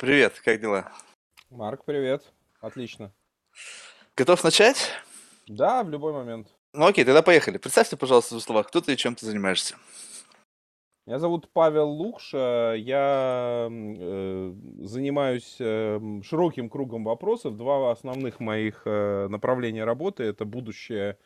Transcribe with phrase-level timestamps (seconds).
[0.00, 0.90] Привет, как дела?
[1.50, 2.22] Марк, привет.
[2.62, 3.12] Отлично.
[4.16, 4.92] Готов начать?
[5.46, 6.48] Да, в любой момент.
[6.72, 7.58] Ну окей, тогда поехали.
[7.58, 9.76] Представься, пожалуйста, в словах, кто ты и чем ты занимаешься.
[11.04, 12.76] Меня зовут Павел Лукша.
[12.78, 17.58] Я э, занимаюсь э, широким кругом вопросов.
[17.58, 21.18] Два основных моих э, направления работы это будущее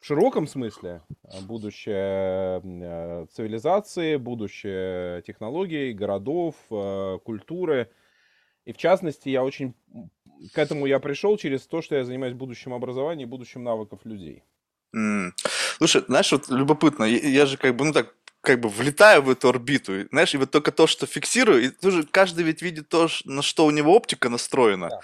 [0.00, 1.02] в широком смысле,
[1.42, 7.90] будущее э, цивилизации, будущее технологий, городов, э, культуры.
[8.64, 9.74] И в частности, я очень
[10.52, 14.42] к этому я пришел через то, что я занимаюсь будущим образованием и будущим навыков людей.
[14.94, 15.34] М.
[15.78, 18.14] Слушай, знаешь, вот любопытно, я, я же как бы, ну так,
[18.46, 22.04] как бы влетаю в эту орбиту, знаешь, и вот только то, что фиксирую, и тоже
[22.04, 24.88] каждый ведь видит то, на что у него оптика настроена.
[24.88, 25.00] Да.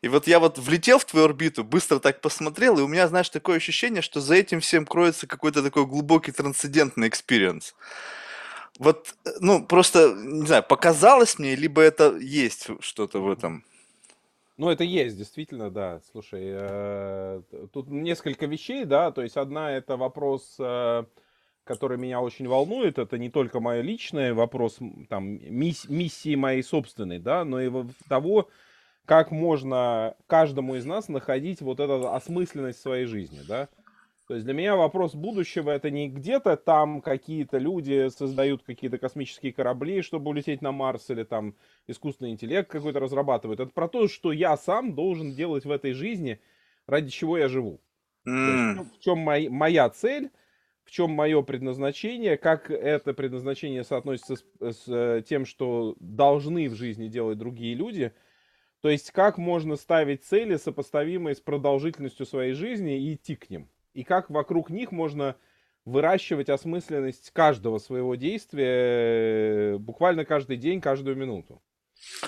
[0.00, 3.28] И вот я вот влетел в твою орбиту, быстро так посмотрел, и у меня, знаешь,
[3.28, 7.74] такое ощущение, что за этим всем кроется какой-то такой глубокий трансцендентный experience.
[8.78, 13.62] Вот, э, ну, просто, не знаю, показалось мне, либо это есть что-то в этом.
[14.56, 16.00] Ну, это есть, действительно, да.
[16.12, 17.42] Слушай, э,
[17.74, 19.12] тут несколько вещей, да.
[19.12, 21.04] То есть одна это вопрос, э,
[21.66, 22.98] который меня очень волнует.
[22.98, 24.78] Это не только мой личный вопрос,
[25.08, 27.70] там, мисс- миссии моей собственной, да, но и
[28.08, 28.48] того,
[29.04, 33.68] как можно каждому из нас находить вот эту осмысленность своей жизни, да.
[34.28, 39.52] То есть для меня вопрос будущего это не где-то там какие-то люди создают какие-то космические
[39.52, 41.54] корабли, чтобы улететь на Марс, или там
[41.86, 43.60] искусственный интеллект какой-то разрабатывают.
[43.60, 46.40] Это про то, что я сам должен делать в этой жизни,
[46.88, 47.80] ради чего я живу.
[48.24, 50.30] То есть в чем, моя цель,
[50.86, 56.74] в чем мое предназначение, как это предназначение соотносится с, с, э, тем, что должны в
[56.74, 58.12] жизни делать другие люди.
[58.80, 63.68] То есть как можно ставить цели, сопоставимые с продолжительностью своей жизни, и идти к ним.
[63.94, 65.34] И как вокруг них можно
[65.84, 71.60] выращивать осмысленность каждого своего действия э, буквально каждый день, каждую минуту.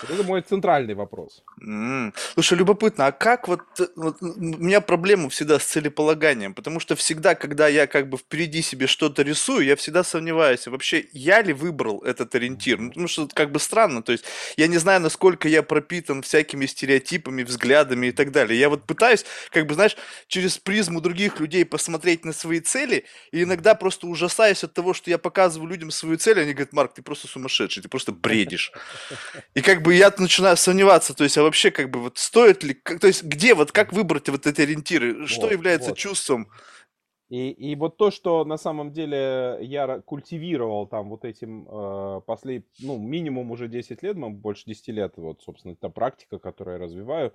[0.02, 1.42] Вот это мой центральный вопрос.
[1.60, 2.12] м.
[2.34, 3.62] Слушай, любопытно, а как вот,
[3.96, 8.62] вот у меня проблема всегда с целеполаганием, потому что всегда, когда я как бы впереди
[8.62, 12.78] себе что-то рисую, я всегда сомневаюсь, вообще я ли выбрал этот ориентир?
[12.78, 14.24] Ну, потому что как бы странно, то есть
[14.56, 18.58] я не знаю, насколько я пропитан всякими стереотипами, взглядами и так далее.
[18.58, 19.96] Я вот пытаюсь, как бы, знаешь,
[20.28, 25.10] через призму других людей посмотреть на свои цели, и иногда просто ужасаюсь от того, что
[25.10, 28.72] я показываю людям свою цель, они говорят, Марк, ты просто сумасшедший, ты просто бредишь.
[29.58, 32.74] И как бы я начинаю сомневаться, то есть, а вообще как бы вот стоит ли,
[32.74, 35.98] как- то есть где вот как выбрать вот эти ориентиры, что Вот, является вот.
[35.98, 36.48] чувством?
[37.28, 42.64] И, и вот то, что на самом деле я культивировал там вот этим э, послед...
[42.78, 46.84] ну, минимум уже 10 лет, ну, больше 10 лет, вот, собственно, это практика, которую я
[46.84, 47.34] развиваю,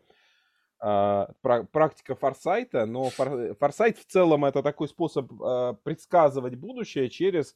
[0.80, 7.56] пра- практика форсайта, но фор- форсайт в целом это такой способ э, предсказывать будущее через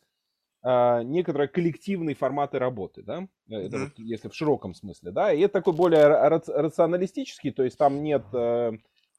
[1.03, 4.07] некоторые коллективные форматы работы, да, это вот Мгм.
[4.09, 8.03] если в широком смысле, да, и это такой более ра- рац- рационалистический, то есть там
[8.03, 8.71] нет, э,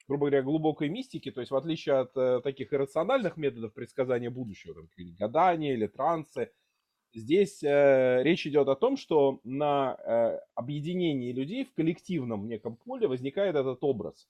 [0.06, 4.74] грубо говоря, глубокой мистики, то есть в отличие от э, таких иррациональных методов предсказания будущего,
[4.74, 4.88] там,
[5.18, 6.50] гадания или трансы,
[7.14, 13.56] здесь э, речь идет о том, что на объединении людей в коллективном неком поле возникает
[13.56, 14.28] этот образ.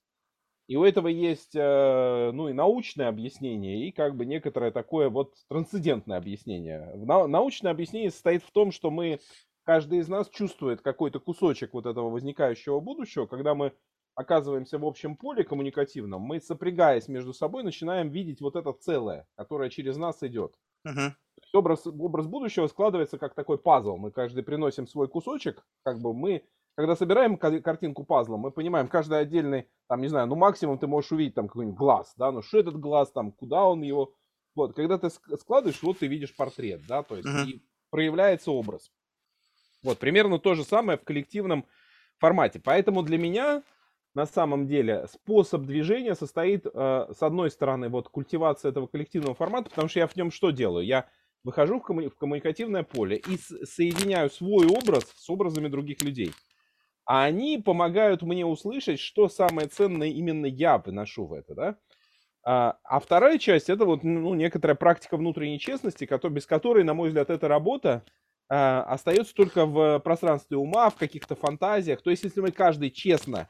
[0.69, 5.35] И у этого есть, э, ну, и научное объяснение, и как бы некоторое такое вот
[5.49, 6.95] трансцендентное объяснение.
[6.95, 9.19] Научное объяснение состоит в том, что мы,
[9.65, 13.73] каждый из нас чувствует какой-то кусочек вот этого возникающего будущего, когда мы
[14.15, 19.71] оказываемся в общем поле коммуникативном, мы, сопрягаясь между собой, начинаем видеть вот это целое, которое
[19.71, 20.55] через нас идет.
[21.41, 23.97] Есть образ, образ будущего складывается как такой пазл.
[23.97, 26.45] Мы каждый приносим свой кусочек, как бы мы,
[26.79, 30.87] когда собираем ка- картинку пазла, мы понимаем, каждый отдельный, там, не знаю, ну максимум ты
[30.87, 34.15] можешь увидеть там какой-нибудь глаз, да, ну что этот глаз, там, куда он его,
[34.55, 37.49] вот, когда ты ск- складываешь, вот ты видишь портрет, да, то есть Мгм.
[37.49, 38.93] и проявляется образ.
[39.83, 41.67] Вот, примерно то же самое в коллективном
[42.19, 42.61] формате.
[42.65, 43.65] Поэтому для меня
[44.15, 49.69] на самом деле способ движения состоит, э, с одной стороны, вот культивация этого коллективного формата,
[49.69, 50.87] потому что я в нем что делаю?
[50.87, 51.09] Я
[51.43, 56.33] выхожу в, коммуни- в коммуникативное поле и соединяю свой образ с образами других людей.
[57.09, 61.79] А они помогают мне услышать, что самое ценное именно я выношу в это, да?
[62.45, 66.93] А, а вторая часть это вот ну, некоторая практика внутренней честности, кото- без которой, на
[66.93, 68.05] мой взгляд, эта работа
[68.51, 72.03] а, остается только в пространстве ума, в каких-то фантазиях.
[72.03, 73.49] То есть, если мы каждый честно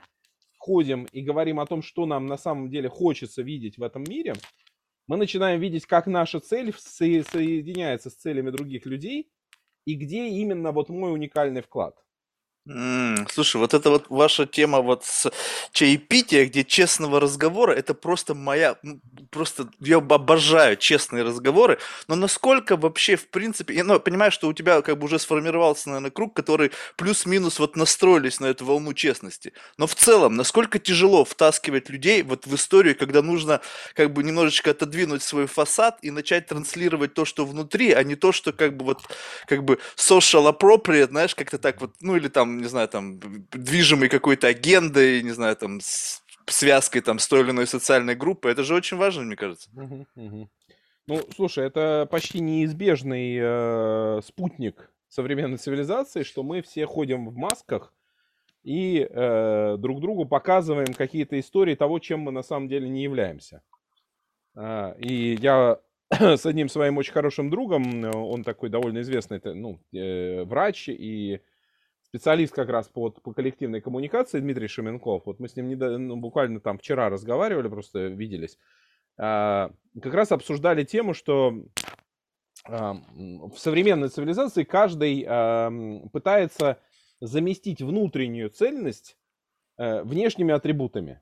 [0.56, 4.34] ходим и говорим о том, что нам на самом деле хочется видеть в этом мире,
[5.08, 9.32] мы начинаем видеть, как наша цель со- соединяется с целями других людей
[9.84, 11.96] и где именно вот мой уникальный вклад.
[13.30, 15.30] Слушай, вот эта вот ваша тема вот с
[15.72, 18.76] чаепития, где честного разговора, это просто моя,
[19.30, 21.78] просто я об- обожаю честные разговоры,
[22.08, 25.88] но насколько вообще, в принципе, я ну, понимаю, что у тебя как бы уже сформировался,
[25.88, 31.24] наверное, круг, который плюс-минус вот настроились на эту волну честности, но в целом, насколько тяжело
[31.24, 33.62] втаскивать людей вот в историю, когда нужно
[33.94, 38.32] как бы немножечко отодвинуть свой фасад и начать транслировать то, что внутри, а не то,
[38.32, 39.00] что как бы вот
[39.46, 43.18] как бы social appropriate, знаешь, как-то так вот, ну или там, не знаю, там,
[43.50, 45.80] движимой какой-то агендой, не знаю, там,
[46.46, 48.52] связкой там с той или иной социальной группой.
[48.52, 49.70] Это же очень важно, мне кажется.
[49.74, 57.94] Ну, слушай, это почти неизбежный э, спутник современной цивилизации, что мы все ходим в масках
[58.62, 63.62] и э, друг другу показываем какие-то истории того, чем мы на самом деле не являемся.
[64.54, 70.44] А, и я с одним своим очень хорошим другом, он такой довольно известный, ну, э,
[70.44, 71.40] врач и
[72.08, 75.24] специалист как раз по, по коллективной коммуникации Дмитрий Шеменков.
[75.26, 78.58] Вот мы с ним недо- ну, буквально там вчера разговаривали, просто виделись.
[79.18, 79.70] А,
[80.00, 81.54] как раз обсуждали тему, что
[82.64, 85.70] а, в современной цивилизации каждый а,
[86.12, 86.78] пытается
[87.20, 89.18] заместить внутреннюю цельность
[89.76, 91.20] э, внешними атрибутами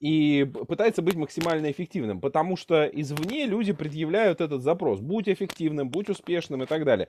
[0.00, 4.98] и пытается быть максимально эффективным, потому что извне люди предъявляют этот запрос.
[4.98, 7.08] Будь эффективным, будь успешным и так далее.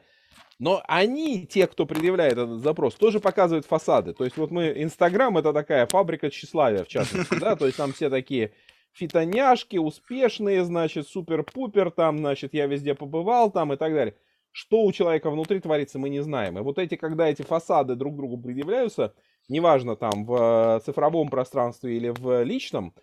[0.59, 4.13] Но они, те, кто предъявляет этот запрос, тоже показывают фасады.
[4.13, 7.93] То есть вот мы, Инстаграм это такая фабрика тщеславия, в частности, да, то есть там
[7.93, 8.53] все такие
[8.93, 14.15] фитоняшки, успешные, значит, супер-пупер, там, значит, я везде побывал, там и так далее.
[14.51, 16.59] Что у человека внутри творится, мы не знаем.
[16.59, 19.15] И вот эти, когда эти фасады друг другу предъявляются,
[19.49, 22.93] неважно там в э, цифровом пространстве или в личном,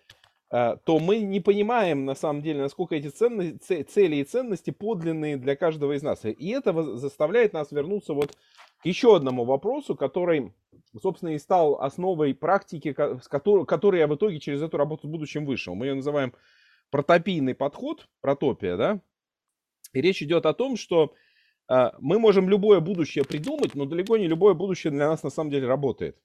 [0.51, 5.37] то мы не понимаем на самом деле, насколько эти ценны- це- цели и ценности подлинные
[5.37, 6.25] для каждого из нас.
[6.25, 8.35] И это заставляет нас вернуться вот
[8.83, 10.51] к еще одному вопросу, который,
[11.01, 15.73] собственно, и стал основой практики, которой я в итоге через эту работу с будущим вышел.
[15.73, 16.33] Мы ее называем
[16.89, 18.99] протопийный подход, протопия, да?
[19.93, 21.13] И речь идет о том, что
[21.69, 25.49] э, мы можем любое будущее придумать, но далеко не любое будущее для нас на самом
[25.51, 26.17] деле работает.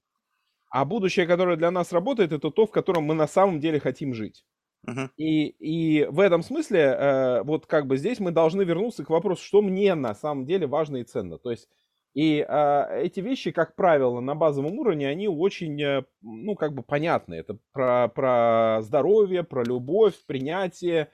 [0.70, 4.14] А будущее, которое для нас работает, это то, в котором мы на самом деле хотим
[4.14, 4.44] жить.
[4.84, 5.10] Мгм.
[5.16, 9.42] И, и в этом смысле, э, вот как бы здесь мы должны вернуться к вопросу,
[9.42, 11.38] что мне на самом деле важно и ценно.
[11.38, 11.68] То есть,
[12.14, 16.82] и э, эти вещи, как правило, на базовом уровне, они очень, э, ну, как бы
[16.82, 17.34] понятны.
[17.34, 21.10] Это про, про здоровье, про любовь, принятие,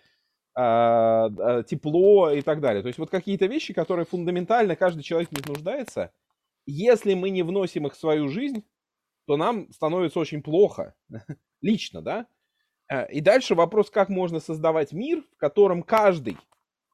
[0.56, 2.82] э, э, тепло и так далее.
[2.82, 6.12] То есть вот какие-то вещи, которые фундаментально каждый человек в них нуждается,
[6.66, 8.64] если мы не вносим их в свою жизнь,
[9.26, 10.94] то нам становится очень плохо.
[11.62, 12.26] Лично, да?
[12.90, 16.36] Э, И дальше вопрос, как можно создавать мир, в котором каждый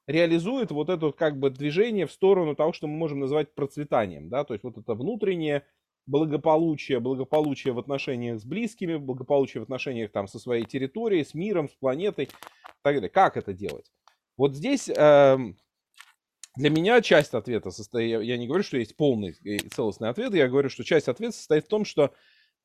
[0.07, 4.45] реализует вот это как бы движение в сторону того, что мы можем называть процветанием, да,
[4.45, 5.67] то есть вот это внутреннее
[6.07, 11.69] благополучие, благополучие в отношениях с близкими, благополучие в отношениях там со своей территорией, с миром,
[11.69, 12.31] с планетой
[12.83, 13.11] так далее.
[13.11, 13.91] Как это делать?
[14.37, 15.57] Вот здесь эм,
[16.59, 20.49] для меня часть ответа состоит, я- не говорю, что есть полный и целостный ответ, я
[20.49, 22.13] говорю, что часть ответа состоит в том, что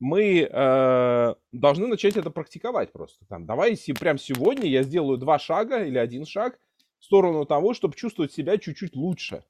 [0.00, 3.24] мы э, должны начать это практиковать просто.
[3.26, 6.58] Там, давай се- прям сегодня я сделаю два шага или один шаг
[6.98, 9.44] в сторону того, чтобы чувствовать себя чуть-чуть лучше.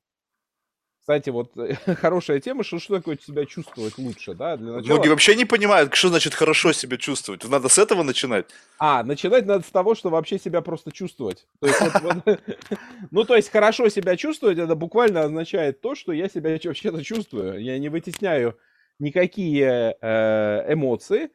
[1.04, 1.52] Кстати, вот
[2.00, 4.56] хорошая тема, что, что такое себя чувствовать лучше, да?
[4.56, 4.94] Для начала...
[4.94, 7.44] Многие вообще не понимают, что значит хорошо себя чувствовать.
[7.46, 8.46] Надо с этого начинать.
[8.78, 11.46] А, начинать надо с того, что вообще себя просто чувствовать.
[11.60, 12.40] То есть, вот- вот-
[13.10, 17.60] ну, то есть хорошо себя чувствовать, это буквально означает то, что я себя вообще-то чувствую.
[17.62, 18.58] Я не вытесняю
[18.98, 21.28] никакие э, эмоции.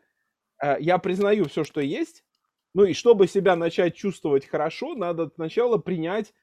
[0.64, 2.24] Э, Я признаю все, что есть.
[2.74, 6.34] Ну и чтобы себя начать чувствовать хорошо, надо сначала принять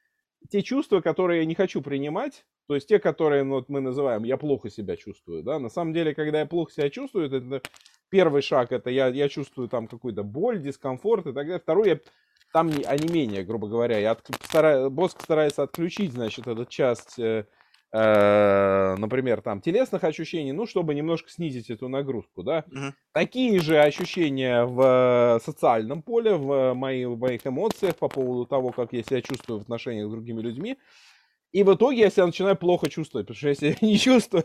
[0.48, 4.24] те чувства, которые я не хочу принимать, то есть те, которые ну, вот мы называем
[4.24, 5.42] «я плохо себя чувствую».
[5.42, 5.58] Да?
[5.58, 7.62] На самом деле, когда я плохо себя чувствую, это
[8.08, 11.60] первый шаг, это я, я чувствую там какую-то боль, дискомфорт и так далее.
[11.60, 12.00] Второй, я,
[12.52, 13.98] там не, онемение, грубо говоря.
[13.98, 17.46] Я от, стара- мозг старается отключить, значит, эту часть, э,
[17.92, 22.64] например, там, телесных ощущений, ну, чтобы немножко снизить эту нагрузку, да.
[22.66, 22.94] Мгм.
[23.12, 28.72] Такие же ощущения в э, социальном поле, в, мои- в моих эмоциях по поводу того,
[28.72, 30.76] как я себя чувствую в отношениях с другими людьми.
[31.52, 34.44] И в итоге я себя начинаю плохо чувствовать, потому что я себя не чувствую.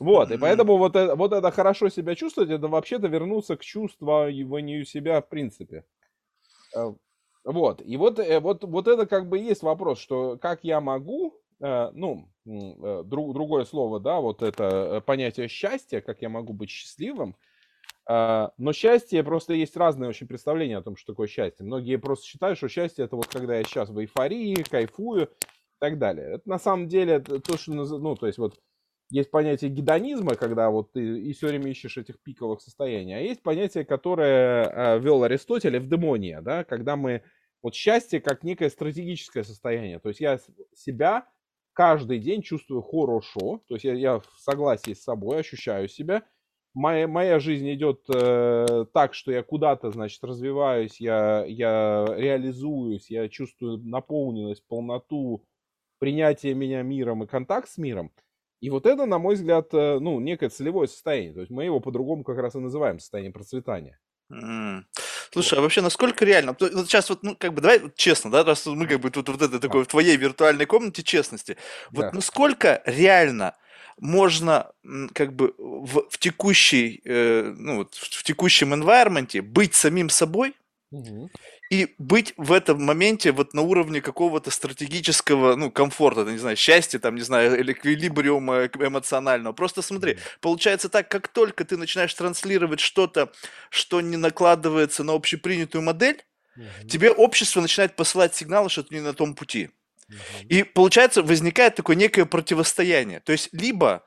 [0.00, 4.84] Вот, и поэтому вот это, вот это хорошо себя чувствовать, это вообще-то вернуться к чувствованию
[4.84, 5.84] себя в принципе.
[6.76, 6.92] Э,
[7.44, 11.34] Вот, и вот, э, вот, вот это как бы есть вопрос, что как я могу,
[11.36, 14.64] э, ну, м, э, друг- другое слово, да, вот это
[14.98, 17.36] э, понятие счастья, как я могу быть счастливым,
[18.06, 21.64] но счастье просто есть разные очень представления о том, что такое счастье.
[21.64, 25.28] Многие просто считают, что счастье это вот когда я сейчас в эйфории, кайфую и
[25.78, 26.34] так далее.
[26.34, 28.60] Это на самом деле то, что ну, то есть вот
[29.10, 33.42] есть понятие гедонизма, когда вот ты и все время ищешь этих пиковых состояний, а есть
[33.42, 37.22] понятие, которое э, вел Аристотель, эвдемония, да, когда мы
[37.62, 39.98] вот счастье как некое стратегическое состояние.
[40.00, 40.38] То есть я
[40.74, 41.28] себя
[41.74, 46.22] каждый день чувствую хорошо, то есть я, я в согласии с собой ощущаю себя.
[46.72, 53.28] Моя, моя жизнь идет э, так, что я куда-то, значит, развиваюсь, я, я реализуюсь, я
[53.28, 55.44] чувствую наполненность, полноту,
[55.98, 58.12] принятие меня миром и контакт с миром.
[58.60, 61.34] И вот это, на мой взгляд, э, ну, некое целевое состояние.
[61.34, 64.00] То есть мы его по-другому как раз и называем состояние процветания.
[64.32, 64.86] М.
[65.34, 66.56] Слушай, а вообще насколько реально?
[66.58, 69.28] Вот сейчас вот, ну, как бы, давай вот честно, да, раз мы как бы тут
[69.28, 71.56] вот это такое в твоей виртуальной комнате честности.
[71.90, 72.10] Вот Да.
[72.12, 73.56] насколько реально
[73.98, 74.70] можно
[75.12, 80.54] как бы в, в текущей, э, ну, вот в, в текущем environment быть самим собой
[80.94, 81.28] Мгм.
[81.74, 86.98] И быть в этом моменте вот на уровне какого-то стратегического, ну, комфорта, не знаю, счастья,
[86.98, 89.52] там, не знаю, или эквилибриума эмоционального.
[89.52, 93.32] Просто смотри, получается так, как только ты начинаешь транслировать что-то,
[93.70, 96.22] что не накладывается на общепринятую модель,
[96.56, 96.88] Мгм.
[96.88, 99.70] тебе общество начинает посылать сигналы, что ты не на том пути.
[100.08, 100.20] Мгм.
[100.48, 103.20] И получается, возникает такое некое противостояние.
[103.20, 104.04] То есть, либо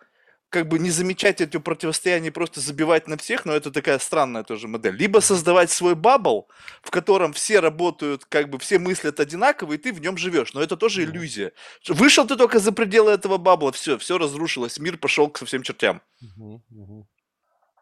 [0.50, 4.44] как бы не замечать это противостояние и просто забивать на всех, но это такая странная
[4.44, 4.96] тоже модель.
[4.96, 6.48] Либо создавать свой бабл,
[6.82, 10.54] в котором все работают, как бы все мыслят одинаково, и ты в нем живешь.
[10.54, 11.52] Но это тоже иллюзия.
[11.88, 16.02] Вышел ты только за пределы этого бабла, все, все разрушилось, мир пошел к совсем чертям.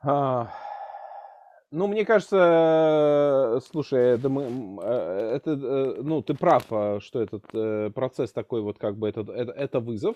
[0.01, 0.51] А,
[1.71, 2.37] Ну, мне кажется,
[3.57, 8.61] э, слушай, это, мы, э, это, э, ну, ты прав, а, что этот процесс такой
[8.61, 10.15] вот как бы, это, это, это вызов.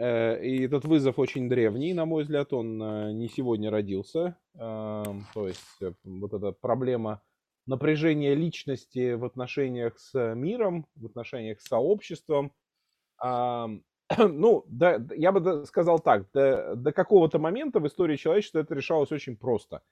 [0.00, 4.36] Э, И этот вызов очень древний, на мой взгляд, он э, не сегодня родился.
[4.58, 7.20] Ам, То есть э, вот эта проблема
[7.66, 12.52] напряжения личности в отношениях с миром, в отношениях с сообществом,
[13.22, 19.12] ну, да, я бы сказал так, до, до какого-то момента в истории человечества это решалось
[19.12, 19.82] очень просто.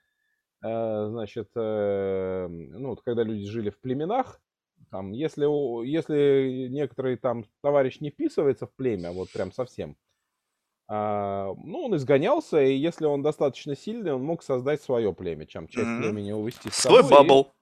[0.60, 4.40] Значит, ну, вот когда люди жили в племенах,
[4.90, 5.44] там, если,
[5.86, 9.96] если некоторый там товарищ не вписывается в племя, вот прям совсем,
[10.88, 15.68] а, ну, он изгонялся, и если он достаточно сильный, он мог создать свое племя, чем
[15.68, 16.02] часть Мгм.
[16.02, 17.08] племени увести с Свой собой.
[17.08, 17.52] и- бабл.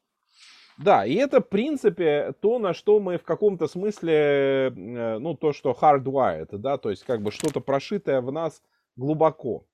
[0.78, 5.52] да, и это, в принципе, то, на что мы в каком-то смысле, э, ну, то,
[5.52, 8.62] что hardwired, да, то есть как бы что-то прошитое в нас
[8.94, 9.66] глубоко.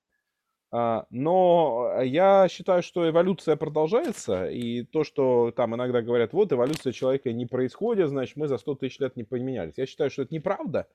[0.75, 6.91] А, Но я считаю, что эволюция продолжается, и то, что там иногда говорят, вот эволюция
[6.93, 9.75] человека не происходит, значит, мы за 100 тысяч лет не поменялись.
[9.77, 10.87] Я считаю, что это неправда.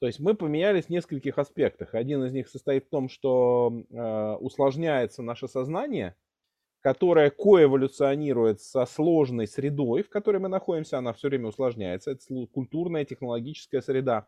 [0.00, 1.94] То есть мы поменялись в нескольких аспектах.
[1.94, 6.16] Один из них состоит в том, что э, усложняется наше сознание,
[6.80, 12.12] которая коэволюционирует со сложной средой, в которой мы находимся, она все время усложняется.
[12.12, 14.26] Это культурная, технологическая среда.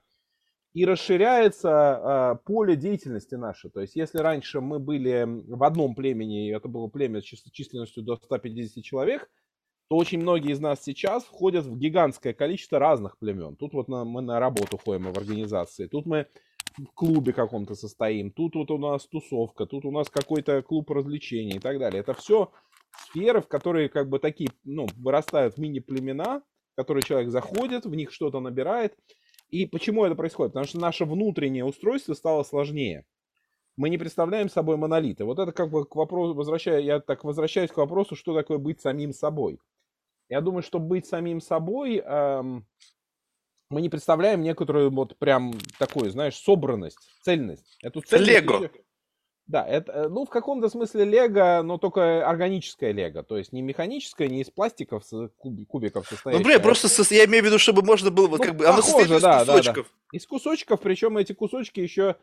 [0.74, 3.70] И расширяется а, поле деятельности наше.
[3.70, 7.48] То есть, если раньше мы были в одном племени, и это было племя с чис-
[7.52, 9.30] численностью до 150 человек,
[9.88, 13.54] то очень многие из нас сейчас входят в гигантское количество разных племен.
[13.54, 16.26] Тут вот на- мы на работу ходим в организации, тут мы
[16.76, 21.56] в клубе каком-то состоим, тут вот у нас тусовка, тут у нас какой-то клуб развлечений
[21.56, 22.00] и так далее.
[22.00, 22.50] Это все
[22.96, 28.10] сферы, в которые как бы такие, ну, вырастают мини-племена, в которые человек заходит, в них
[28.10, 28.96] что-то набирает.
[29.50, 30.52] И почему это происходит?
[30.52, 33.04] Потому что наше внутреннее устройство стало сложнее.
[33.76, 35.24] Мы не представляем собой монолиты.
[35.24, 38.80] Вот это как бы к вопросу, возвращаю, я так возвращаюсь к вопросу, что такое быть
[38.80, 39.58] самим собой.
[40.28, 42.66] Я думаю, что быть самим собой, эм,
[43.70, 47.76] мы не представляем некоторую вот прям такую, знаешь, собранность, цельность.
[47.82, 48.56] Эту цельность Лего.
[48.64, 48.70] еще-
[49.46, 53.22] Да, это, э, ну, в каком-то смысле лего, но только органическое лего.
[53.22, 56.44] То есть не механическое, не из пластиков, с- куби- кубиков Ну, состоящее.
[56.44, 58.64] блин, а просто сос- я имею в виду, чтобы можно было, вот Ну, как бы,
[58.66, 59.52] оно состоит похоже, из да, да, да.
[59.58, 59.92] кусочков.
[60.12, 62.16] Из кусочков, причем эти кусочки еще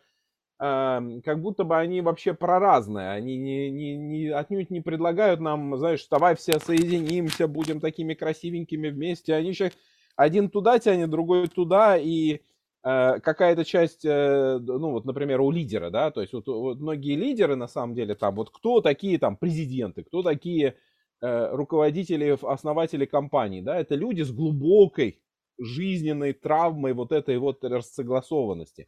[0.60, 3.10] эм, как будто бы они вообще проразные.
[3.12, 8.90] Они не, не, не, отнюдь не предлагают нам, знаешь, давай все соединимся, будем такими красивенькими
[8.90, 9.34] вместе.
[9.34, 9.72] Они еще
[10.16, 12.40] один туда тянет, другой туда, и э,
[12.84, 17.56] какая-то часть, э, ну вот, например, у лидера, да, то есть вот, вот многие лидеры,
[17.56, 20.78] на самом деле, там, вот кто такие там президенты, кто такие
[21.22, 25.22] э, руководители, основатели компаний, да, это люди с глубокой
[25.60, 28.88] жизненной травмой вот этой вот рассогласованности.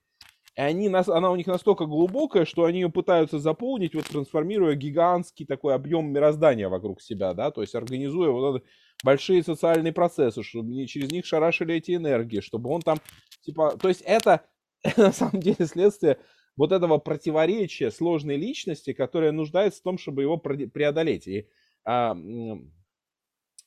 [0.55, 5.45] И они, она у них настолько глубокая, что они ее пытаются заполнить, вот трансформируя гигантский
[5.45, 8.65] такой объем мироздания вокруг себя, да, то есть организуя вот это
[9.03, 12.99] большие социальные процессы, чтобы через них шарашили эти энергии, чтобы он там,
[13.43, 14.45] типа, то есть это
[14.97, 16.19] на самом деле следствие
[16.55, 21.27] вот этого противоречия сложной личности, которая нуждается в том, чтобы его преодолеть.
[21.27, 21.47] И,
[21.85, 22.15] а,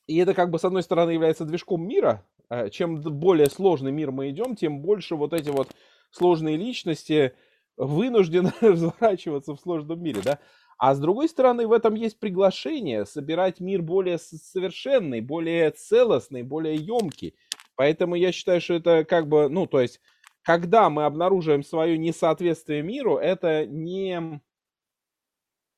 [0.07, 2.25] и это как бы с одной стороны является движком мира.
[2.49, 5.69] А, Чем более сложный мир мы идем, тем больше вот эти вот
[6.11, 7.33] сложные личности
[7.75, 10.39] вынужден разворачиваться в сложном мире, да.
[10.79, 16.75] А с другой стороны, в этом есть приглашение собирать мир более совершенный, более целостный, более
[16.75, 17.35] емкий.
[17.77, 20.01] Поэтому я считаю, что это как бы, ну, то есть,
[20.41, 24.41] когда мы обнаруживаем свое несоответствие миру, это не,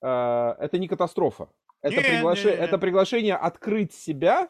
[0.02, 1.50] э, это не катастрофа.
[1.82, 2.46] Это, Не, приглаш...
[2.46, 2.58] не, не.
[2.58, 4.50] это приглашение открыть себя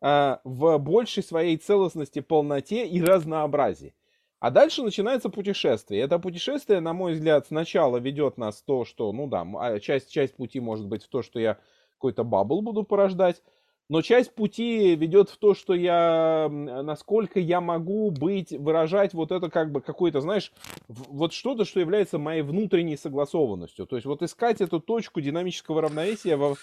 [0.00, 3.94] э, в большей своей целостности, полноте и разнообразии.
[4.40, 6.00] А дальше начинается путешествие.
[6.00, 10.10] Это путешествие, на мой взгляд, сначала ведет нас в то, что, ну да, а, часть,
[10.10, 11.58] часть пути может быть в то, что я
[11.92, 13.42] какой-то бабл буду порождать,
[13.88, 19.50] но часть пути ведет в то, что я, насколько я могу быть, выражать вот это
[19.50, 20.52] как бы какое-то, знаешь,
[20.88, 23.86] вот что-то, что является моей внутренней согласованностью.
[23.86, 26.56] То есть вот искать эту точку динамического равновесия во,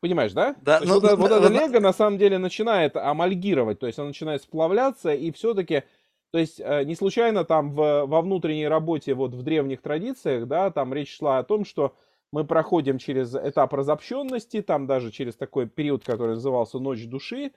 [0.00, 0.56] Понимаешь, да?
[0.62, 3.86] Да, ну, вот, это- вот на- это на- лего на самом деле начинает амальгировать, то
[3.86, 5.82] есть оно начинает сплавляться, и все-таки,
[6.32, 10.70] то есть э, не случайно там в, во внутренней работе вот в древних традициях, да,
[10.70, 11.94] там речь шла о том, что
[12.32, 17.52] мы проходим через этап разобщенности, там даже через такой период, который назывался ночь души,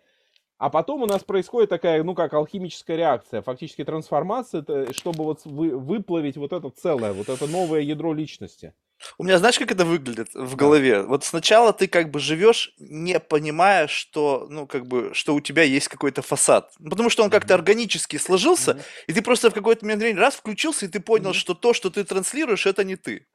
[0.57, 4.63] а потом у нас происходит такая, ну, как алхимическая реакция, фактически трансформация,
[4.93, 8.73] чтобы вот вы- выплавить вот это целое, вот это новое ядро личности.
[9.17, 11.01] У меня знаешь, как это выглядит в голове?
[11.03, 15.63] Вот сначала ты как бы живешь, не понимая, что, ну, как бы, что у тебя
[15.63, 16.71] есть какой-то фасад.
[16.79, 18.83] Ну, Потому что он как-то органически сложился, Мгм.
[19.07, 21.33] и ты просто в какой-то момент времени раз включился, и ты понял, Мгм.
[21.33, 23.27] что то, что ты транслируешь, это не ты.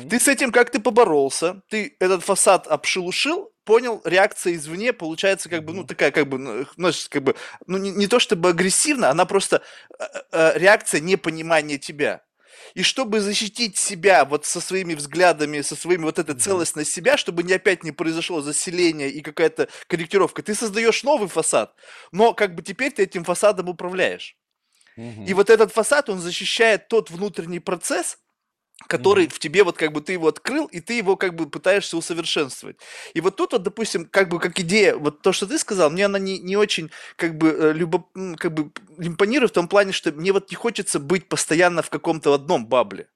[0.00, 0.08] Мгм.
[0.10, 5.64] Ты с этим как ты поборолся, ты этот фасад обшелушил, понял, реакция извне получается как
[5.64, 7.34] бы, ну, такая как бы, ну, как бы,
[7.66, 9.60] ну, не, не то чтобы агрессивно, она просто
[9.98, 12.22] э, э, реакция непонимания тебя.
[12.74, 17.42] И чтобы защитить себя вот со своими взглядами, со своими вот этой целостность себя, чтобы
[17.42, 21.74] не опять не произошло заселение и какая-то корректировка, ты создаешь новый фасад,
[22.12, 24.36] но как бы теперь ты этим фасадом управляешь.
[24.96, 28.18] И вот этот фасад, он защищает тот внутренний процесс,
[28.88, 29.30] который Мгм.
[29.30, 32.76] в тебе вот как бы ты его открыл, и ты его как бы пытаешься усовершенствовать.
[33.14, 36.06] И вот тут вот, допустим, как бы как идея, вот то, что ты сказал, мне
[36.06, 38.04] она не, не очень как бы, э, любо,
[38.38, 42.34] как бы импонирует в том плане, что мне вот не хочется быть постоянно в каком-то
[42.34, 43.08] одном бабле.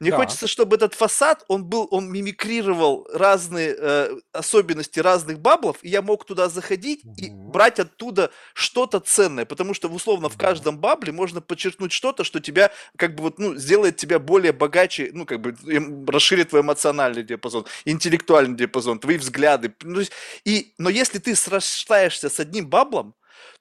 [0.00, 0.16] Мне Да.
[0.16, 6.02] хочется, чтобы этот фасад, он был, он мимикрировал разные э, особенности разных баблов, и я
[6.02, 7.40] мог туда заходить и Мгм.
[7.44, 10.36] брать оттуда что-то ценное, потому что условно в Да.
[10.36, 15.10] каждом бабле можно подчеркнуть что-то, что тебя как бы вот, ну, сделает тебя более богаче,
[15.12, 19.74] ну, как бы эм, расширит твой эмоциональный диапазон, интеллектуальный диапазон, твои взгляды.
[19.82, 20.12] Ну, то есть,
[20.44, 23.14] и, но если ты срастаешься с одним баблом,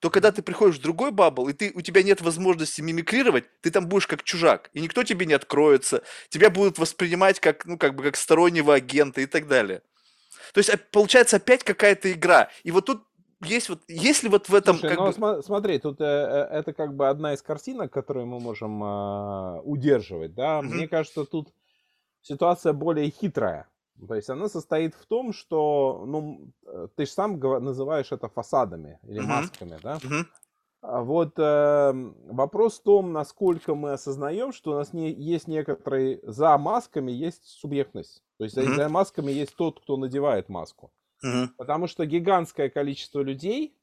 [0.04, 3.72] то когда ты приходишь в другой бабл, и ты, у тебя нет возможности мимикрировать, ты
[3.72, 7.96] там будешь как чужак, и никто тебе не откроется, тебя будут воспринимать как, ну, как
[7.96, 9.82] бы как стороннего агента и так далее.
[10.54, 12.50] То есть, а, получается опять какая-то игра.
[12.66, 13.06] И вот тут
[13.46, 15.12] есть вот, если вот в этом Слушай, как ну бы...
[15.14, 19.62] сма- смотри, тут э, э, это как бы одна из картинок, которую мы можем а,
[19.64, 20.62] удерживать, да.
[20.62, 20.76] Мгм.
[20.76, 21.54] Мне кажется, тут
[22.22, 23.70] ситуация более хитрая.
[24.08, 29.00] То есть она состоит в том, что, ну, э, ты же сам называешь это фасадами
[29.04, 29.28] или Мгм.
[29.30, 30.00] масками, да.
[30.82, 36.20] А Вот эм, вопрос в том, насколько мы осознаем, что у нас не, есть некоторые
[36.24, 38.22] за масками есть субъектность.
[38.38, 38.76] То есть за, Мгм.
[38.76, 40.92] за масками есть тот, кто надевает маску.
[41.24, 41.54] Мгм.
[41.58, 43.78] Потому что гигантское количество людей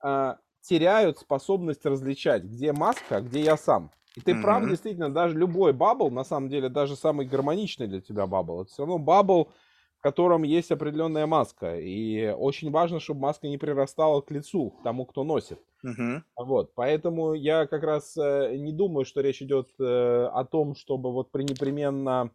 [0.00, 3.90] а, теряют способность различать, где маска, а где я сам.
[4.16, 4.68] И ты прав, Мгм.
[4.68, 8.82] действительно, даже любой bubble, на самом деле, даже самый гармоничный для тебя bubble, это все
[8.84, 9.52] равно bubble,
[9.98, 11.78] в котором есть определенная маска.
[11.78, 15.60] И очень важно, чтобы маска не прирастала к лицу, к тому, кто носит.
[15.82, 16.22] Мгм.
[16.36, 21.10] Вот, поэтому я как раз э, не думаю, что речь идет э, о том, чтобы
[21.12, 22.30] вот пренепременно,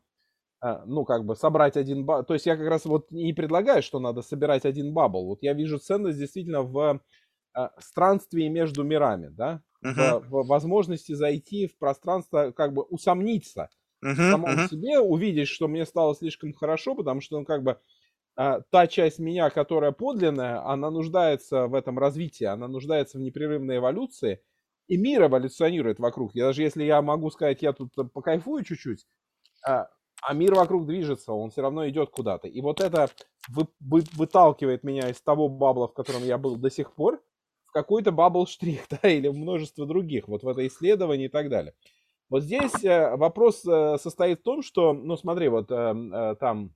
[0.64, 2.26] э, ну, как бы собрать один bubble.
[2.26, 5.28] То есть я как раз вот не предлагаю, что надо собирать один bubble.
[5.28, 7.02] Вот я вижу ценность действительно в
[7.80, 10.18] странствии между мирами, да, в, Мгм.
[10.22, 13.70] в возможности зайти в пространство, как бы усомниться
[14.20, 14.32] в Мгм.
[14.32, 14.70] самом Мгм.
[14.70, 17.80] себе, увидеть, что мне стало слишком хорошо, потому что, ну, как бы,
[18.36, 23.78] а, та часть меня, которая подлинная, она нуждается в этом развитии, она нуждается в непрерывной
[23.78, 24.42] эволюции,
[24.88, 26.36] и мир эволюционирует вокруг.
[26.36, 29.06] Я, даже если я могу сказать, я тут э, покайфую чуть-чуть,
[29.68, 29.90] а,
[30.22, 32.48] а мир вокруг движется, он все равно идет куда-то.
[32.48, 33.10] И вот это
[33.50, 37.24] вы- вы- выталкивает меня из того бабла, в котором я был до сих пор,
[37.72, 41.74] какой-то бабл-штрих, да, или в множество других, вот в это исследование и так далее.
[42.30, 46.74] Вот здесь э, вопрос э, состоит в том, что, ну смотри, вот э, э, там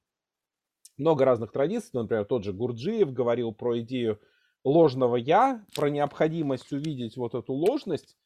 [0.97, 4.19] много разных традиций, например, тот же Гурджиев говорил про идею
[4.65, 8.17] ложного «я», про необходимость увидеть вот эту ложность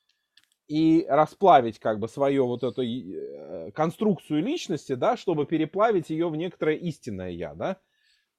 [0.67, 2.83] и расплавить как бы свою вот эту
[3.73, 7.77] конструкцию личности, да, чтобы переплавить ее в некоторое истинное «я», да.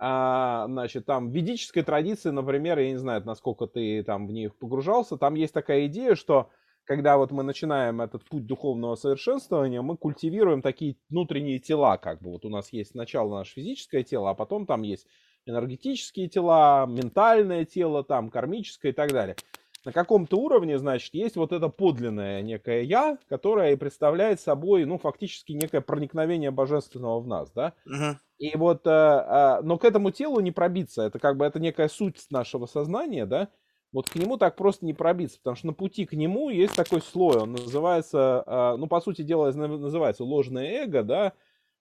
[0.02, 4.56] А, значит, там в ведической традиции, например, я не знаю, насколько ты там в них
[4.56, 6.48] погружался, там есть такая идея, что
[6.84, 12.30] когда вот мы начинаем этот путь духовного совершенствования, мы культивируем такие внутренние тела, как бы
[12.30, 15.06] вот у нас есть сначала наше физическое тело, а потом там есть
[15.44, 19.36] энергетические тела, ментальное тело, там кармическое и так далее.
[19.84, 25.52] На каком-то уровне, значит, есть вот это подлинное некое я, которое представляет собой, ну, фактически
[25.52, 27.72] некое проникновение божественного в нас, да.
[27.84, 28.18] Мгм.
[28.38, 31.02] И вот, э, э, но к этому телу не пробиться.
[31.02, 33.48] Это как бы это некая суть нашего сознания, да.
[33.92, 37.02] Вот к нему так просто не пробиться, потому что на пути к нему есть такой
[37.02, 41.32] слой, он называется, э, ну, по сути дела, наз- называется ложное эго, да,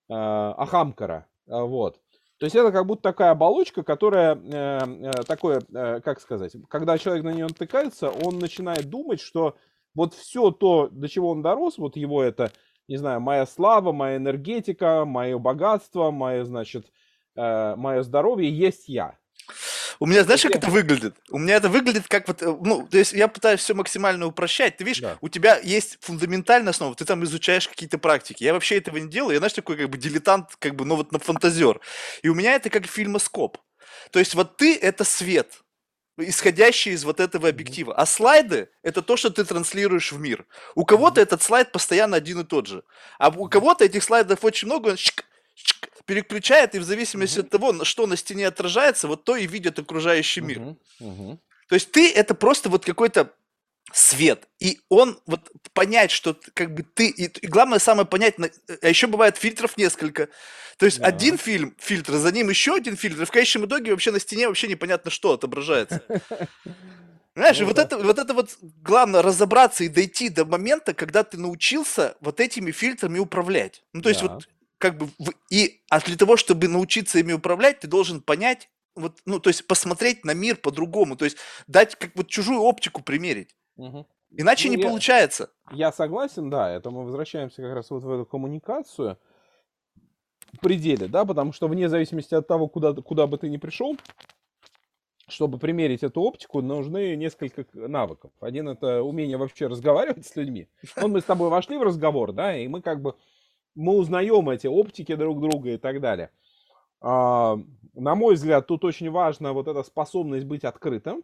[0.09, 1.99] э, ахамкара, э, вот.
[2.39, 6.97] То есть это как будто такая оболочка, которая э, э, такое, э, как сказать, когда
[6.97, 9.58] человек на нее натыкается, он начинает думать, что
[9.93, 12.54] вот все то, до чего он дорос, вот его это,
[12.88, 16.86] не знаю, моя слава, моя энергетика, мое богатство, мое, значит,
[17.36, 19.17] э, мое здоровье есть я.
[20.01, 21.15] У меня, знаешь, как это выглядит?
[21.29, 24.77] У меня это выглядит как вот, э, ну, то есть я пытаюсь все максимально упрощать.
[24.77, 25.17] Ты видишь, Да.
[25.19, 28.43] у тебя есть фундаментальная основа, ты там изучаешь какие-то практики.
[28.43, 29.33] Я вообще этого не делаю.
[29.33, 31.81] Я, знаешь, такой как бы дилетант, как бы, ну вот на фантазер.
[32.21, 33.57] И у меня это как фильмоскоп.
[34.12, 35.62] То есть вот ты— это свет,
[36.17, 37.93] исходящий из вот этого объектива.
[37.93, 40.45] А слайды— это то, что ты транслируешь в мир.
[40.75, 42.83] У кого-то этот слайд постоянно один и тот же.
[43.17, 47.45] А у кого-то этих слайдов очень много, он щик, щик, переключает, и в зависимости Мгм.
[47.45, 50.59] от того, что на стене отражается, вот то и видит окружающий мир.
[50.59, 51.39] Мгм, мгм.
[51.67, 53.31] То есть ты это просто вот какой-то
[53.93, 54.47] свет.
[54.59, 57.09] И он вот понять, что как бы ты...
[57.09, 58.35] И, и главное самое понять,
[58.81, 60.29] а еще бывает фильтров несколько.
[60.79, 61.05] То есть Да.
[61.05, 64.47] один фильм, фильтр, за ним еще один фильтр, и в конечном итоге вообще на стене
[64.47, 66.01] вообще непонятно, что отображается.
[67.35, 67.83] Знаешь, Ну вот да.
[67.83, 72.71] это, вот это вот главное разобраться и дойти до момента, когда ты научился вот этими
[72.71, 73.83] фильтрами управлять.
[73.93, 74.27] Ну, то есть Да.
[74.29, 75.09] вот как бы
[75.51, 79.67] и а для того, чтобы научиться ими управлять, ты должен понять вот, ну, то есть
[79.67, 81.37] посмотреть на мир по-другому, то есть
[81.67, 83.55] дать как вот чужую оптику примерить.
[83.75, 84.05] Мгм.
[84.31, 85.51] Иначе Ну, не я- получается.
[85.71, 89.17] Я согласен, да, это мы возвращаемся как раз вот в эту коммуникацию
[90.53, 93.95] в пределе, да, потому что вне зависимости от того, куда, куда бы ты ни пришел,
[95.27, 98.31] чтобы примерить эту оптику, нужны несколько навыков.
[98.39, 100.67] Один это умение вообще разговаривать с людьми.
[100.95, 103.15] Вот мы с тобой вошли в разговор, да, и мы как бы
[103.75, 106.32] мы узнаем эти оптики друг друга и так далее.
[107.01, 107.58] А,
[107.93, 111.23] на мой взгляд, тут очень важна вот эта способность быть открытым.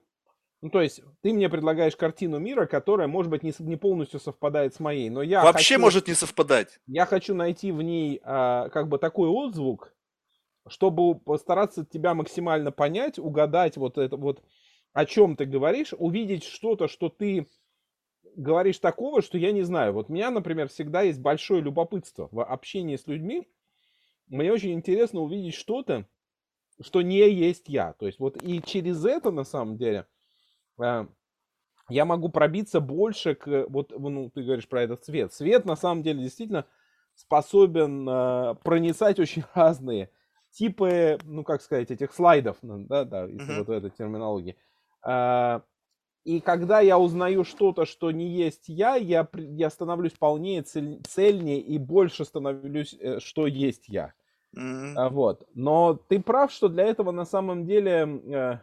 [0.61, 4.73] Ну, то есть, ты мне предлагаешь картину мира, которая, может быть, не, не полностью совпадает
[4.73, 6.79] с моей, но я Вообще хочу, может не совпадать.
[6.87, 9.93] я хочу найти в ней а, как бы такой отзвук,
[10.67, 14.41] чтобы постараться тебя максимально понять, угадать вот это вот,
[14.93, 17.47] о чем ты говоришь, увидеть что-то, что ты
[18.35, 19.93] говоришь такого, что я не знаю.
[19.93, 23.47] Вот у меня, например, всегда есть большое любопытство в общении с людьми.
[24.27, 26.05] Мне очень интересно увидеть что-то,
[26.81, 27.93] что не есть я.
[27.93, 30.07] То есть вот и через это, на самом деле,
[30.79, 31.07] а,
[31.89, 33.65] я могу пробиться больше к...
[33.69, 35.31] Вот, ну, ты говоришь про этот цвет.
[35.31, 36.65] Цвет, на самом деле, действительно
[37.13, 40.09] способен а, проницать очень разные
[40.51, 43.57] типы, ну, как сказать, этих слайдов, да, да, если Мгм.
[43.57, 44.55] вот в этой терминологии.
[46.25, 51.59] И когда я узнаю что-то, что не есть я, я, я становлюсь полнее, цель- цельнее
[51.61, 54.13] и больше становлюсь, э, что есть я.
[54.97, 55.47] А, Вот.
[55.53, 58.21] Но ты прав, что для этого на самом деле...
[58.33, 58.59] э,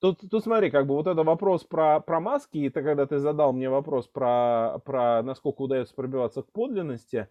[0.00, 3.18] Тут, тут смотри, как бы вот это вопрос про, про маски, и ты, когда ты
[3.18, 7.28] задал мне вопрос про, про насколько удается пробиваться к подлинности,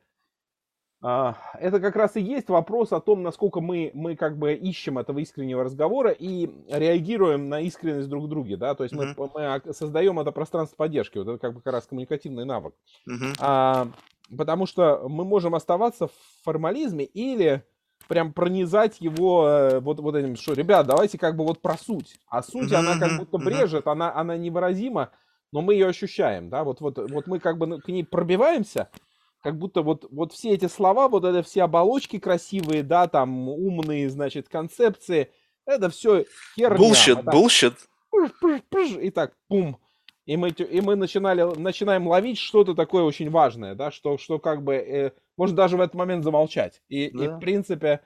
[1.01, 5.19] это как раз и есть вопрос о том, насколько мы, мы как бы ищем этого
[5.19, 9.29] искреннего разговора и реагируем на искренность друг в друге, да, то есть мы, Мгм.
[9.35, 12.73] мы ок- создаем это пространство поддержки, вот это как бы как раз коммуникативный навык.
[13.05, 13.33] Мгм.
[13.39, 13.87] А,
[14.35, 17.63] потому что мы можем оставаться в формализме или
[18.07, 22.15] прям пронизать его э, вот, вот этим, что, ребят, давайте как бы вот про суть.
[22.27, 25.11] А суть, она как будто брежет, она, она невыразима,
[25.51, 28.89] но мы ее ощущаем, да, вот, вот, вот мы как бы на- к ней пробиваемся,
[29.41, 34.09] как будто вот, вот все эти слова, вот это все оболочки красивые, да, там умные,
[34.09, 35.31] значит, концепции,
[35.65, 36.77] это все херня.
[36.77, 37.23] Bullshit,
[38.11, 38.31] Вот
[38.69, 39.77] пыж, и так, пум.
[40.25, 44.61] И мы, и мы начинали, начинаем ловить что-то такое очень важное, да, что, что как
[44.61, 46.81] бы, э, можно даже в этот момент замолчать.
[46.89, 47.37] И, и Да.
[47.37, 48.01] в принципе,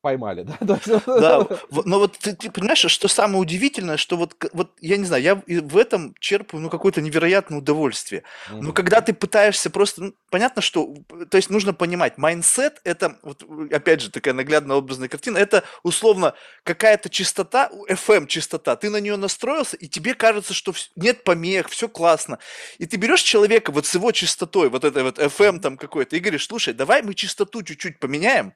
[0.00, 0.80] поймали, да.
[1.06, 1.46] Да,
[1.84, 5.42] но вот ты, ты понимаешь, что самое удивительное, что вот, вот я не знаю, я
[5.46, 8.22] в этом черпаю ну, какое-то невероятное удовольствие.
[8.50, 8.72] Но Мгм.
[8.72, 10.94] когда ты пытаешься просто, ну, понятно, что,
[11.30, 16.34] то есть нужно понимать, mindset это, вот, опять же, такая наглядная образная картина, это условно
[16.64, 21.88] какая-то частота, FM частота, ты на нее настроился, и тебе кажется, что нет помех, все
[21.88, 22.38] классно.
[22.78, 26.20] И ты берешь человека вот с его частотой, вот этой вот FM там какой-то, и
[26.20, 28.54] говоришь, слушай, давай мы частоту чуть-чуть поменяем,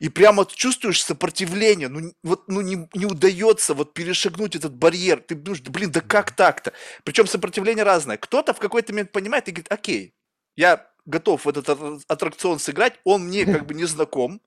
[0.00, 5.20] и прямо чувствуешь, чувствуешь сопротивление, ну вот ну не, не удается вот перешагнуть этот барьер.
[5.20, 6.72] Ты думаешь, да, блин, да как так-то?
[7.04, 8.16] Причем сопротивление разное.
[8.16, 10.14] Кто-то в какой-то момент понимает и говорит, окей,
[10.56, 11.68] я готов в этот
[12.08, 14.40] аттракцион сыграть, он мне как бы не знаком.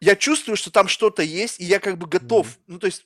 [0.00, 2.58] Я чувствую, что там что-то есть, и я как бы готов.
[2.66, 3.04] Ну, то есть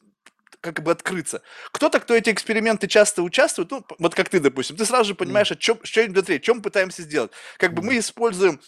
[0.62, 1.42] как бы открыться.
[1.72, 5.52] Кто-то, кто эти эксперименты часто участвует, ну, вот как ты, допустим, ты сразу же понимаешь,
[5.52, 7.32] о чем, что внутри, чем мы пытаемся сделать.
[7.58, 8.60] Как бы мы используем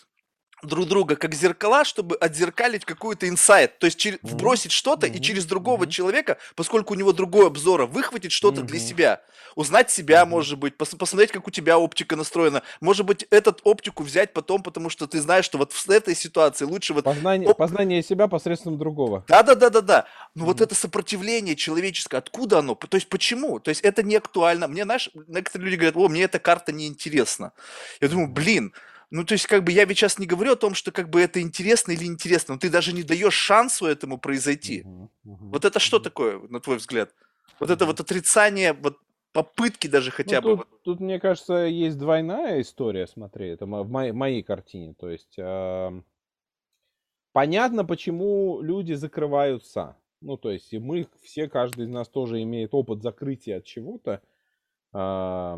[0.62, 5.16] друг друга как зеркала, чтобы отзеркалить какую-то инсайт, то есть чер- вбросить что-то mm-hmm.
[5.16, 5.90] и через другого mm-hmm.
[5.90, 8.66] человека, поскольку у него другой обзор, выхватить что-то mm-hmm.
[8.66, 9.20] для себя,
[9.54, 10.26] узнать себя, mm-hmm.
[10.26, 14.62] может быть, пос- посмотреть, как у тебя оптика настроена, может быть, этот оптику взять потом,
[14.62, 17.56] потому что ты знаешь, что вот в этой ситуации лучше вот познание, оп...
[17.56, 19.24] познание себя посредством другого.
[19.28, 20.06] Да, да, да, да, да.
[20.34, 20.46] Но mm-hmm.
[20.46, 22.74] вот это сопротивление человеческое, откуда оно?
[22.74, 23.60] То есть почему?
[23.60, 24.68] То есть это не актуально.
[24.68, 27.52] Мне, знаешь, некоторые люди говорят, о, мне эта карта не интересна.
[28.00, 28.72] Я думаю, блин.
[29.10, 31.20] Ну, то есть, как бы я ведь сейчас не говорю о том, что как бы
[31.20, 34.82] это интересно или интересно, но ты даже не даешь шансу этому произойти.
[34.82, 35.82] Uh-huh, uh-huh, вот это uh-huh.
[35.82, 37.14] что такое, на твой взгляд?
[37.58, 38.98] Вот это вот отрицание, вот
[39.32, 40.64] попытки даже хотя ну, бы.
[40.64, 44.94] Тут, тут, мне кажется, есть двойная история, смотри, это в моей, моей картине.
[44.94, 46.02] То есть, э,
[47.32, 49.96] понятно, почему люди закрываются.
[50.20, 54.20] Ну, то есть, и мы все, каждый из нас тоже имеет опыт закрытия от чего-то.
[54.92, 55.56] Э,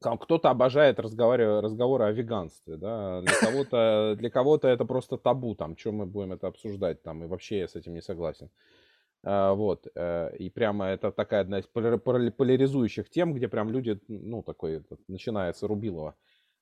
[0.00, 5.76] кто-то обожает разговаривать, разговоры о веганстве, да, для кого-то, для кого-то это просто табу, там,
[5.76, 8.50] что мы будем это обсуждать, там, и вообще я с этим не согласен.
[9.22, 14.42] А, вот, э, и прямо это такая одна из поляризующих тем, где прям люди, ну,
[14.42, 16.14] такой, начинается рубилово.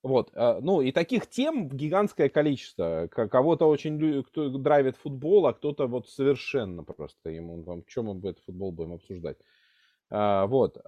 [0.02, 3.08] Вот, э, ну, и таких тем гигантское количество.
[3.08, 8.44] Кого-то очень кто драйвит футбол, а кто-то вот совершенно просто ему, там, чем мы этот
[8.44, 9.38] футбол будем обсуждать.
[10.10, 10.78] А, вот,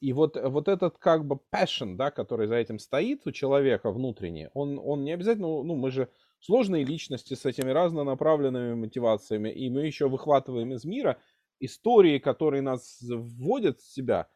[0.00, 3.90] и вот, э, вот этот как бы passion, да, который за этим стоит у человека
[3.90, 6.08] внутренний, он, он не обязательно, ну, мы же
[6.40, 11.18] сложные личности с этими разнонаправленными мотивациями, и мы еще выхватываем из мира
[11.60, 14.28] истории, которые нас вводят в себя,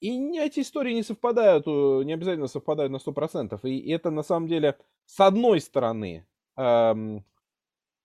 [0.00, 3.58] и эти истории не совпадают, не обязательно совпадают на 100%.
[3.64, 6.26] И это на самом деле, с одной стороны,
[6.58, 7.24] эм,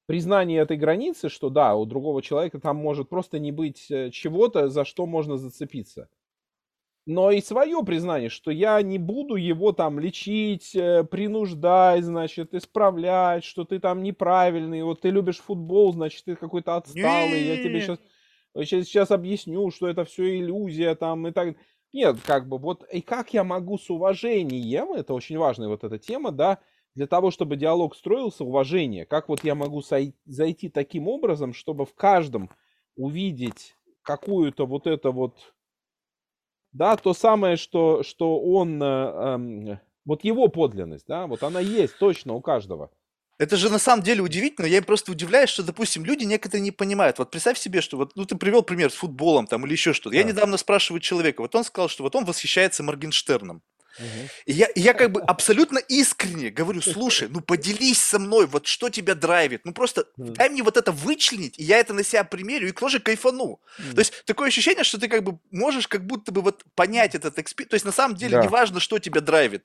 [0.05, 4.69] признание этой границы, что да, у другого человека там может просто не быть э, чего-то,
[4.69, 6.07] за что можно зацепиться
[7.05, 13.43] но и свое признание, что я не буду его там лечить, э, принуждать, значит, исправлять,
[13.43, 17.99] что ты там неправильный, вот ты любишь футбол, значит, ты какой-то отсталый, я тебе сейчас,
[18.55, 21.55] сейчас, сейчас объясню, что это все иллюзия там и так.
[21.93, 25.97] Нет, как бы вот, и как я могу с уважением, это очень важная вот эта
[25.97, 26.59] тема, да,
[26.95, 29.81] для того, чтобы диалог строился, уважение, как вот я могу
[30.25, 32.49] зайти таким образом, чтобы в каждом
[32.95, 35.53] увидеть какую-то вот это вот
[36.73, 41.97] да, то самое, что, что он, э, э, вот его подлинность, да, вот она есть
[41.97, 42.89] точно у каждого.
[43.38, 44.67] Это же на самом деле удивительно.
[44.67, 47.17] Я просто удивляюсь, что, допустим, люди некоторые не понимают.
[47.17, 50.12] Вот представь себе, что вот, ну ты привел пример с футболом там или еще что-то.
[50.12, 50.17] Да.
[50.17, 53.63] Я недавно спрашиваю человека, вот он сказал, что вот он восхищается Моргенштерном.
[54.45, 58.89] И я, я как бы абсолютно искренне говорю, слушай, ну поделись со мной, вот что
[58.89, 62.69] тебя драйвит, ну просто дай мне вот это вычленить, и я это на себя примерю,
[62.69, 63.60] и тоже кайфану.
[63.93, 67.38] То есть такое ощущение, что ты как бы можешь как будто бы вот понять этот
[67.39, 68.41] experience, то есть на самом деле да.
[68.41, 69.63] не важно, что тебя драйвит,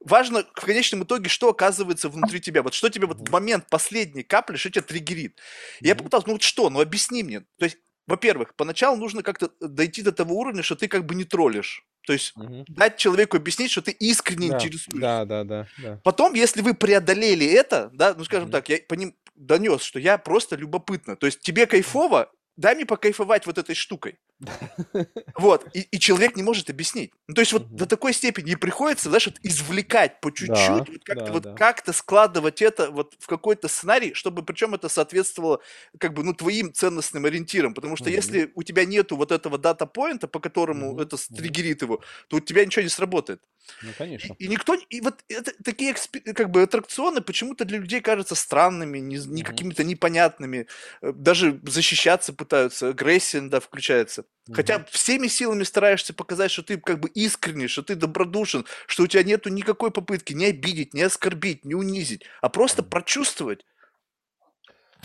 [0.00, 4.22] важно в конечном итоге, что оказывается внутри тебя, вот что тебе вот в момент последней
[4.22, 5.38] капли, что тебя триггерит.
[5.80, 9.50] И я попытался, ну вот что, ну объясни мне, то есть во-первых, поначалу нужно как-то
[9.60, 11.84] дойти до того уровня, что ты как бы не троллишь.
[12.06, 12.64] То есть угу.
[12.66, 15.00] дать человеку объяснить, что ты искренне да, интересуешься.
[15.00, 16.00] Да, да, да, да.
[16.02, 18.52] Потом, если вы преодолели это, да, ну скажем угу.
[18.52, 21.16] так, я по ним донес, что я просто любопытно.
[21.16, 24.18] То есть тебе кайфово, дай мне покайфовать вот этой штукой.
[25.36, 27.12] Вот, и, и человек не может объяснить.
[27.26, 31.04] Ну, то есть вот до такой степени приходится, знаешь, вот извлекать по чуть-чуть, да, вот
[31.04, 31.54] как-то да, вот да.
[31.54, 35.60] как-то складывать это вот в какой-то сценарий, чтобы причем это соответствовало
[35.98, 38.14] как бы, ну, твоим ценностным ориентирам, потому что mm-hmm.
[38.14, 41.02] если у тебя нету вот этого дата-поинта, по которому mm-hmm.
[41.02, 43.40] это стригерит его, то у тебя ничего не сработает.
[43.82, 44.34] Ну, конечно.
[44.38, 45.94] И, и никто, и вот это, такие
[46.34, 49.44] как бы аттракционы почему-то для людей кажутся странными, не, не mm-hmm.
[49.44, 50.66] какими-то непонятными,
[51.00, 54.24] э, даже защищаться пытаются, агрессия, да, включается.
[54.50, 59.06] Хотя всеми силами стараешься показать, что ты как бы искренний, что ты добродушен, что у
[59.06, 63.66] тебя нету никакой попытки не обидеть, не оскорбить, не унизить, а просто прочувствовать.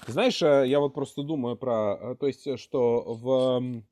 [0.08, 3.84] Знаешь, э, я вот просто думаю про, э, то есть, что в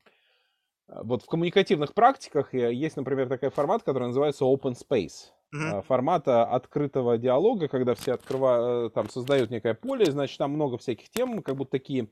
[1.03, 5.31] вот в коммуникативных практиках э, есть, например, такой формат, который называется open space.
[5.53, 5.83] Mm-hmm.
[5.83, 11.41] Формата открытого диалога, когда все открывают, там создают некое поле, значит, там много всяких тем,
[11.41, 12.09] как будто такие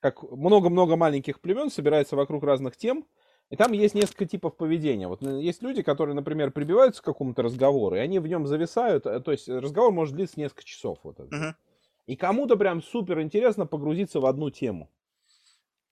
[0.00, 3.04] как много-много маленьких племен собирается вокруг разных тем,
[3.50, 5.08] и там есть несколько типов поведения.
[5.08, 9.06] Вот э, есть люди, которые, например, прибиваются к какому-то разговору, и они в нем зависают.
[9.06, 10.98] Э, то есть разговор может длиться несколько часов.
[11.02, 11.34] Вот это.
[11.34, 11.54] Uh-huh.
[12.06, 14.88] И кому-то прям супер интересно погрузиться в одну тему.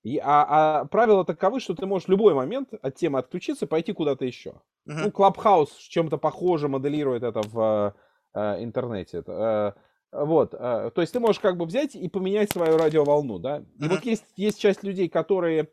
[0.04, 3.92] И, а, а правила таковы, что ты можешь в любой момент от темы отключиться, пойти
[3.92, 4.50] куда-то еще.
[4.86, 5.04] Uh-huh.
[5.04, 7.94] Ну, Clubhouse чем-то похоже моделирует это в
[8.34, 9.24] э, интернете.
[9.26, 9.72] Э,
[10.12, 13.58] вот, э, то есть ты можешь как бы взять и поменять свою радиоволну, да.
[13.58, 13.88] И uh-huh.
[13.88, 15.68] вот есть, есть часть людей, которые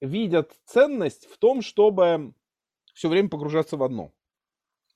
[0.00, 2.34] видят ценность в том, чтобы
[2.92, 4.12] все время погружаться в одно.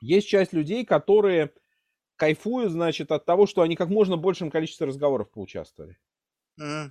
[0.00, 1.52] Есть часть людей, которые
[2.16, 5.96] кайфуют, значит, от того, что они как можно большем количестве разговоров поучаствовали.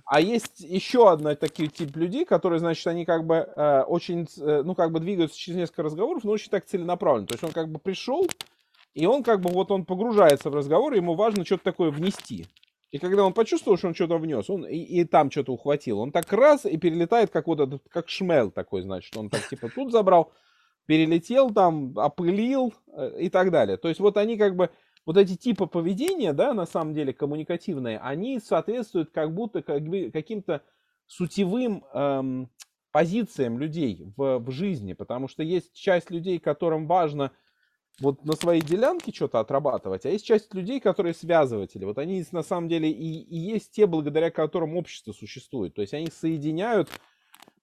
[0.04, 4.62] А есть еще одна такие тип людей, которые, значит, они как бы э, очень, э,
[4.64, 7.26] ну, как бы двигаются через несколько разговоров, но очень так целенаправленно.
[7.26, 8.26] То есть он как бы пришел,
[8.94, 12.46] и он как бы вот он погружается в разговор, ему важно что-то такое внести.
[12.90, 16.10] И когда он почувствовал, что он что-то внес, он и, и там что-то ухватил, он
[16.10, 19.92] так раз и перелетает, как вот этот, как шмел такой, значит, он так типа тут
[19.92, 20.32] забрал,
[20.86, 23.76] перелетел там, опылил э, и так далее.
[23.76, 24.70] То есть вот они как бы,
[25.08, 30.10] вот эти типы поведения, да, на самом деле коммуникативные, они соответствуют как будто как бы
[30.12, 30.62] каким-то
[31.06, 32.50] сутевым эм,
[32.92, 37.32] позициям людей в, в жизни, потому что есть часть людей, которым важно
[38.00, 41.86] вот на своей делянке что-то отрабатывать, а есть часть людей, которые связыватели.
[41.86, 45.72] Вот они на самом деле и, и есть те, благодаря которым общество существует.
[45.72, 46.90] То есть они соединяют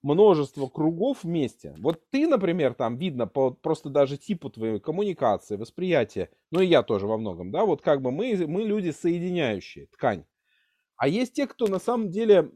[0.06, 1.74] множество кругов вместе.
[1.80, 6.84] Вот ты, например, там видно по просто даже типу твоей коммуникации, восприятия, ну и я
[6.84, 10.26] тоже во многом, да, вот как бы мы, мы люди соединяющие ткань.
[10.96, 12.52] А есть те, кто на самом деле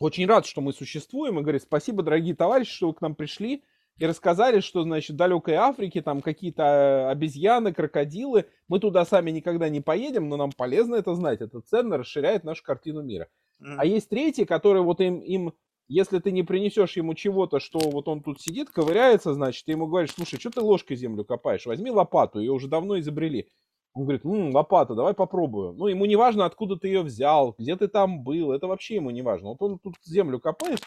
[0.00, 3.62] очень рад, что мы существуем, и говорит, спасибо, дорогие товарищи, что вы к нам пришли,
[3.98, 8.46] и рассказали, что, значит, в далекой Африке там какие-то э, обезьяны, крокодилы.
[8.66, 11.40] Мы туда сами никогда не поедем, но нам полезно это знать.
[11.40, 13.28] Это ценно расширяет нашу картину мира.
[13.60, 15.52] А есть третьи, которые вот им, им,
[15.88, 19.86] если ты не принесешь ему чего-то, что вот он тут сидит, ковыряется, значит, ты ему
[19.86, 21.66] говоришь, слушай, что ты ложкой землю копаешь?
[21.66, 23.48] Возьми лопату, ее уже давно изобрели.
[23.94, 25.72] Он говорит, М, лопата, давай попробую.
[25.74, 29.10] Ну, ему не важно, откуда ты ее взял, где ты там был, это вообще ему
[29.10, 29.50] не важно.
[29.50, 30.80] Вот он тут землю копает,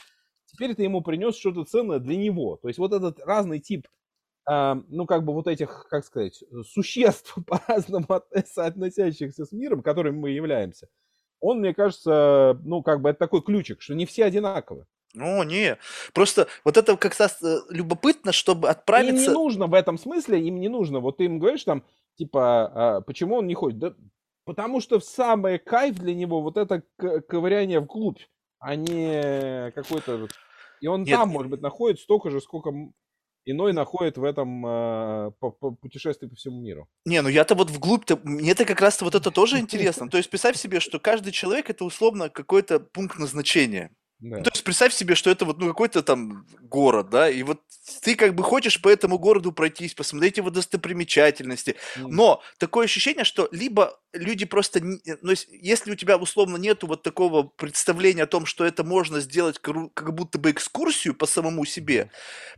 [0.46, 2.58] теперь ты ему принес что-то ценное для него.
[2.58, 3.88] То есть вот этот разный тип,
[4.50, 8.08] э, ну, как бы вот этих, как сказать, существ по-разному
[8.46, 10.88] соотносящихся с миром, которым мы являемся,
[11.39, 14.86] он, мне кажется, ну, как бы это такой ключик, что не все одинаковы.
[15.13, 15.78] Ну, не.
[16.13, 19.23] Просто вот это как раз э, любопытно, чтобы отправиться...
[19.26, 21.00] Им не нужно в этом смысле, им не нужно.
[21.00, 21.84] Вот ты им говоришь там,
[22.15, 23.80] типа, а, почему он не ходит?
[23.80, 23.95] Да
[24.45, 28.21] потому что самый кайф для него вот это ковыряние вглубь
[28.60, 30.28] а не какой-то...
[30.80, 31.15] И он Нет.
[31.17, 32.71] там, может быть, находит столько же, сколько
[33.48, 36.88] иной находит в этом э, по, по путешествии по всему миру.
[37.06, 40.10] Не, ну я-то вот вглубь-то, мне-то как раз-то вот это тоже интересно.
[40.10, 43.92] То есть представь себе, что каждый человек это условно какой-то пункт назначения.
[44.20, 44.38] Да.
[44.38, 47.62] Ну, то есть представь себе, что это вот ну, какой-то там город, да, и вот
[48.02, 52.08] ты как бы хочешь по этому городу пройтись, посмотреть его достопримечательности, mm.
[52.08, 57.44] но такое ощущение, что либо люди просто, ну, если у тебя условно нету вот такого
[57.44, 62.10] представления о том, что это можно сделать как будто бы экскурсию по самому себе,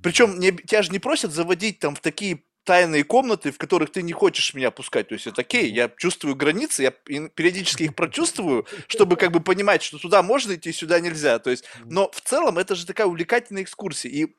[0.01, 4.01] причем не, тебя же не просят заводить там в такие тайные комнаты, в которых ты
[4.01, 5.07] не хочешь меня пускать.
[5.07, 9.81] То есть это окей, я чувствую границы, я периодически их прочувствую, чтобы как бы понимать,
[9.81, 11.39] что туда можно идти, сюда нельзя.
[11.39, 14.11] То есть, но в целом это же такая увлекательная экскурсия.
[14.11, 14.35] И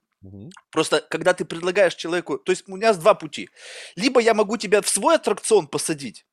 [0.70, 2.36] Просто, когда ты предлагаешь человеку...
[2.36, 3.48] То есть у меня два пути.
[3.96, 6.26] Либо я могу тебя в свой аттракцион посадить,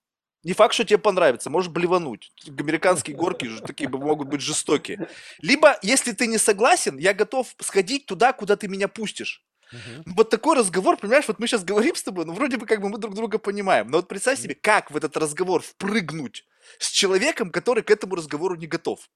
[0.43, 2.31] не факт, что тебе понравится, можешь блевануть.
[2.47, 5.09] Американские горки же такие могут быть жестокие.
[5.39, 9.43] Либо, если ты не согласен, я готов сходить туда, куда ты меня пустишь.
[9.71, 10.13] Угу.
[10.15, 12.89] Вот такой разговор, понимаешь, вот мы сейчас говорим с тобой, ну вроде бы как бы
[12.89, 16.45] мы друг друга понимаем, но вот представь себе, как в этот разговор впрыгнуть
[16.79, 19.09] с человеком, который к этому разговору не готов.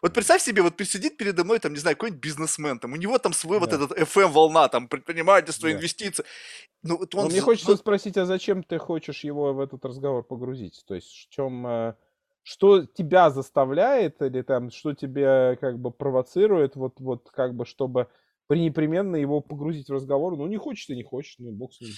[0.00, 3.18] Вот представь себе, вот сидит передо мной, там, не знаю, какой-нибудь бизнесмен, там, у него
[3.18, 3.66] там свой да.
[3.66, 5.74] вот этот FM-волна, там, предпринимательство, да.
[5.74, 6.24] инвестиции.
[6.82, 7.24] Ну, вот он...
[7.24, 7.80] Но мне хочется вот...
[7.80, 10.84] спросить, а зачем ты хочешь его в этот разговор погрузить?
[10.86, 11.66] То есть в чем...
[11.66, 11.94] Э,
[12.44, 18.08] что тебя заставляет или там, что тебя как бы провоцирует, вот, вот как бы, чтобы
[18.56, 20.36] непременно его погрузить в разговор.
[20.36, 21.90] Ну, не хочет и не хочет, ну, бог с ним.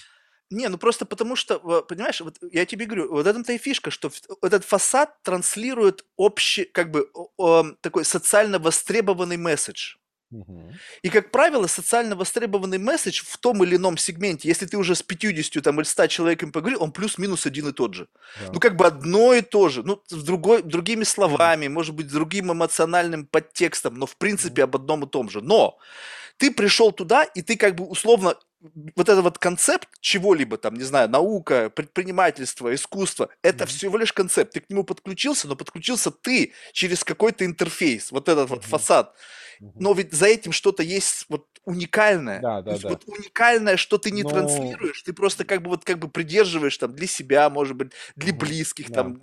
[0.52, 4.10] Не, ну просто потому что, понимаешь, вот я тебе говорю, вот этом-то и фишка, что
[4.42, 7.08] этот фасад транслирует общий, как бы,
[7.80, 9.94] такой социально востребованный месседж.
[10.32, 10.72] Угу.
[11.02, 15.02] И, как правило, социально востребованный месседж в том или ином сегменте, если ты уже с
[15.02, 18.08] 50 там, или 100 человеком поговорил, он плюс-минус один и тот же.
[18.40, 18.52] Да.
[18.52, 19.82] Ну, как бы одно и то же.
[19.82, 25.04] Ну, с другой, другими словами, может быть, другим эмоциональным подтекстом, но в принципе об одном
[25.04, 25.40] и том же.
[25.40, 25.78] Но
[26.40, 28.34] ты пришел туда, и ты как бы условно
[28.96, 33.68] вот этот вот концепт чего-либо там, не знаю, наука, предпринимательство, искусство, это mm-hmm.
[33.68, 34.54] всего лишь концепт.
[34.54, 38.54] Ты к нему подключился, но подключился ты через какой-то интерфейс, вот этот mm-hmm.
[38.54, 39.14] вот фасад.
[39.60, 39.72] Mm-hmm.
[39.80, 42.40] Но ведь за этим что-то есть вот уникальное.
[42.40, 42.88] Да, да, да.
[42.88, 44.30] Вот уникальное, что ты не но...
[44.30, 48.32] транслируешь, ты просто как бы вот как бы придерживаешь там для себя, может быть, для
[48.32, 48.38] mm-hmm.
[48.38, 48.94] близких yeah.
[48.94, 49.22] там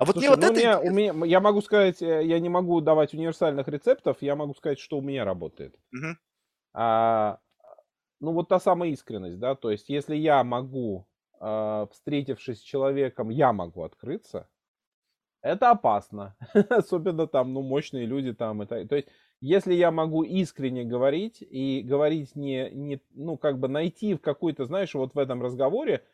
[0.00, 0.78] А вот Слушай, мне вот ну, это...
[0.80, 4.34] у меня, у меня, я могу сказать, э, я не могу давать универсальных рецептов, я
[4.34, 5.78] могу сказать, что у меня работает.
[5.90, 6.18] Мгм.
[6.72, 7.38] А,
[8.18, 11.06] ну, вот та самая искренность, да, то есть если я могу,
[11.38, 14.48] а, встретившись с человеком, я могу открыться,
[15.42, 16.34] это опасно.
[16.70, 18.62] Особенно там, ну, мощные люди там.
[18.62, 19.08] Это, то есть,
[19.42, 24.64] если я могу искренне говорить и говорить не, не, ну, как бы найти в какой-то,
[24.64, 26.06] знаешь, вот в этом разговоре,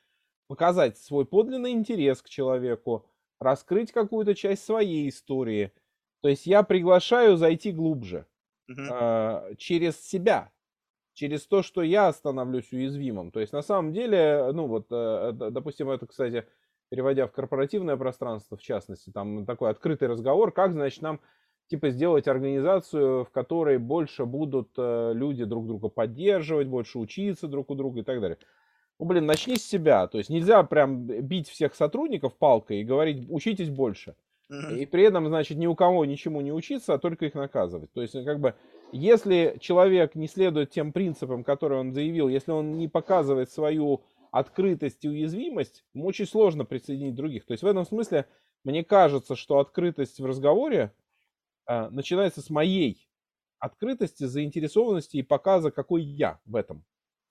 [0.48, 3.06] показать свой подлинный интерес к человеку,
[3.40, 5.72] раскрыть какую-то часть своей истории.
[6.22, 8.26] То есть я приглашаю зайти глубже
[8.68, 8.90] Мгм.
[8.90, 10.52] э, через себя,
[11.14, 13.32] через то, что я становлюсь уязвимым.
[13.32, 16.46] То есть на самом деле, ну вот, э, допустим, это, кстати,
[16.90, 21.20] переводя в корпоративное пространство, в частности, там такой открытый разговор, как, значит, нам
[21.68, 27.70] типа сделать организацию, в которой больше будут э, люди друг друга поддерживать, больше учиться друг
[27.70, 28.38] у друга и так далее.
[28.98, 30.06] Ну, блин, начни с себя.
[30.06, 34.14] То есть нельзя прям бить всех сотрудников палкой и говорить, учитесь больше.
[34.48, 37.92] И при этом, значит, ни у кого ничему не учиться, а только их наказывать.
[37.92, 38.54] То есть, э, как бы,
[38.92, 45.04] если человек не следует тем принципам, которые он заявил, если он не показывает свою открытость
[45.04, 47.44] и уязвимость, ему очень сложно присоединить других.
[47.44, 48.26] То есть, в этом смысле,
[48.62, 50.92] мне кажется, что открытость в разговоре
[51.66, 53.08] а, начинается с моей
[53.58, 56.84] открытости, заинтересованности и показа, какой я в этом.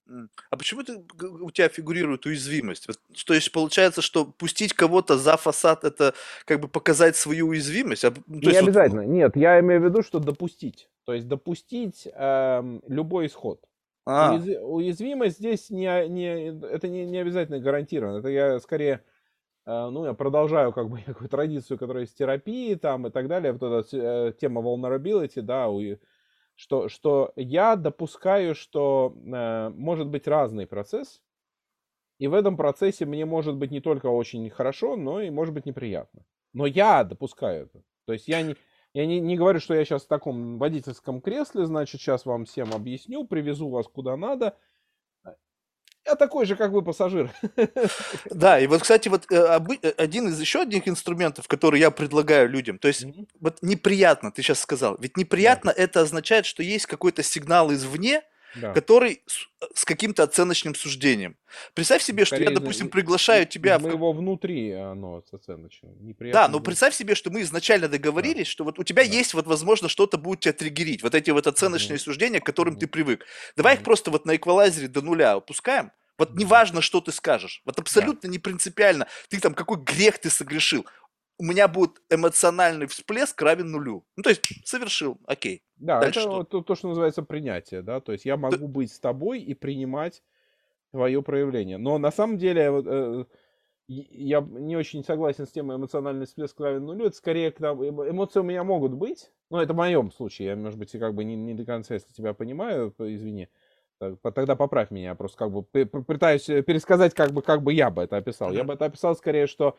[0.07, 0.29] М.
[0.51, 2.87] А почему ты, г- у тебя фигурирует уязвимость?
[2.87, 6.13] Вот, то есть получается, что пустить кого-то за фасад это
[6.45, 8.05] как бы показать свою уязвимость?
[8.05, 9.01] А, ну, то Не есть вот, обязательно.
[9.01, 10.89] Нет, я имею в виду, что допустить.
[11.05, 13.61] То есть допустить эм, любой исход.
[14.05, 18.19] а, Уяз- Уязвимость здесь не, не, это не, не обязательно гарантировано.
[18.19, 19.03] Это я скорее,
[19.65, 23.53] э, ну, я продолжаю как бы такую традицию, которая есть терапии там и так далее.
[23.53, 25.97] Вот эта э, тема vulnerability, да, у-
[26.55, 31.21] что, что я допускаю, что э, может быть разный процесс,
[32.17, 35.65] и в этом процессе мне может быть не только очень хорошо, но и может быть
[35.65, 36.25] неприятно.
[36.53, 37.83] Но я допускаю это.
[38.05, 38.55] То есть я не,
[38.93, 42.71] я не, не говорю, что я сейчас в таком водительском кресле, значит, сейчас вам всем
[42.73, 44.55] объясню, привезу вас куда надо.
[46.05, 47.31] Я такой же, как вы, пассажир.
[48.29, 52.47] да, и вот, кстати, вот э, э, один из еще одних инструментов, который я предлагаю
[52.49, 53.27] людям, то есть Мгм.
[53.39, 58.21] вот неприятно, ты сейчас сказал, ведь неприятно это означает, что есть какой-то сигнал извне,
[58.55, 58.73] Да.
[58.73, 59.47] который с,
[59.79, 61.35] с каким-то оценочным суждением.
[61.73, 63.83] Представь себе, что я, Скорее, допустим, приглашаю тебя Из в...
[63.85, 65.89] моего внутри оно оценочно.
[65.89, 66.47] Да, Неприятно.
[66.47, 66.65] но будет.
[66.65, 69.09] представь себе, что мы изначально договорились, что вот у тебя Да.
[69.11, 72.03] есть вот возможно что-то будет тебя триггерить, вот эти вот оценочные Мгм.
[72.03, 72.91] суждения, к которым ты Мгм.
[72.91, 73.25] привык.
[73.55, 73.85] Давай их Мгм.
[73.85, 75.91] просто вот на эквалайзере до нуля опускаем.
[76.17, 77.61] Вот неважно, что ты скажешь.
[77.65, 79.05] Вот абсолютно не принципиально.
[79.27, 80.85] Ты там какой грех ты согрешил.
[81.37, 84.05] У меня будет эмоциональный всплеск равен нулю.
[84.15, 85.63] Ну, то есть совершил, окей.
[85.75, 86.43] Да, Дальше это что?
[86.43, 90.23] то, то, что называется принятие, да, то есть я могу быть с тобой и принимать
[90.91, 91.77] твое проявление.
[91.77, 93.25] Но на самом деле э,
[93.87, 97.07] я не очень согласен с темой эмоциональный всплеск равен нулю.
[97.07, 100.47] Это скорее к нам- эмо- эмоции у меня могут быть, но это в моем случае.
[100.49, 103.49] Я, может быть, как бы не, не до конца, если тебя понимаю, извини.
[103.99, 107.89] Тогда поправь меня, я просто как бы пытаюсь э, пересказать, как бы, как бы я
[107.89, 108.51] бы это описал.
[108.51, 108.67] Я Мгм.
[108.67, 109.77] бы это описал скорее, что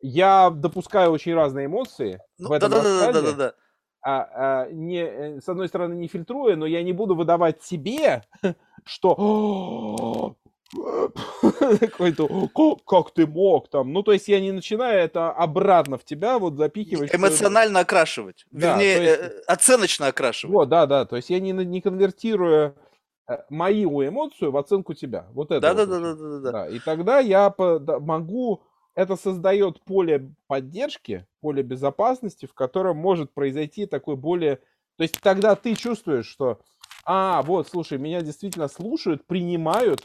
[0.00, 3.54] я допускаю очень разные эмоции Ну, в этом рассказе да-да-да-да-да.
[4.02, 4.28] а,
[4.64, 8.22] а, не, э, с одной стороны, не фильтруя, но я не буду выдавать тебе,
[8.84, 10.36] что
[11.80, 13.92] какой-то «Как- как ты мог там.
[13.92, 17.14] Ну, то есть я не начинаю это обратно в тебя вот запихивать.
[17.14, 18.44] Эмоционально окрашивать.
[18.50, 20.54] Да, Вернее, есть- э, оценочно окрашивать.
[20.54, 21.04] Вот, да, да.
[21.06, 22.74] То есть я не, не конвертирую
[23.28, 25.26] э, мою эмоцию в оценку тебя.
[25.32, 25.66] Вот это.
[25.72, 25.90] вот очень.
[25.90, 26.52] Да-да-да-да-да.
[26.52, 28.62] Да, и тогда я да, могу,
[28.98, 34.56] это создает поле поддержки, поле безопасности, в котором может произойти такой более...
[34.96, 36.60] То есть тогда ты чувствуешь, что,
[37.04, 40.02] а, вот, слушай, меня действительно слушают, принимают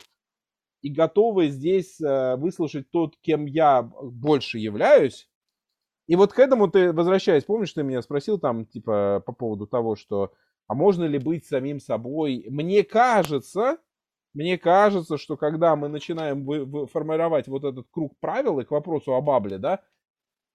[0.83, 5.27] и готовы здесь э, выслушать тот, кем я больше являюсь.
[6.05, 9.95] И вот к этому ты, возвращаясь, помнишь, ты меня спросил там, типа, по поводу того,
[9.95, 10.33] что,
[10.67, 12.45] а можно ли быть самим собой?
[12.47, 13.79] Мне кажется,
[14.33, 18.71] мне кажется, что когда мы начинаем вы- вы- формировать вот этот круг правил, и к
[18.71, 19.81] вопросу о бабле, да,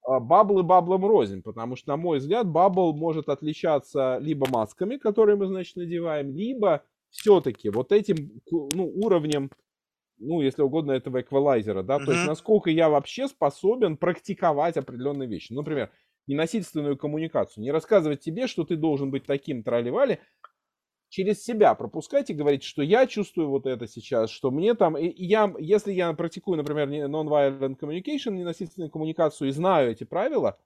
[0.02, 5.36] а, баблы баблом рознь, потому что, на мой взгляд, бабл может отличаться либо масками, которые
[5.36, 9.50] мы, значит, надеваем, либо все-таки вот этим ну, уровнем,
[10.18, 15.52] ну, если угодно, этого эквалайзера, да, то есть насколько я вообще способен практиковать определенные вещи.
[15.52, 15.90] Например,
[16.26, 19.90] ненасильственную коммуникацию, не рассказывать тебе, что ты должен быть таким трали
[21.08, 25.08] через себя пропускать и говорить, что я чувствую вот это сейчас, что мне там, и,
[25.24, 30.58] я, если я практикую, например, non-violent communication, ненасильственную коммуникацию и знаю эти правила,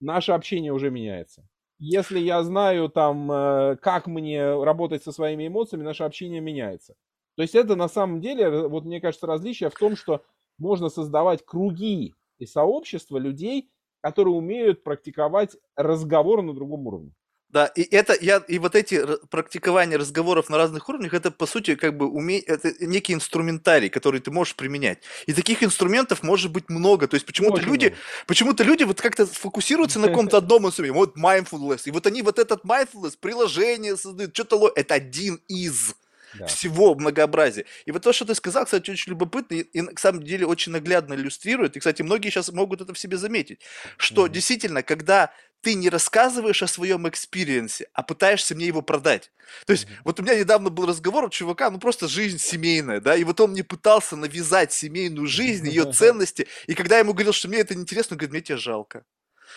[0.00, 1.46] наше общение уже меняется.
[1.78, 6.94] Если я знаю там, э, как мне работать со своими эмоциями, наше общение меняется.
[7.36, 10.22] То есть это на самом деле, э, вот мне кажется, различие в том, что
[10.58, 13.70] можно создавать круги и сообщества людей,
[14.02, 17.12] которые умеют практиковать разговор на другом уровне.
[17.52, 21.74] Да, и это я и вот эти практикования разговоров на разных уровнях, это по сути
[21.74, 24.98] как бы уме, это некий инструментарий, который ты можешь применять.
[25.26, 27.08] И таких инструментов может быть много.
[27.08, 27.96] То есть почему-то люди,
[28.28, 30.96] почему-то люди вот как-то фокусируются на каком-то одном инструменте.
[30.96, 35.96] Вот mindfulness, и вот они вот этот mindfulness приложение создают, что-то это один из
[36.34, 36.46] да.
[36.46, 37.64] всего многообразия.
[37.84, 40.72] И вот то, что ты сказал, кстати, очень любопытно и, и на самом деле очень
[40.72, 41.76] наглядно иллюстрирует.
[41.76, 43.60] И, кстати, многие сейчас могут это в себе заметить,
[43.96, 44.32] что mm-hmm.
[44.32, 49.30] действительно, когда ты не рассказываешь о своем experience е, а пытаешься мне его продать.
[49.66, 50.00] То есть, mm-hmm.
[50.04, 53.40] вот у меня недавно был разговор у чувака, ну просто жизнь семейная, да, и вот
[53.40, 57.58] он мне пытался навязать семейную жизнь, ее ценности, и когда я ему говорил, что мне
[57.58, 59.04] это неинтересно, он говорит, мне тебя жалко.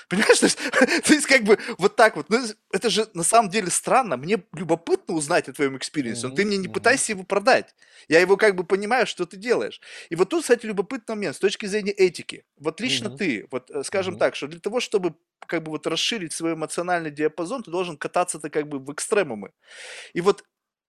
[0.10, 0.58] Понимаешь, то есть,
[1.06, 2.30] то есть как бы вот так вот.
[2.30, 2.40] Ну,
[2.72, 4.18] это же на самом деле странно.
[4.18, 7.76] Мне любопытно узнать о твоем experience е, но ты мне не пытайся его продать.
[8.08, 9.82] Я его как бы понимаю, что ты делаешь.
[10.10, 12.46] И вот тут, кстати, любопытный момент с точки зрения этики.
[12.58, 16.34] Вот лично ты, вот э, скажем так, что для того, чтобы как бы вот расширить
[16.34, 19.52] свой эмоциональный диапазон, ты должен кататься-то как бы в экстремумы.
[20.14, 20.44] И вот,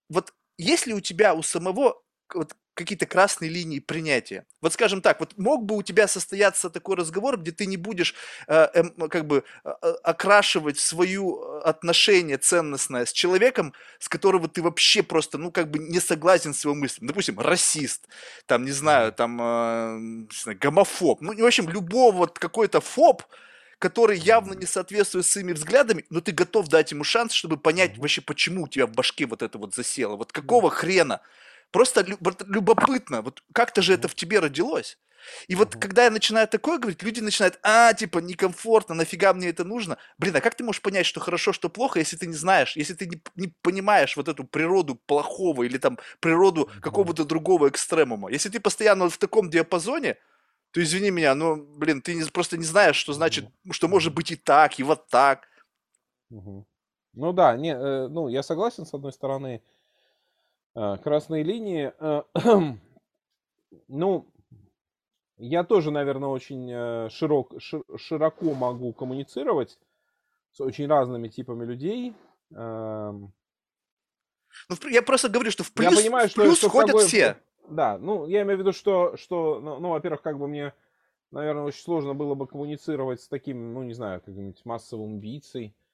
[0.09, 2.01] вот если у тебя у самого
[2.33, 4.45] вот какие-то красные линии принятия.
[4.61, 8.13] Вот скажем так, вот мог бы у тебя состояться такой разговор, где ты не будешь
[8.47, 14.47] э, э, как бы э, э окрашивать свою э, отношение ценностное с человеком, с которого
[14.47, 17.07] ты вообще просто, ну, как бы не согласен с его мыслями.
[17.07, 18.07] Допустим, расист,
[18.45, 23.23] там, не знаю, там, э, не знаю, гомофоб, ну, в общем, любого вот какой-то фоб,
[23.79, 28.21] который явно не соответствует своими взглядами, но ты готов дать ему шанс, чтобы понять вообще,
[28.21, 31.21] почему у тебя в башке вот это вот засело, вот какого хрена
[31.71, 32.05] Просто
[32.47, 34.97] любопытно, вот как-то же это в тебе родилось.
[35.47, 39.63] И вот когда я начинаю такое говорить, люди начинают, а, типа, некомфортно, нафига мне это
[39.63, 39.97] нужно?
[40.17, 42.93] Блин, а как ты можешь понять, что хорошо, что плохо, если ты не знаешь, если
[42.93, 48.31] ты не, не понимаешь вот эту природу плохого или там природу какого-то другого экстремума?
[48.31, 50.17] Если ты постоянно в таком диапазоне,
[50.71, 54.31] то извини меня, но, блин, ты не, просто не знаешь, что значит, что может быть
[54.31, 55.47] и так, и вот так.
[56.29, 59.61] Ну да, не, э, ну я согласен с одной стороны,
[60.75, 61.93] красные линии.
[61.99, 62.25] А,
[63.87, 64.27] ну,
[65.37, 67.53] я тоже, наверное, очень э, широк,
[67.97, 69.79] широко могу коммуницировать
[70.51, 72.13] с очень разными типами людей.
[72.49, 73.31] Ну,
[74.89, 77.05] я просто говорю, что в плюс, я понимаю, что, плюс что входят собой...
[77.05, 77.37] все.
[77.67, 80.73] Да, ну, я имею в виду, что, что ну, ну, во-первых, как бы мне,
[81.31, 85.84] наверное, очень сложно было бы коммуницировать с таким, ну, не знаю, каким-нибудь массовым убийцей Э,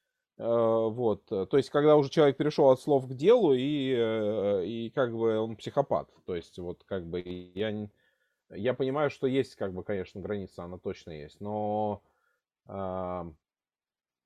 [0.44, 5.16] вот, то есть, когда уже человек перешел от слов к делу, и, э, и как
[5.16, 6.10] бы он психопат.
[6.26, 7.88] То есть, вот как бы я,
[8.50, 12.02] я понимаю, что есть, как бы, конечно, граница, она точно есть, но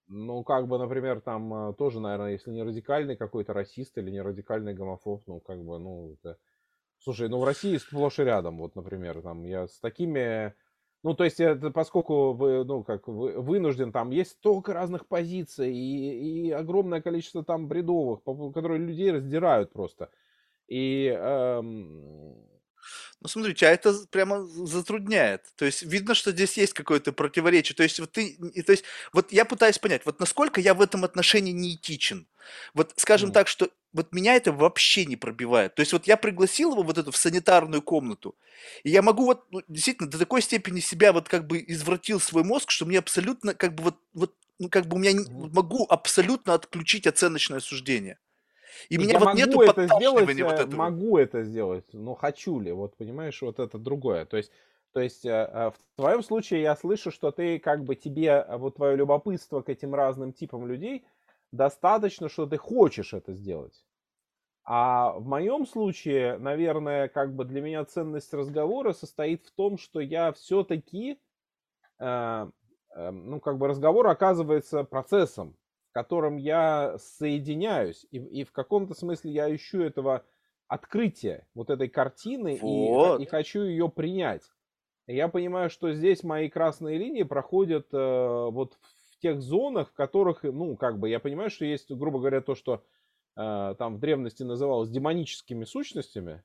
[0.08, 4.22] ну, как бы, например, там э, тоже, наверное, если не радикальный какой-то расист или не
[4.22, 6.38] радикальный гомофоб, ну, как бы, ну, это...
[7.00, 10.54] Слушай, ну, в России сплошь и рядом, вот, например, там, я с такими
[11.06, 15.72] ну, то есть, это, поскольку вы, ну, как вы, вынужден, там есть столько разных позиций
[15.72, 18.24] и, и огромное количество там бредовых,
[18.56, 20.10] которые людей раздирают просто.
[20.68, 22.34] И эм,
[23.22, 25.44] ну, смотрите, а это прямо затрудняет.
[25.58, 27.76] То есть видно, что здесь есть какое-то противоречие.
[27.76, 28.36] То есть вот ты,
[28.66, 32.26] то есть вот я пытаюсь понять, вот насколько я в этом отношении неэтичен.
[32.74, 33.34] Вот скажем mm.
[33.34, 35.74] так, что вот меня это вообще не пробивает.
[35.74, 38.36] То есть вот я пригласил его вот эту в санитарную комнату,
[38.84, 42.44] и я могу вот ну, действительно до такой степени себя вот как бы извратил свой
[42.44, 45.52] мозг, что мне абсолютно как бы вот, вот ну, как бы у меня mm.
[45.54, 48.20] могу абсолютно отключить оценочное суждение.
[48.90, 50.76] И, меня вот нету это сделать, вот э, этого.
[50.76, 52.74] Могу это сделать, но хочу ли?
[52.74, 54.26] Вот понимаешь, вот это другое.
[54.26, 54.52] То есть,
[54.92, 58.76] то есть э, э, в твоем случае я слышу, что ты как бы тебе вот
[58.76, 61.06] твое любопытство к этим разным типам людей
[61.56, 63.86] достаточно, что ты хочешь это сделать.
[64.64, 70.00] А в моем случае, наверное, как бы для меня ценность разговора состоит в том, что
[70.00, 71.20] я все-таки,
[72.00, 72.50] э,
[72.96, 75.56] э, ну, как бы разговор оказывается процессом
[75.96, 80.26] котором я соединяюсь, и, и в каком-то смысле я ищу этого
[80.68, 83.22] открытия, вот этой картины, вот.
[83.22, 84.42] и, и хочу ее принять.
[85.08, 88.78] Я понимаю, что здесь мои красные линии проходят э, вот
[89.18, 92.56] в тех зонах, в которых, ну, как бы, я понимаю, что есть, грубо говоря, то,
[92.56, 92.84] что
[93.36, 96.44] э, там в древности называлось демоническими сущностями,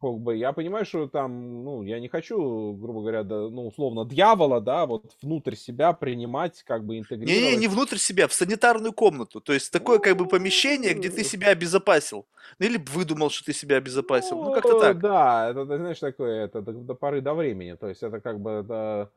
[0.00, 4.04] как бы, я понимаю, что там, ну, я не хочу, грубо говоря, да, ну, условно,
[4.04, 7.32] дьявола, да, вот внутрь себя принимать, как бы интегрировать.
[7.32, 9.40] Не-не, не внутрь себя, в санитарную комнату.
[9.40, 12.26] То есть такое, как бы, помещение, где ты себя обезопасил.
[12.58, 14.42] Ну, или выдумал, что ты себя обезопасил.
[14.42, 15.00] Ну, как-то так.
[15.00, 17.74] Да, это, знаешь, такое, это до, до поры до времени.
[17.74, 19.10] То есть это как бы, это,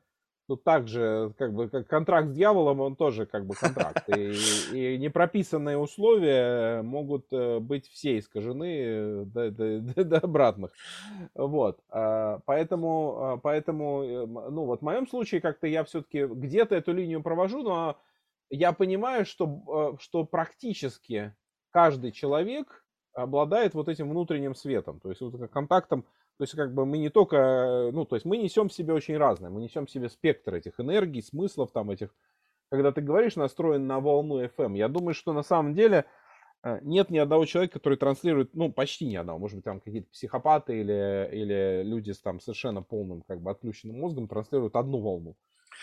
[0.48, 4.08] Тут также, как бы, как контракт с дьяволом, он тоже как бы контракт.
[4.16, 4.32] И,
[4.72, 10.72] и непрописанные условия могут э, быть все искажены до, до, до обратных.
[11.36, 11.80] Вот.
[11.90, 16.94] А, поэтому, а, поэтому, э, ну вот в моем случае как-то я все-таки где-то эту
[16.94, 17.98] линию провожу, но
[18.50, 21.36] я понимаю, что, что практически
[21.72, 26.06] каждый человек обладает вот этим внутренним светом, то есть вот контактом
[26.38, 28.94] то есть, как бы мы не только, э, ну, то есть мы несем в себе
[28.94, 32.14] очень разное, мы несем в себе спектр этих энергий, смыслов там этих.
[32.70, 36.06] Когда ты говоришь, настроен на волну FM, я думаю, что на самом деле
[36.64, 40.12] э, нет ни одного человека, который транслирует, ну, почти ни одного, может быть, там какие-то
[40.12, 45.36] психопаты или, или люди с там совершенно полным, как бы, отключенным мозгом транслируют одну волну.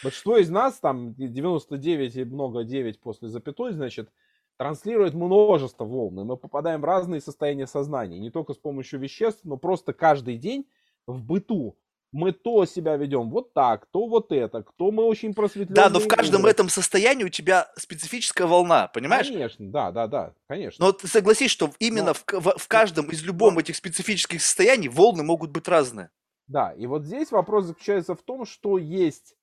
[0.04, 4.08] Большинство из нас, там, 99 и много 9 после запятой, значит,
[4.56, 9.40] транслирует множество волн, и мы попадаем в разные состояния сознания, не только с помощью веществ,
[9.44, 10.66] но просто каждый день
[11.06, 11.76] в быту.
[12.12, 15.74] Мы то себя ведем вот так, то вот это, кто мы очень просветленные.
[15.74, 16.52] Да, но в каждом мудрые.
[16.52, 19.26] этом состоянии у тебя специфическая волна, понимаешь?
[19.26, 20.84] Конечно, да, да, да, конечно.
[20.84, 24.40] Но ты согласись, что именно но, в, в, в каждом из любом но, этих специфических
[24.40, 26.10] состояний волны могут быть разные.
[26.46, 29.34] Да, и вот здесь вопрос заключается в том, что есть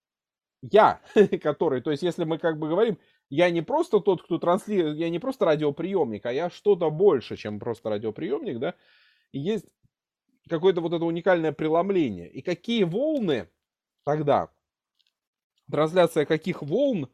[0.62, 1.02] я,
[1.44, 2.98] который, то есть если мы как бы говорим,
[3.32, 7.60] я не просто тот, кто транслирует, я не просто радиоприемник, а я что-то больше, чем
[7.60, 8.76] просто радиоприемник, да,
[9.32, 9.66] и есть
[10.50, 12.30] какое-то вот это уникальное преломление.
[12.30, 13.50] И какие волны
[14.04, 14.50] тогда,
[15.72, 17.10] трансляция каких волн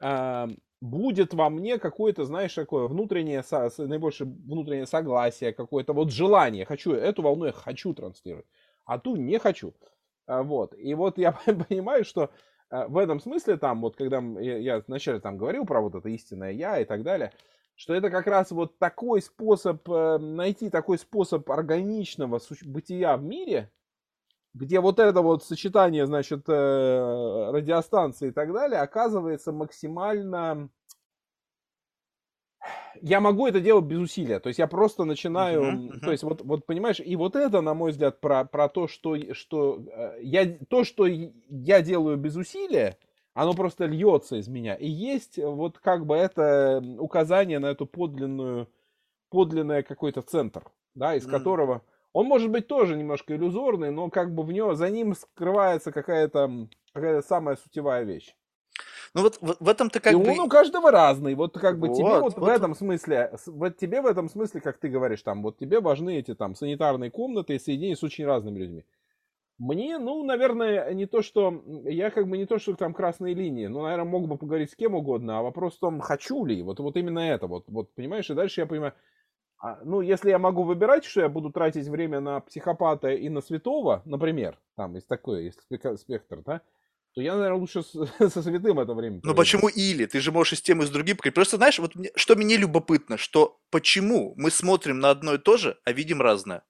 [0.00, 0.48] э,
[0.82, 6.92] будет во мне какое-то, знаешь, такое внутреннее, со, наибольшее внутреннее согласие, какое-то вот желание, хочу,
[6.92, 8.46] эту волну я хочу транслировать,
[8.84, 9.74] а ту не хочу.
[10.26, 11.32] А, вот, и вот я
[11.68, 12.30] понимаю, что
[12.70, 16.50] в этом смысле там, вот когда я, я вначале там говорил про вот это истинное
[16.50, 17.32] я и так далее,
[17.76, 23.70] что это как раз вот такой способ, э, найти такой способ органичного бытия в мире,
[24.54, 30.70] где вот это вот сочетание, значит, э, радиостанции и так далее оказывается максимально
[33.02, 34.40] я могу это делать без усилия.
[34.40, 36.00] То есть я просто начинаю, uh-huh, uh-huh.
[36.00, 39.16] то есть вот, вот понимаешь, и вот это, на мой взгляд, про, про то, что,
[39.34, 42.98] что э, я, то, что я делаю без усилия,
[43.34, 44.74] оно просто льется из меня.
[44.74, 48.68] И есть вот как бы это указание на эту подлинную,
[49.30, 50.64] подлинный какой-то центр,
[50.94, 51.30] да, из uh-huh.
[51.30, 51.82] которого
[52.16, 56.66] он может быть тоже немножко иллюзорный, но как бы в него, за ним скрывается какая-то,
[56.94, 58.34] какая-то самая сутевая вещь.
[59.14, 60.30] Ну вот в, в этом-то как и бы...
[60.30, 61.34] он у каждого разный.
[61.34, 64.60] Вот как бы вот, тебе вот, вот в этом смысле, вот тебе в этом смысле,
[64.60, 68.26] как ты говоришь, там, вот тебе важны эти там санитарные комнаты и соединения с очень
[68.26, 68.84] разными людьми.
[69.58, 71.62] Мне, ну, наверное, не то, что...
[71.84, 73.68] Я как бы не то, что там красные линии.
[73.68, 76.62] Ну, наверное, мог бы поговорить с кем угодно, а вопрос в том, хочу ли.
[76.62, 77.46] Вот, вот именно это.
[77.46, 78.92] Вот, вот, понимаешь, и дальше я понимаю...
[79.58, 83.40] А, ну, если я могу выбирать, что я буду тратить время на психопата и на
[83.40, 85.60] святого, например, там есть такой, есть
[85.98, 86.60] спектр, да,
[87.16, 87.92] то я, наверное, лучше с,
[88.30, 89.20] со святым это время.
[89.22, 90.04] Ну почему или?
[90.04, 91.16] Ты же можешь и с тем, и с другим.
[91.16, 95.56] Просто знаешь, вот мне, что мне любопытно, что почему мы смотрим на одно и то
[95.56, 96.62] же, а видим разное.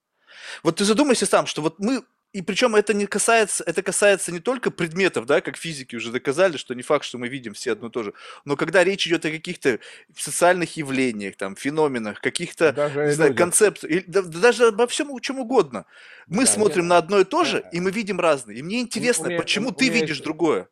[0.63, 4.41] Вот ты задумайся сам, что вот мы и причем это не касается, это касается не
[4.41, 7.89] только предметов, да, как физики уже доказали, что не факт, что мы видим все одно
[7.89, 8.15] и то же,
[8.45, 9.79] но когда речь идет о каких-то
[10.15, 15.87] социальных явлениях, там, феноменах, каких-то, не знаю, концепциях, да, даже обо всем чем угодно,
[16.27, 16.89] мы да, смотрим я...
[16.91, 18.57] на одно и то же, и мы видим разное.
[18.57, 20.25] И мне интересно, меня, почему ты видишь есть...
[20.25, 20.69] другое?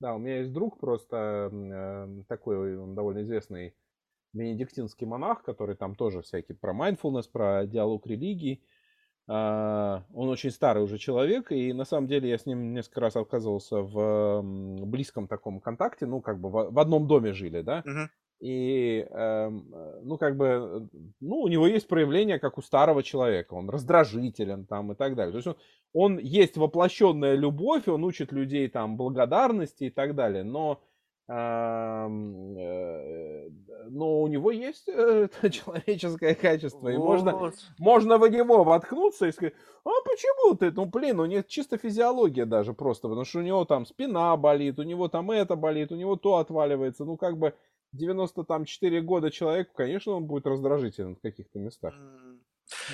[0.00, 3.74] Да, у меня есть друг просто э, такой, он довольно известный
[4.34, 8.62] бенедиктинский монах, который там тоже всякий про mindfulness, про диалог религии.
[9.28, 13.16] А, он очень старый уже человек, и на самом деле я с ним несколько раз
[13.16, 18.06] оказывался в близком таком контакте, ну, как бы в одном доме жили, да, uh-huh.
[18.38, 20.88] и, эм, ну, как бы,
[21.20, 25.32] ну, у него есть проявление, как у старого человека, он раздражителен там и так далее.
[25.32, 25.56] То есть он,
[25.92, 30.95] он есть воплощенная любовь, он учит людей там благодарности и так далее, но Э,
[33.90, 39.54] но у него есть э, человеческое качество, и можно, можно в него воткнуться и сказать,
[39.84, 43.64] а почему ты, ну блин, у него чисто физиология даже просто, потому что у него
[43.64, 47.54] там спина болит, у него там это болит, у него то отваливается, ну как бы
[47.92, 51.94] 94 года человеку, конечно, он будет раздражителен в каких-то местах.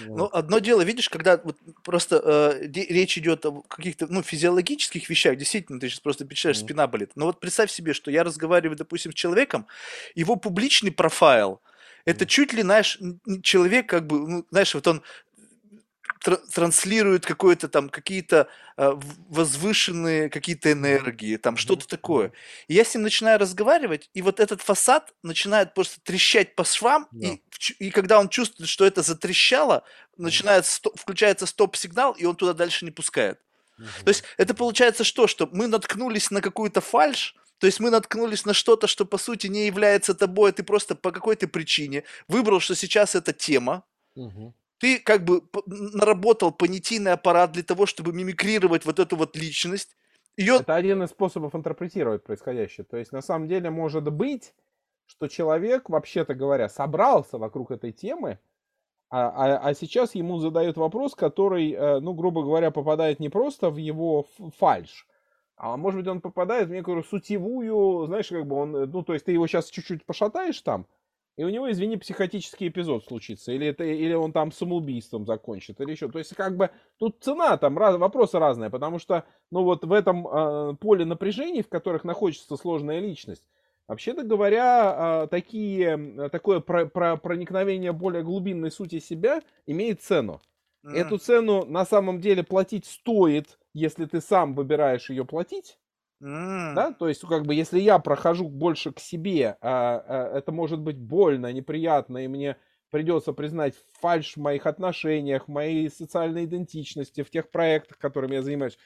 [0.06, 5.36] Ну, одно дело, видишь, когда вот просто э, речь идет о каких-то, ну, физиологических вещах,
[5.36, 6.64] действительно, ты сейчас просто перечисляешь, mm.
[6.64, 7.10] спина болит.
[7.14, 9.66] Но вот представь себе, что я разговариваю, допустим, с человеком,
[10.14, 11.60] его публичный профайл,
[12.04, 12.98] это чуть ли, знаешь,
[13.42, 15.02] человек, как бы, ну, знаешь, вот он
[16.22, 18.92] транслирует какое-то там какие-то э,
[19.28, 22.32] возвышенные какие-то энергии, там что-то такое.
[22.68, 27.08] И я с ним начинаю разговаривать, и вот этот фасад начинает просто трещать по швам,
[27.10, 27.28] да.
[27.28, 27.42] и,
[27.78, 29.84] и когда он чувствует, что это затрещало,
[30.16, 33.38] начинает стоп, включается стоп-сигнал, и он туда дальше не пускает.
[34.04, 35.26] То есть это получается что?
[35.26, 39.48] Что мы наткнулись на какую-то фальш, то есть мы наткнулись на что-то, что по сути
[39.48, 44.54] не является тобой, а ты просто по какой-то причине выбрал, что сейчас это тема, Мгм.
[44.82, 49.96] Ты как бы наработал понятийный аппарат для того, чтобы мимикрировать вот эту вот личность.
[50.36, 50.56] Ее...
[50.56, 52.84] Это один из способов интерпретировать происходящее.
[52.84, 54.54] То есть на самом деле может быть,
[55.06, 58.40] что человек, вообще-то говоря, собрался вокруг этой темы,
[59.08, 63.70] а, а- а сейчас ему задают вопрос, который, э, ну, грубо говоря, попадает не просто
[63.70, 64.26] в его
[64.58, 65.06] фальш,
[65.56, 69.12] а может быть он попадает в некую сутевую, знаешь, как бы он, э, ну, то
[69.12, 70.86] есть ты его сейчас чуть-чуть пошатаешь там,
[71.36, 75.92] и у него, извини, психотический эпизод случится, или, это, или он там самоубийством закончит, или
[75.92, 76.08] еще.
[76.10, 79.92] То есть, как бы, тут цена, там раз, вопросы разные, потому что, ну, вот в
[79.92, 83.48] этом э, поле напряжений, в которых находится сложная личность,
[83.88, 90.42] вообще-то говоря, э, такие, э, такое про, про- проникновение более глубинной сути себя имеет цену.
[90.90, 95.78] Эту цену на самом деле платить стоит, если ты сам выбираешь ее платить.
[96.74, 100.80] Да, то есть, как бы, если я прохожу больше к себе, а, а, это может
[100.80, 102.56] быть больно, неприятно, и мне
[102.90, 108.42] придется признать фальш в моих отношениях, в моей социальной идентичности, в тех проектах, которыми я
[108.42, 108.78] занимаюсь.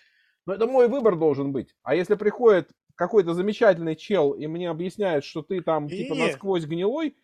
[0.46, 1.74] Но это мой выбор должен быть.
[1.82, 7.16] А если приходит какой-то замечательный чел и мне объясняет, что ты там типа насквозь гнилой,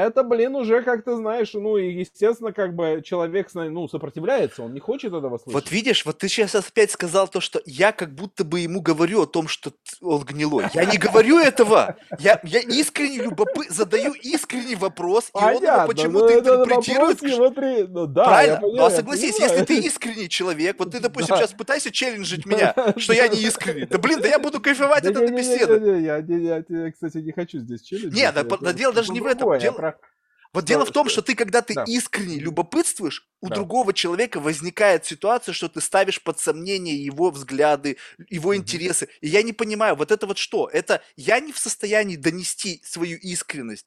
[0.00, 4.80] это, блин, уже как-то, знаешь, ну, и, естественно, как бы человек, ну, сопротивляется, он не
[4.80, 5.52] хочет этого слышать.
[5.54, 9.22] Вот видишь, вот ты сейчас опять сказал то, что я как будто бы ему говорю
[9.22, 10.66] о том, что он гнилой.
[10.74, 11.96] Я не говорю этого.
[12.18, 13.64] Я, я искренне любопы...
[13.70, 17.20] задаю искренний вопрос, и он его Понятно, почему-то это интерпретирует.
[17.22, 18.56] вопрос внутри, ну да, я Правильно?
[18.56, 21.36] понимаю, ну а согласись, если ты искренний человек, вот ты, допустим, Да.
[21.42, 23.86] сейчас пытайся челленджить меня, что я не искренний.
[23.86, 26.00] Да блин, да я буду кайфовать от этой беседы.
[26.00, 28.14] я, кстати, не хочу здесь челленджить.
[28.14, 29.58] Не, да я по- да про- дело даже не в этом.
[29.58, 30.08] Дело- про-
[30.54, 31.84] Вот Что- дело в том, что- ты, когда ты Да.
[31.86, 33.56] искренне любопытствуешь, у Да.
[33.56, 37.98] другого человека возникает ситуация, что ты ставишь под сомнение его взгляды,
[38.30, 38.60] его Мгм.
[38.62, 39.08] интересы.
[39.20, 40.66] И я не понимаю, вот это вот что?
[40.72, 43.86] Это я не в состоянии донести свою искренность.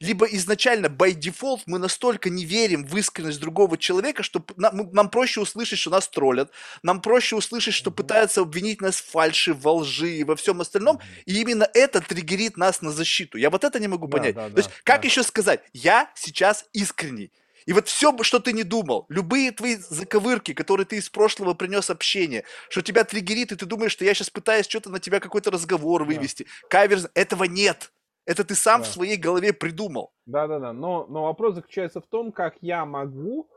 [0.00, 5.10] Либо изначально, by default, мы настолько не верим в искренность другого человека, что нам, нам
[5.10, 6.50] проще услышать, что нас троллят,
[6.82, 11.00] нам проще услышать, что пытаются обвинить нас в фальши, во лжи и во всем остальном,
[11.26, 13.38] и именно это триггерит нас на защиту.
[13.38, 14.34] Я вот это не могу Да, понять.
[14.34, 15.08] да, То есть, да, как да.
[15.08, 17.30] еще сказать, я сейчас искренний.
[17.66, 21.88] И вот все, что ты не думал, любые твои заковырки, которые ты из прошлого принес
[21.88, 25.50] общение, что тебя триггерит, и ты думаешь, что я сейчас пытаюсь что-то на тебя какой-то
[25.50, 26.06] разговор Да.
[26.12, 27.90] вывести, каверз, этого нет.
[28.26, 28.84] Это ты сам Да.
[28.86, 30.12] в своей голове придумал.
[30.26, 33.48] Да-да-да, но, но вопрос заключается в том, как я могу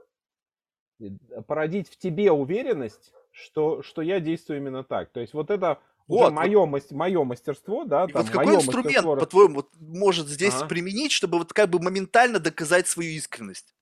[0.99, 1.09] э,
[1.47, 5.09] породить в тебе уверенность, что, что я действую именно так.
[5.11, 8.85] То есть вот это Вот, уже мое, мое мастерство, да, И там, вот какой инструмент,
[8.85, 10.67] мастерство по-твоему, вот может здесь Ага.
[10.67, 13.73] применить, чтобы вот как бы моментально доказать свою искренность?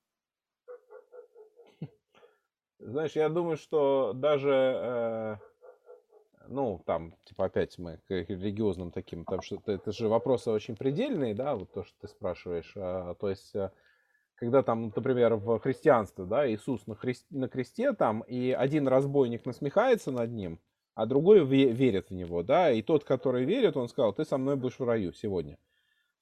[2.79, 5.37] Знаешь, я думаю, что даже, э,
[6.47, 11.33] ну, там, типа, опять мы к религиозным таким, там, что это, же вопросы очень предельные,
[11.33, 12.73] да, вот то, что ты спрашиваешь.
[12.75, 13.71] А, то есть, э,
[14.35, 19.45] когда там, например, в христианстве, да, Иисус на, хрис- на кресте там, и один разбойник
[19.45, 20.59] насмехается над ним,
[20.93, 24.37] а другой ве- верит в него, да, и тот, который верит, он сказал, ты со
[24.37, 25.57] мной будешь в раю сегодня.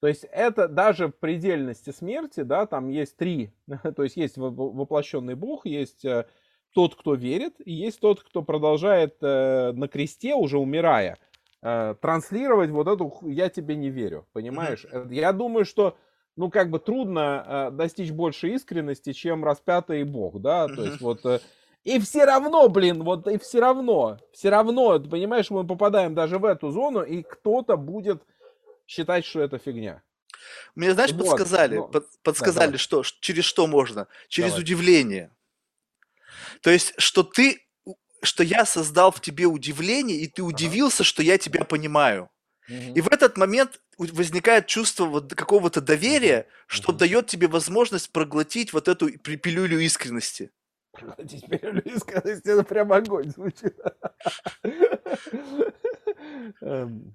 [0.00, 3.52] То есть это даже в предельности смерти, да, там есть три,
[3.96, 6.26] то есть есть во- во- воплощенный Бог, есть э,
[6.74, 11.16] тот, кто верит, и есть тот, кто продолжает э, на кресте, уже умирая,
[11.62, 14.84] э, транслировать вот эту «я тебе не верю», понимаешь?
[14.90, 15.96] Э, Я думаю, что,
[16.36, 21.24] ну, как бы трудно э, достичь больше искренности, чем распятый Бог, да, то есть вот...
[21.24, 21.40] э,
[21.84, 26.38] и все равно, блин, вот и все равно, все равно, ты понимаешь, мы попадаем даже
[26.38, 28.22] в эту зону, и кто-то будет
[28.86, 30.02] считать, что это фигня.
[30.74, 32.78] Мне, знаешь, Вот, подсказали, ну, под- подсказали, давай.
[32.78, 34.08] что, через что можно?
[34.28, 34.62] Через Давай.
[34.62, 35.30] удивление.
[36.62, 37.60] То есть, что ты,
[38.22, 42.30] что я создал в тебе удивление, и ты удивился, что я тебя понимаю.
[42.68, 46.98] И в этот момент возникает чувство вот какого-то доверия, что Мгм.
[46.98, 50.50] дает тебе возможность проглотить вот эту пилюлю искренности.
[51.28, 53.76] Теперь искренность, это прям огонь звучит.
[56.60, 57.14] Эм,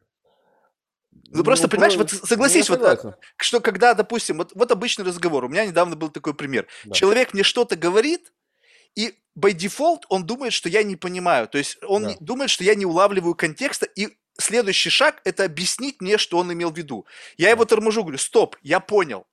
[1.31, 3.15] Ну, просто, понимаешь, про- вот согласись, ну, вот, согласен.
[3.37, 6.67] Что когда, допустим, вот, вот обычный разговор, у меня недавно был такой пример.
[6.85, 6.93] Да.
[6.93, 8.31] Человек мне что-то говорит,
[8.95, 11.47] и by default он думает, что я не понимаю.
[11.47, 12.15] То есть он Да.
[12.19, 16.71] думает, что я не улавливаю контекста, и следующий шаг– это объяснить мне, что он имел
[16.71, 17.05] в виду.
[17.37, 19.25] Я его торможу, говорю, стоп, я понял.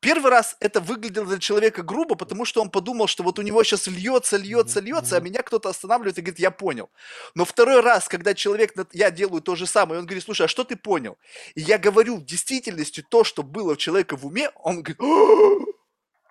[0.00, 3.64] Первый раз это выглядело для человека грубо, потому что он подумал, что вот у него
[3.64, 6.88] сейчас льется, льется, льется, а меня кто-то останавливает и говорит, я понял.
[7.34, 10.62] Но второй раз, когда человек, я делаю то же самое, он говорит, слушай, а что
[10.62, 11.18] ты понял?
[11.56, 15.72] И я говорю в действительности то, что было у человека в уме, он говорит, «А,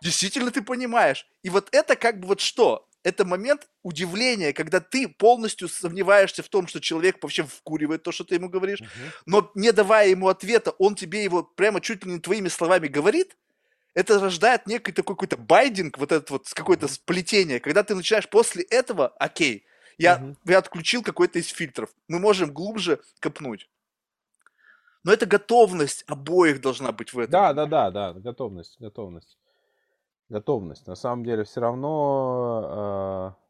[0.02, 1.28] действительно ты понимаешь.
[1.44, 2.88] И вот это как бы вот что?
[3.08, 8.26] это момент удивления, когда ты полностью сомневаешься в том, что человек вообще вкуривает то, что
[8.26, 8.90] ты ему говоришь, угу.
[9.26, 13.38] но не давая ему ответа, он тебе его прямо чуть ли не твоими словами говорит,
[13.94, 18.64] это рождает некий такой какой-то байдинг, вот этот вот какое-то сплетение, когда ты начинаешь после
[18.64, 19.66] этого, окей,
[19.98, 20.36] я, угу.
[20.44, 23.70] я отключил какой-то из фильтров, мы можем глубже копнуть.
[25.06, 27.32] Но это готовность обоих должна быть в этом.
[27.32, 29.38] Да, да, да, да, готовность, готовность.
[30.30, 30.88] Готовность.
[30.88, 33.34] На самом деле все равно...
[33.36, 33.48] Э...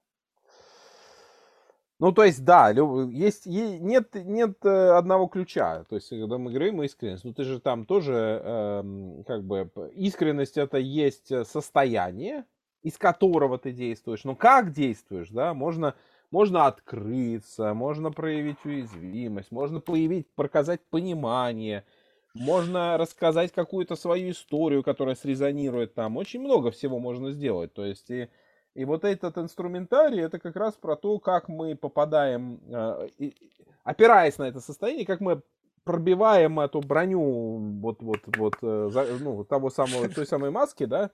[2.00, 5.84] Ну, то есть, да, есть, нет, нет э, одного ключа.
[5.86, 10.58] То есть, когда мы говорим искренность, ну, ты же там тоже, э, как бы, искренность
[10.58, 12.46] это есть состояние,
[12.84, 14.26] из которого ты действуешь.
[14.26, 15.96] Но как действуешь, да, можно
[16.32, 21.86] можно открыться, можно проявить уязвимость, можно появить, показать понимание,
[22.40, 26.18] можно рассказать какую-то свою историю, которая срезонирует там.
[26.18, 27.74] Очень много всего можно сделать.
[27.74, 28.30] То есть и,
[28.76, 33.10] и вот этот инструментарий, это как раз про то, как мы попадаем, э,
[33.84, 35.42] опираясь на это состояние, как мы
[35.84, 41.12] пробиваем эту броню вот, вот, вот, э, ну, того самого, той самой маски, да,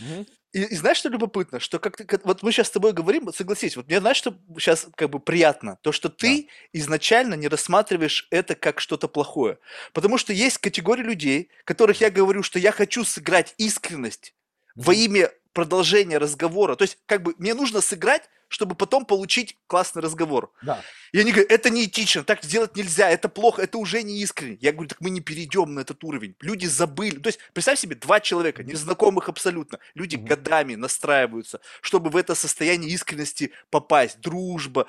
[0.00, 0.26] Угу.
[0.52, 1.60] И, и знаешь, что любопытно?
[1.60, 4.36] Что как ты, как, вот мы сейчас с тобой говорим, согласись, вот мне знаешь, что
[4.58, 5.78] сейчас как бы приятно?
[5.82, 6.48] То, что ты да.
[6.72, 9.58] изначально не рассматриваешь это как что-то плохое.
[9.92, 14.34] Потому что есть категория людей, которых я говорю, что я хочу сыграть искренность
[14.74, 16.76] во имя продолжения разговора.
[16.76, 20.52] То есть, как бы мне нужно сыграть, чтобы потом получить классный разговор.
[20.62, 20.80] Да.
[21.12, 24.56] И они говорят, это неэтично, так сделать нельзя, это плохо, это уже не искренне.
[24.60, 26.34] Я говорю, так мы не перейдем на этот уровень.
[26.40, 27.18] Люди забыли.
[27.18, 29.78] То есть, представь себе, два человека, незнакомых абсолютно.
[29.94, 30.26] Люди угу.
[30.26, 34.20] годами настраиваются, чтобы в это состояние искренности попасть.
[34.20, 34.86] Дружба,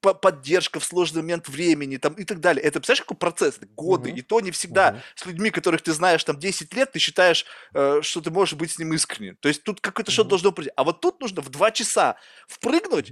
[0.00, 2.62] поддержка в сложный момент времени там, и так далее.
[2.62, 3.58] Это, представляешь, какой процесс?
[3.76, 4.10] Годы.
[4.10, 4.18] Угу.
[4.18, 4.98] И то не всегда угу.
[5.14, 7.44] с людьми, которых ты знаешь там 10 лет, ты считаешь,
[7.74, 9.34] э, что ты можешь быть с ним искренне.
[9.34, 10.14] То есть тут какое-то угу.
[10.14, 10.72] что-то должно пройти.
[10.74, 12.16] А вот тут нужно в два часа
[12.48, 13.05] впрыгнуть,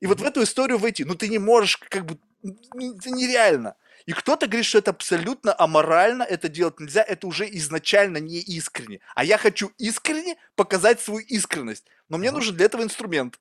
[0.00, 1.04] и вот в эту историю войти.
[1.04, 3.74] Ну, ты не можешь, как бы, это нереально.
[4.06, 9.00] И кто-то говорит, что это абсолютно аморально, это делать нельзя, это уже изначально не искренне.
[9.14, 11.84] А я хочу искренне показать свою искренность.
[12.08, 13.38] Но мне нужен для этого инструмент.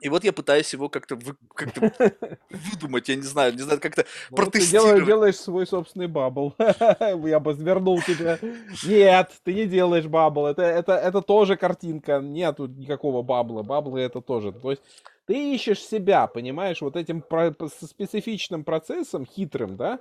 [0.00, 1.74] И вот я пытаюсь его как-то вы, как
[2.50, 4.90] выдумать, я не знаю, не знаю, как-то ну, протестировать.
[4.90, 6.54] Ты делаешь, делаешь свой собственный bubble.
[7.26, 8.38] я бы свернул тебя.
[8.86, 10.46] Нет, ты не делаешь bubble.
[10.46, 12.20] Это, это, это тоже картинка.
[12.20, 13.64] Нету никакого bubble а.
[13.64, 14.52] Bubble ы это тоже.
[14.52, 14.82] То есть
[15.26, 19.98] ты ищешь себя, понимаешь, вот этим про- специфичным процессом, хитрым, да,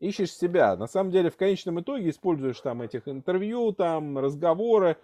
[0.00, 0.76] ищешь себя.
[0.76, 4.96] На самом деле, в конечном итоге используешь там этих интервью, там, разговоры,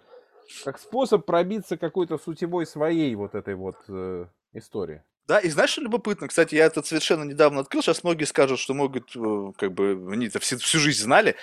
[0.63, 5.03] как способ пробиться какой-то сутевой своей вот этой вот э, истории.
[5.27, 6.27] Да, и знаешь, что любопытно?
[6.27, 7.83] Кстати, я это совершенно недавно открыл.
[7.83, 11.35] Сейчас многие скажут, что могут, э, как бы, они это всю, всю жизнь знали.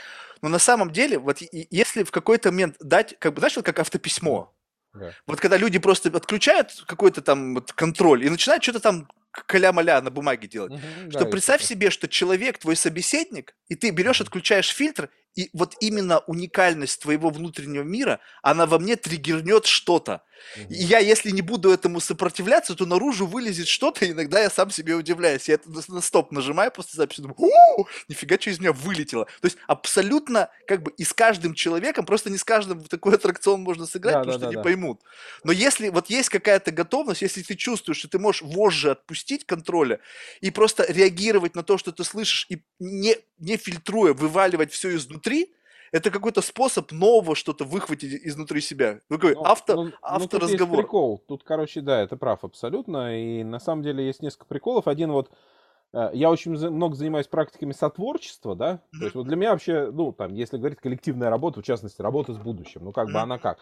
[0.43, 3.79] Но на самом деле, вот если в какой-то момент дать, как бы, знаешь, вот как
[3.79, 4.53] автописьмо,
[4.99, 5.13] да.
[5.27, 10.11] Вот когда люди просто отключают какой-то там вот контроль и начинают что-то там каля-маля на
[10.11, 10.73] бумаге делать.
[10.73, 15.51] Угу, что да, представь себе, что человек твой собеседник, и ты берешь, отключаешь фильтр, и
[15.53, 20.22] вот именно уникальность твоего внутреннего мира, она во мне триггернет что-то.
[20.68, 24.70] И я, если не буду этому сопротивляться, то наружу вылезет что-то, и иногда я сам
[24.70, 25.49] себе удивляюсь.
[25.49, 29.26] Я это на стоп нажимаю после записи, думаю, у нифига, что из меня вылетело.
[29.41, 33.14] То есть абсолютно, как бы, и с каждым человеком, просто не с каждым в такой
[33.14, 34.62] аттракцион можно сыграть, да, потому да, что да, не да.
[34.62, 35.01] поймут.
[35.45, 40.01] Но если вот есть какая-то готовность, если ты чувствуешь, что ты можешь вожжи отпустить контроля
[40.41, 45.26] и просто реагировать на то, что ты слышишь, и не, не фильтруя, вываливать все изнутри,
[45.93, 49.01] это какой-то способ нового что-то выхватить изнутри себя.
[49.09, 50.61] Ну, какой ну, авто, ну, авторазговор.
[50.61, 51.24] Ну, тут прикол.
[51.29, 53.18] Тут, короче, да, это прав абсолютно.
[53.18, 54.89] И на самом деле есть несколько приколов.
[54.89, 55.31] Один вот
[55.93, 58.83] э, я очень много занимаюсь практиками сотворчества, да.
[58.99, 62.35] То есть вот для меня вообще, ну, там, если говорить коллективная работа, в частности, работа
[62.35, 63.59] с будущим, ну, как бы она как.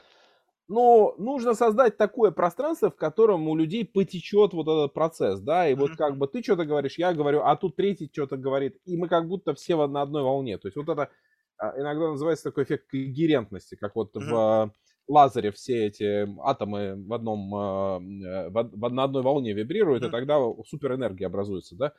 [0.67, 5.75] Но нужно создать такое пространство, в котором у людей потечет вот этот процесс, да, и
[5.75, 9.09] вот как бы ты что-то говоришь, я говорю, а тут третий что-то говорит, и мы
[9.09, 10.57] как будто все на одной волне.
[10.57, 11.11] То есть вот это
[11.61, 14.31] иногда называется такой эффект когерентности, как вот mm-hmm.
[14.31, 14.73] в
[15.09, 20.09] лазере все эти атомы в одном а, э, в, в, на одной волне вибрируют, mm-hmm.
[20.09, 21.93] и тогда суперэнергия образуется, да.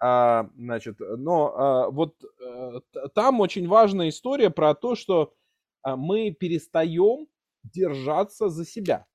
[0.00, 2.80] А, значит, но а, вот а,
[3.14, 5.34] там очень важная история про то, что
[5.82, 7.26] а, мы перестаем
[7.64, 9.06] держаться за себя,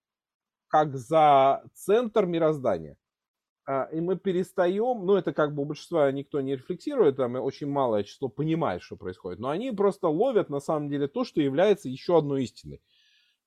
[0.67, 2.97] как за центр мироздания.
[3.65, 7.67] А, и мы перестаем, ну это как бы у большинства никто не рефлексирует, там очень
[7.67, 11.87] малое число понимает, что происходит, но они просто ловят на самом деле то, что является
[11.87, 12.81] еще одной истиной.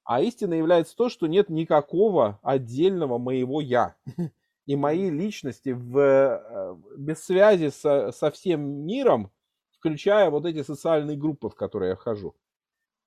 [0.04, 3.96] А истиной является то, что нет никакого отдельного моего «я»
[4.66, 9.30] и моей личности в, э, без связи со, со всем миром,
[9.72, 12.34] включая вот эти социальные группы, в которые я хожу.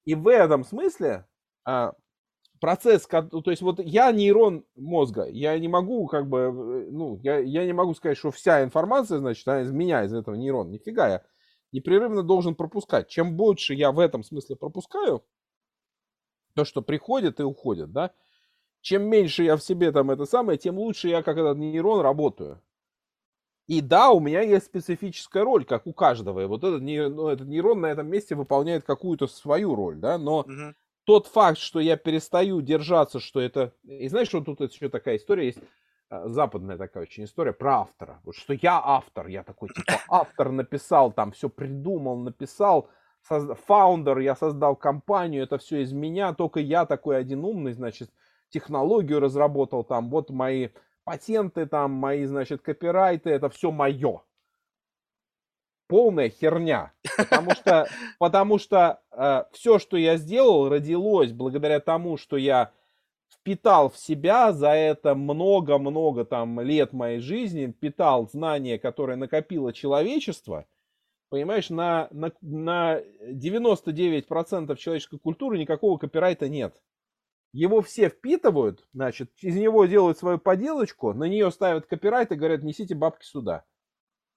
[0.06, 1.26] И в этом смысле
[1.66, 1.94] а,
[2.60, 7.40] процесс, то есть вот я нейрон мозга, я не могу как бы, э, ну, я,
[7.40, 10.70] я не могу сказать, что вся информация, значит, она из меня, из этого нейрона.
[10.70, 11.24] Нифига, я
[11.72, 13.08] непрерывно должен пропускать.
[13.08, 15.24] Чем больше я в этом смысле пропускаю,
[16.56, 18.12] то, что приходит и уходит, да,
[18.82, 22.62] чем меньше я в себе там это самое, тем лучше я как этот нейрон работаю.
[23.68, 26.40] И да, у меня есть специфическая роль, как у каждого.
[26.40, 30.18] И вот этот, нейрон, ну, этот нейрон на этом месте выполняет какую-то свою роль, да,
[30.18, 30.74] но угу.
[31.10, 33.74] Тот факт, что я перестаю держаться, что это...
[33.82, 35.58] И знаешь, что тут еще такая история есть,
[36.12, 38.20] а, западная такая очень история про автора.
[38.24, 42.92] Вот что я автор, я такой, типа, автор написал, там все придумал, написал,
[43.24, 48.12] фаундер, я создал компанию, это все из меня, только я такой один умный, значит,
[48.50, 50.70] технологию разработал, там, вот мои
[51.06, 54.22] патенты, там, мои, значит, копирайты, это все мое.
[55.90, 56.94] Полная херня.
[57.18, 62.72] Потому что, потому что э, все, что я сделал, родилось благодаря тому, что я
[63.34, 70.68] впитал в себя за это много-много там лет моей жизни, впитал знания, которые накопило человечество,
[71.30, 76.80] понимаешь, на, на, на 99% человеческой культуры никакого копирайта нет.
[77.52, 82.62] Его все впитывают, значит, из него делают свою поделочку, на нее ставят копирайт и говорят,
[82.62, 83.66] несите бабки сюда.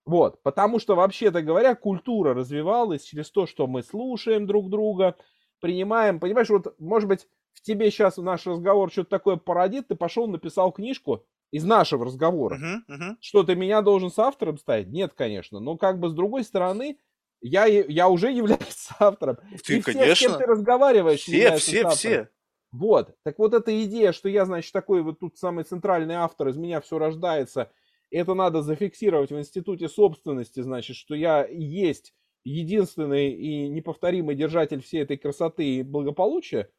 [0.05, 5.17] Вот, потому что, вообще-то говоря, культура развивалась через то, что мы слушаем друг друга,
[5.61, 10.27] принимаем, понимаешь, вот, может быть, в тебе сейчас наш разговор что-то такое породит, ты пошел,
[10.27, 12.59] написал книжку из нашего разговора.
[12.59, 13.17] Uh-huh, uh-huh.
[13.21, 14.89] Что ты меня должен с автором ставить?
[14.89, 15.61] Нет, конечно.
[15.61, 16.99] Но как бы с другой стороны,
[17.41, 19.37] я, я уже являюсь автором.
[19.65, 20.15] Ты, И конечно.
[20.15, 22.29] все, с кем ты разговариваешь, все, все, все.
[22.73, 23.15] Вот.
[23.23, 26.81] Так вот эта идея, что я, значит, такой вот тут самый центральный автор, из меня
[26.81, 27.71] все рождается,
[28.17, 35.03] это надо зафиксировать в институте собственности, значит, что я есть единственный и неповторимый держатель всей
[35.03, 36.71] этой красоты и благополучия,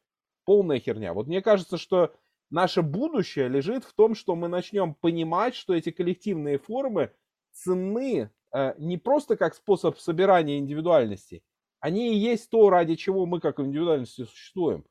[0.44, 1.14] полная херня.
[1.14, 2.14] Вот мне кажется, что
[2.50, 7.12] наше будущее лежит в том, что мы начнем понимать, что эти коллективные формы
[7.52, 11.42] ценны э, не просто как способ собирания индивидуальности,
[11.80, 14.84] они и есть то, ради чего мы как индивидуальности существуем.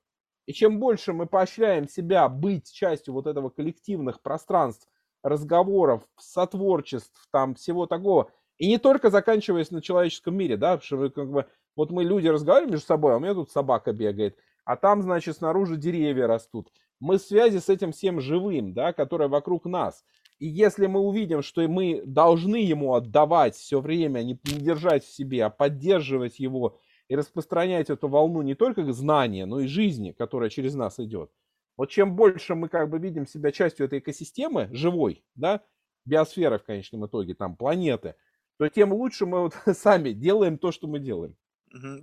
[0.45, 4.89] И чем больше мы поощряем себя быть частью вот этого коллективных пространств,
[5.23, 11.09] разговоров, сотворчеств, там всего такого, и не только заканчиваясь на человеческом мире, да, что вы
[11.09, 14.75] как бы, вот мы люди разговариваем между собой, а у меня тут собака бегает, а
[14.75, 16.69] там, значит, снаружи деревья растут.
[16.99, 20.05] Мы в связи с этим всем живым, да, которое вокруг нас.
[20.39, 25.13] И если мы увидим, что мы должны ему отдавать все время, не, не держать в
[25.13, 30.49] себе, а поддерживать его и распространять эту волну не только знания, но и жизни, которая
[30.49, 31.31] через нас идет.
[31.77, 35.61] Вот чем больше мы как бы видим себя частью этой экосистемы, живой, да,
[36.05, 38.15] биосферы в конечном итоге, там, планеты,
[38.57, 41.35] то тем лучше мы вот сами делаем то, что мы делаем.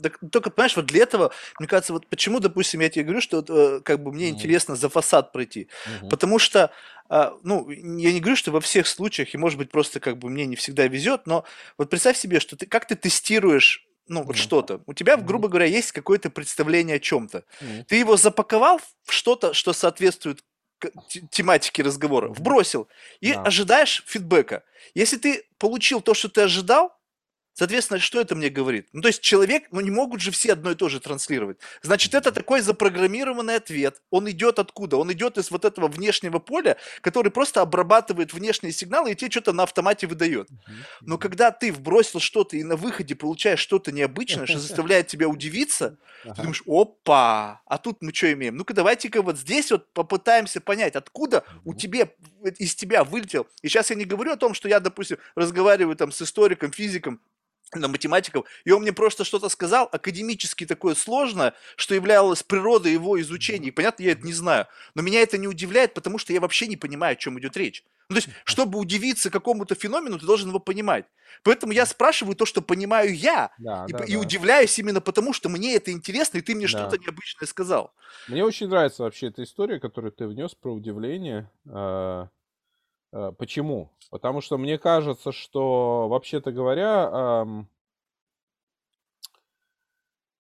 [0.03, 3.37] Так, только, понимаешь, вот для этого, мне кажется, вот почему, допустим, я тебе говорю, что
[3.37, 4.33] вот, э, как бы мне mm-hmm.
[4.33, 5.69] интересно за фасад пройти.
[6.03, 6.09] Mm-hmm.
[6.09, 6.73] Потому что,
[7.09, 10.29] э, ну, я не говорю, что во всех случаях, и может быть просто как бы
[10.29, 11.45] мне не всегда везет, но
[11.79, 14.39] вот представь себе, что ты, как ты тестируешь ну, вот mm-hmm.
[14.39, 14.83] что-то.
[14.87, 17.45] У тебя, грубо говоря, есть какое-то представление о чем-то.
[17.61, 17.85] Mm-hmm.
[17.85, 20.41] Ты его запаковал в что-то, что соответствует
[21.31, 22.89] тематике разговора, вбросил
[23.21, 23.43] и да.
[23.43, 24.65] ожидаешь фидбэка.
[24.95, 26.93] Если ты получил то, что ты ожидал,
[27.61, 28.89] Соответственно, что это мне говорит?
[28.95, 31.59] Ну, то есть человек, ну, не могут же все одно и то же транслировать.
[31.83, 34.01] Значит, это такой запрограммированный ответ.
[34.09, 34.97] Он идет откуда?
[34.97, 39.53] Он идет из вот этого внешнего поля, который просто обрабатывает внешние сигналы и тебе что-то
[39.53, 40.49] на автомате выдает.
[41.03, 45.99] Но когда ты вбросил что-то и на выходе получаешь что-то необычное, что заставляет тебя удивиться,
[46.23, 48.57] ты думаешь, опа, а тут мы что имеем?
[48.57, 52.09] Ну-ка давайте-ка вот здесь вот попытаемся понять, откуда у тебя,
[52.57, 53.47] из тебя вылетел.
[53.61, 57.21] И сейчас я не говорю о том, что я, допустим, разговариваю там с историком, физиком,
[57.79, 63.21] на математиков, и он мне просто что-то сказал, академически такое сложное, что являлось природой его
[63.21, 63.73] изучения.
[63.73, 64.67] Понятно, я это не знаю.
[64.95, 67.85] Но меня это не удивляет, потому что я вообще не понимаю, о чем идет речь.
[68.09, 71.05] Ну, то есть, чтобы удивиться какому-то феномену, ты должен его понимать.
[71.45, 74.19] Поэтому я спрашиваю то, что понимаю я, да, и, да, и да.
[74.19, 76.69] удивляюсь именно потому, что мне это интересно, и ты мне да.
[76.69, 77.95] что-то необычное сказал.
[78.27, 81.49] Мне очень нравится вообще эта история, которую ты внес про удивление.
[83.13, 83.91] А, почему?
[84.11, 87.09] Потому что мне кажется, что, вообще-то говоря,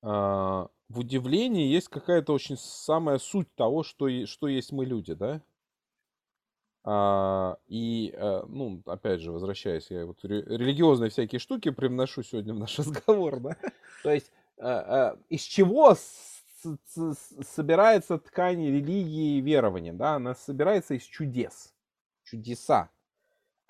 [0.03, 5.41] а, в удивлении есть какая-то очень самая суть того, что, что есть мы люди, да?
[6.83, 12.59] А, и, а, ну, опять же, возвращаясь, я вот религиозные всякие штуки привношу сегодня в
[12.59, 13.57] наш разговор, да?
[14.03, 15.95] То есть, а, из чего
[17.55, 20.15] собирается ткань религии и верования, да?
[20.15, 21.75] Она собирается из чудес,
[22.31, 22.91] чудеса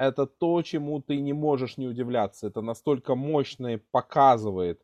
[0.01, 2.47] это то, чему ты не можешь не удивляться.
[2.47, 4.81] Это настолько мощно и показывает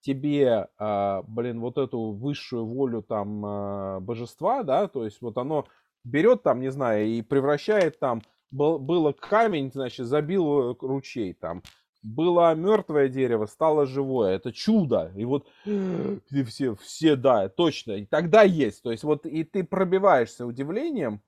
[0.00, 5.66] тебе, а, блин, вот эту высшую волю там а, божества, да, то есть вот оно
[6.04, 11.62] берет там, не знаю, и превращает там, был, было камень, значит, забил ручей там,
[12.04, 14.36] было мертвое дерево, стало живое.
[14.36, 15.10] Это чудо.
[15.16, 17.92] И вот и все, все, да, точно.
[17.92, 18.82] И тогда есть.
[18.82, 21.22] То есть вот и ты пробиваешься удивлением,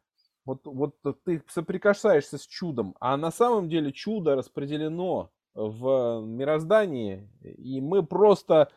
[0.47, 0.95] вот, вот
[1.25, 8.71] ты соприкасаешься с чудом, а на самом деле чудо распределено в мироздании, и мы просто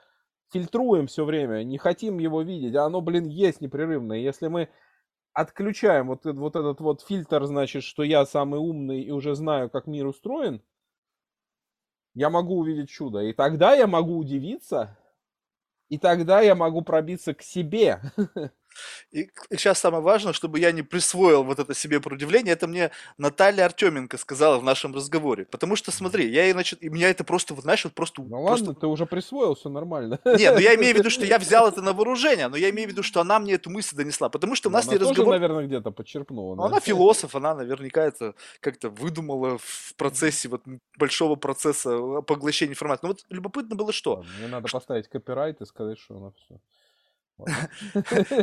[0.52, 4.14] фильтруем все время, не хотим его видеть, а оно, блин, есть непрерывно.
[4.14, 4.70] И если мы
[5.34, 9.86] отключаем вот, вот этот вот фильтр, значит, что я самый умный и уже знаю, как
[9.86, 10.64] мир устроен,
[12.16, 13.20] я могу увидеть чудо.
[13.20, 14.98] И тогда я могу удивиться,
[15.88, 18.02] и тогда я могу пробиться к себе.
[19.12, 22.92] И сейчас самое важное, чтобы я не присвоил вот это себе про удивление, это мне
[23.18, 25.46] Наталья Артеменко сказала в нашем разговоре.
[25.46, 28.22] Потому что, смотри, я и значит, и меня это просто, вот знаешь, вот просто...
[28.22, 28.66] Ну просто...
[28.66, 30.20] ладно, ты уже присвоил, все нормально.
[30.26, 32.88] Не, ну я имею в виду, что я взял это на вооружение, но я имею
[32.88, 34.30] в виду, что она мне эту мысль донесла.
[34.30, 35.34] Потому что у нас она не тоже, разговор...
[35.34, 36.56] наверное, где-то подчеркнула.
[36.56, 40.62] Ну, она философ, она наверняка это как-то выдумала в процессе вот
[40.98, 43.02] большого процесса поглощения информации.
[43.04, 44.24] Ну вот любопытно было что?
[44.40, 46.60] Мне надо поставить копирайт и сказать, что она все.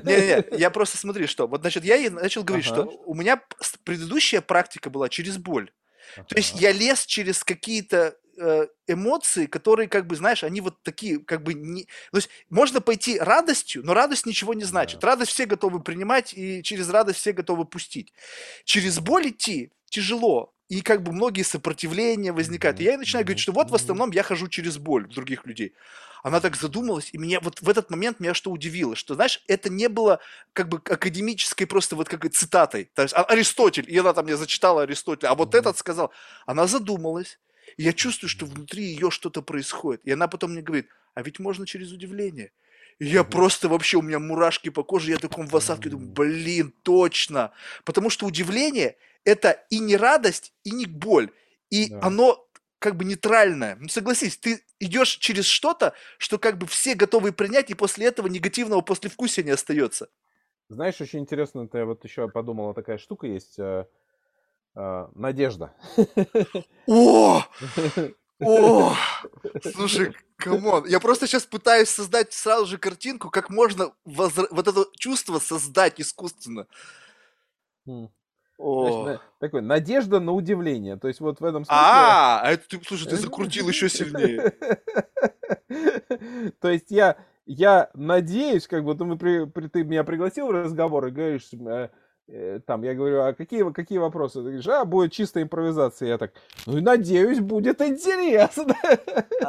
[0.05, 1.47] Не-не-не, я просто смотри, что.
[1.47, 3.43] Вот, значит, я начал говорить, что у меня
[3.85, 5.71] предыдущая практика была через боль.
[6.29, 11.19] То есть я лез через какие-то э, эмоции, которые, как бы, знаешь, они вот такие,
[11.19, 11.85] как бы, не...
[12.13, 15.03] То есть можно пойти радостью, но радость ничего не значит.
[15.03, 18.13] Радость все готовы принимать, и через радость все готовы пустить.
[18.65, 22.81] Через боль идти тяжело, и как бы многие сопротивления возникают.
[22.81, 25.75] И я начинаю говорить, что вот в основном я хожу через боль других людей.
[26.23, 29.69] Она так задумалась, и меня вот в этот момент меня что удивило, что, знаешь, это
[29.71, 30.19] не было
[30.55, 32.91] как бы академической просто вот как цитатой.
[32.95, 36.13] То есть а, Аристотель, и она там мне зачитала Аристотеля, а вот этот сказал.
[36.45, 37.39] Она задумалась,
[37.77, 40.01] и я чувствую, что внутри ее что-то происходит.
[40.05, 42.51] И она потом мне говорит, а ведь можно через удивление.
[42.99, 47.53] Я просто вообще, у меня мурашки по коже, я таком в осадке думаю, блин, точно.
[47.85, 48.97] Потому что удивление–
[49.27, 51.31] это и не радость, и не боль.
[51.69, 52.01] И да.
[52.03, 52.49] оно
[52.79, 53.77] как бы нейтральное.
[53.81, 58.29] Ну, согласись, ты идешь через что-то, что как бы все готовы принять, и после этого
[58.29, 60.09] негативного послевкусия не остается.
[60.69, 63.87] Знаешь, очень интересно, ты вот еще подумала, такая штука есть, э,
[64.75, 65.75] э, надежда.
[66.87, 67.43] О!
[68.41, 68.95] О!
[69.75, 74.47] Слушай, come on, я просто сейчас пытаюсь создать сразу же картинку, как можно возра...
[74.51, 76.67] вот это чувство создать искусственно.
[78.59, 80.97] Значит, такой надежда на удивление.
[80.97, 81.77] То есть вот в этом смысле...
[81.79, 84.53] А, а это ты, слушай, ты закрутил еще сильнее.
[86.61, 91.51] То есть я, я надеюсь, как бы ты, ты меня пригласил в разговор и говоришь,
[91.53, 91.89] Э,
[92.67, 94.39] там, я говорю, а какие, какие вопросы?
[94.39, 96.09] Ты говоришь, а, будет чистая импровизация.
[96.09, 96.33] Я так,
[96.67, 98.77] ну, надеюсь, будет интересно.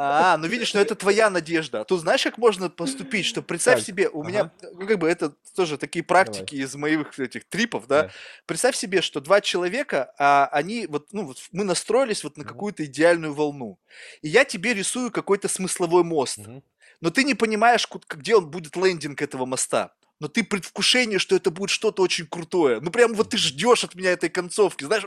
[0.00, 1.80] А, ну, видишь, ну, это твоя надежда.
[1.80, 4.28] А тут знаешь, как можно поступить, что представь так, себе, у ага.
[4.28, 6.64] меня, ну, как бы, это тоже такие практики Давай.
[6.66, 8.02] из моих этих трипов, да?
[8.02, 8.10] да.
[8.46, 12.52] Представь себе, что два человека, а, они, вот, ну, вот мы настроились вот на угу.
[12.52, 13.80] какую-то идеальную волну.
[14.22, 16.38] И я тебе рисую какой-то смысловой мост.
[16.38, 16.62] Угу.
[17.00, 21.50] Но ты не понимаешь, где он будет лендинг этого моста но ты предвкушение, что это
[21.50, 22.80] будет что-то очень крутое.
[22.80, 25.04] Ну, прям вот ты ждешь от меня этой концовки, знаешь,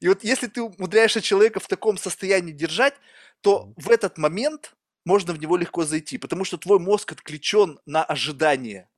[0.00, 2.94] и вот если ты умудряешься человека в таком состоянии держать,
[3.40, 8.04] то в этот момент можно в него легко зайти, потому что твой мозг отключен на
[8.04, 8.88] ожидание.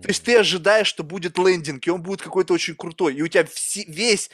[0.00, 3.28] То есть ты ожидаешь, что будет лендинг, и он будет какой-то очень крутой, и у
[3.28, 3.46] тебя
[3.86, 4.30] весь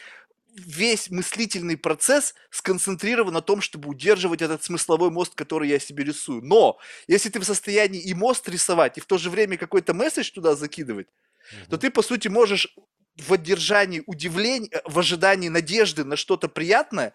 [0.54, 6.42] весь мыслительный процесс сконцентрирован на том, чтобы удерживать этот смысловой мост, который я себе рисую.
[6.42, 10.30] Но если ты в состоянии и мост рисовать, и в то же время какой-то месседж
[10.32, 11.08] туда закидывать,
[11.52, 11.70] угу.
[11.70, 12.74] то ты, по сути, можешь
[13.16, 17.14] в одержании удивления, в ожидании надежды на что-то приятное,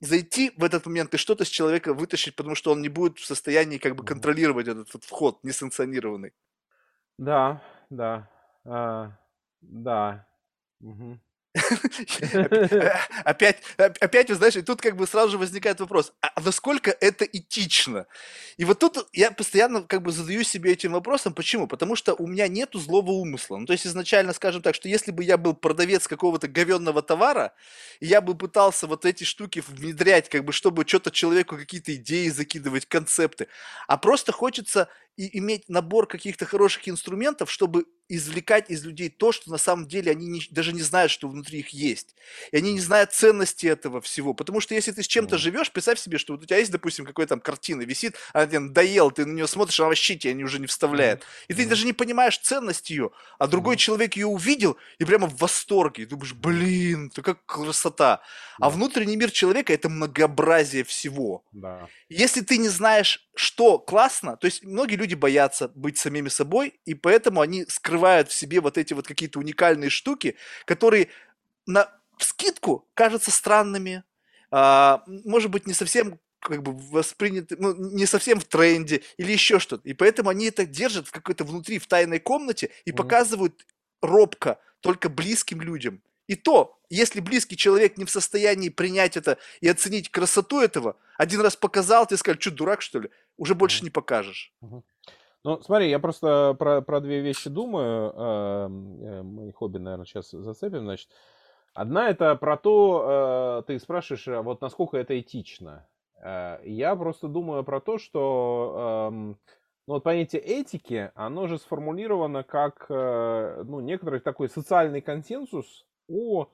[0.00, 3.24] зайти в этот момент и что-то с человека вытащить, потому что он не будет в
[3.24, 6.32] состоянии как бы контролировать этот вот вход несанкционированный.
[7.18, 8.28] Да, да,
[8.64, 9.16] а,
[9.60, 10.26] да.
[10.80, 11.20] Угу.
[13.24, 18.06] Опять, опять, знаешь, и тут как бы сразу же возникает вопрос, а насколько это этично?
[18.56, 21.66] И вот тут я постоянно как бы задаю себе этим вопросом, почему?
[21.66, 23.58] Потому что у меня нету злого умысла.
[23.58, 27.52] Ну, то есть изначально, скажем так, что если бы я был продавец какого-то говенного товара,
[28.00, 32.28] и я бы пытался вот эти штуки внедрять, как бы, чтобы что-то человеку какие-то идеи
[32.28, 33.48] закидывать, концепты,
[33.88, 39.50] а просто хочется и иметь набор каких-то хороших инструментов, чтобы извлекать из людей то, что
[39.50, 42.14] на самом деле они не, даже не знают, что внутри их есть.
[42.50, 44.34] И они не знают ценности этого всего.
[44.34, 47.06] Потому что если ты с чем-то живешь, представь себе, что вот у тебя есть, допустим,
[47.06, 50.58] какая-то там картина висит, она тебе надоела, ты на нее смотришь, она вообще тебя уже
[50.58, 51.24] не вставляет.
[51.48, 55.36] И ты даже не понимаешь ценность ее, а другой человек ее увидел и прямо в
[55.38, 56.02] восторге.
[56.02, 58.20] И думаешь, блин, это как красота.
[58.58, 61.44] А внутренний мир человека– это многообразие всего.
[61.52, 61.88] Да.
[62.10, 66.94] Если ты не знаешь, что классно, то есть многие люди боятся быть самими собой, и
[66.94, 71.08] поэтому они скрывают в себе вот эти вот какие-то уникальные штуки, которые
[71.66, 74.04] на скидку кажутся странными,
[74.50, 79.58] а, может быть, не совсем как бы восприняты, ну, не совсем в тренде или еще
[79.58, 79.88] что-то.
[79.88, 82.96] И поэтому они это держат в какой-то внутри, в тайной комнате и mm-hmm.
[82.96, 83.66] показывают
[84.00, 86.02] робко только близким людям.
[86.28, 91.40] И то, если близкий человек не в состоянии принять это и оценить красоту этого, один
[91.40, 94.52] раз показал, ты сказал, что дурак, что ли, уже больше не покажешь.
[95.44, 98.12] Ну, смотри, я просто про, про две вещи думаю.
[98.14, 100.84] Э, э, мои хобби, наверное, сейчас зацепим.
[100.84, 101.08] Значит,
[101.74, 105.88] одна это про то, э, ты спрашиваешь, а вот насколько это этично.
[106.22, 109.36] Э, я просто думаю про то, что э, ну,
[109.94, 116.48] вот понятие этики, оно же сформулировано как ну, некоторый такой социальный консенсус о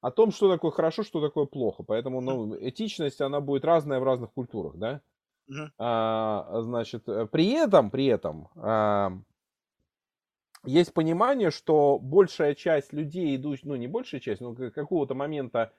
[0.00, 1.82] о том, что такое хорошо, что такое плохо.
[1.82, 5.00] Поэтому ну, этичность, она будет разная в разных культурах, да?
[5.50, 5.70] Uh-huh.
[5.78, 9.12] А, значит, э, при этом, при этом а,
[10.64, 15.72] есть понимание, что большая часть людей, идущих, ну не большая часть, но какого-то момента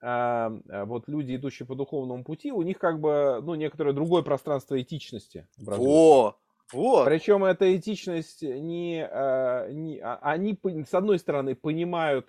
[0.00, 4.22] а, а, вот люди, идущие по духовному пути, у них как бы, ну, некоторое другое
[4.22, 5.48] пространство этичности.
[5.66, 6.36] О,
[6.72, 7.04] вот.
[7.04, 12.28] Причем эта этичность не, а, не, они с одной стороны понимают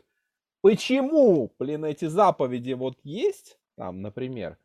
[0.61, 4.57] почему, блин, эти заповеди вот есть, там, например,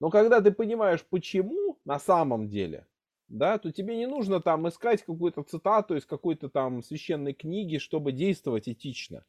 [0.00, 2.86] но когда ты понимаешь, почему на самом деле,
[3.28, 8.12] да, то тебе не нужно там искать какую-то цитату из какой-то там священной книги, чтобы
[8.12, 9.24] действовать этично.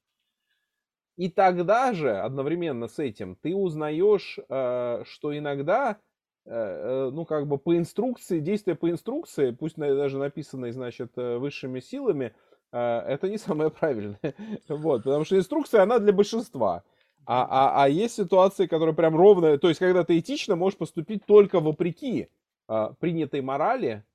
[1.18, 5.98] И тогда же, одновременно с этим, ты узнаешь, э, что иногда,
[6.45, 11.80] э, э, ну, как бы по инструкции, действия по инструкции, пусть даже написанные, значит, высшими
[11.80, 12.35] силами,
[12.72, 14.35] это не самое правильное.
[14.69, 16.84] Вот, потому что инструкция, она для большинства.
[17.27, 21.25] А, а, а есть ситуации, которые прям ровно, то есть, когда ты этично можешь поступить
[21.25, 22.29] только вопреки
[22.67, 24.05] а, принятой морали,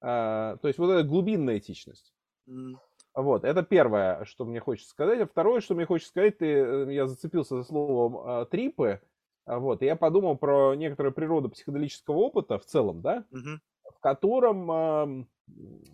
[0.00, 2.14] а, то есть вот эта глубинная этичность.
[2.48, 2.76] Mm.
[3.14, 5.20] Вот, это первое, что мне хочется сказать.
[5.20, 9.00] А второе, что мне хочется сказать, ты, э, я зацепился за словом а, трипы,
[9.46, 13.58] вот, и я подумал про некоторую природу психоделического опыта в целом, да, mm-hmm.
[13.92, 15.26] в котором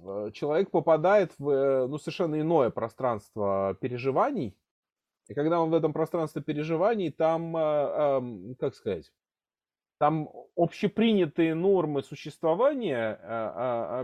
[0.02, 4.56] Э, человек попадает в э, ну, совершенно иное пространство переживаний.
[5.30, 9.12] И когда он в этом пространстве переживаний, там, э, как сказать,
[9.98, 13.16] там общепринятые нормы существования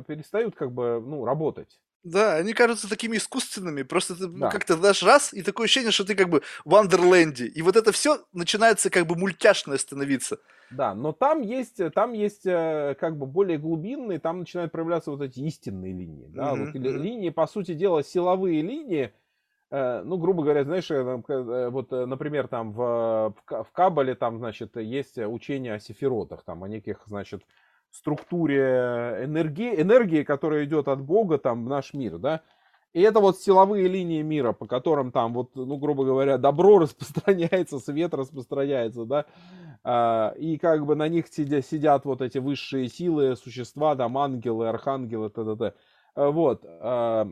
[0.06, 1.80] перестают как бы ну, работать.
[2.06, 3.82] Да, они кажутся такими искусственными.
[3.82, 4.48] Просто ты да.
[4.48, 7.46] как-то дашь раз, и такое ощущение, что ты как бы в Вандерленде.
[7.46, 10.38] И вот это все начинается как бы мультяшное становиться.
[10.70, 15.20] Да, но там есть, там есть э, как бы более глубинные, там начинают проявляться вот
[15.20, 16.28] эти истинные линии.
[16.28, 16.52] Да?
[16.52, 16.66] Mm-hmm.
[16.66, 19.12] Вот, линии, по сути дела, силовые линии,
[19.70, 25.74] ну, грубо говоря, знаешь, э, вот, например, там в, в Кабале там, значит, есть учение
[25.74, 27.42] о сефиротах, там, о неких, значит,
[27.90, 32.42] структуре энергии, энергии, которая идет от Бога там в наш мир, да,
[32.92, 37.78] и это вот силовые линии мира, по которым там вот, ну, грубо говоря, добро распространяется,
[37.78, 39.26] свет распространяется, да,
[39.84, 44.68] а, и как бы на них сидя, сидят вот эти высшие силы, существа, там ангелы,
[44.68, 45.74] архангелы, т.д.
[46.14, 47.28] Вот, а,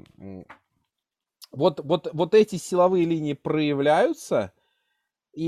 [1.54, 4.52] вот, вот, вот эти силовые линии проявляются,
[5.32, 5.44] и,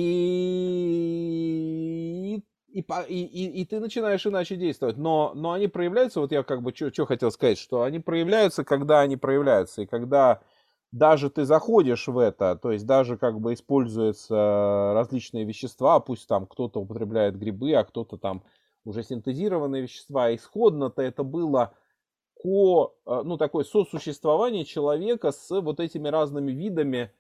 [2.73, 4.97] и, и, и, ты начинаешь иначе действовать.
[4.97, 9.01] Но, но они проявляются, вот я как бы что хотел сказать, что они проявляются, когда
[9.01, 10.41] они проявляются, и когда
[10.93, 16.47] даже ты заходишь в это, то есть даже как бы используются различные вещества, пусть там
[16.47, 18.43] кто-то употребляет грибы, а кто-то там
[18.85, 21.75] уже синтезированные вещества, исходно-то это было
[22.43, 27.11] ко, э, ну, такое сосуществование человека с вот этими разными видами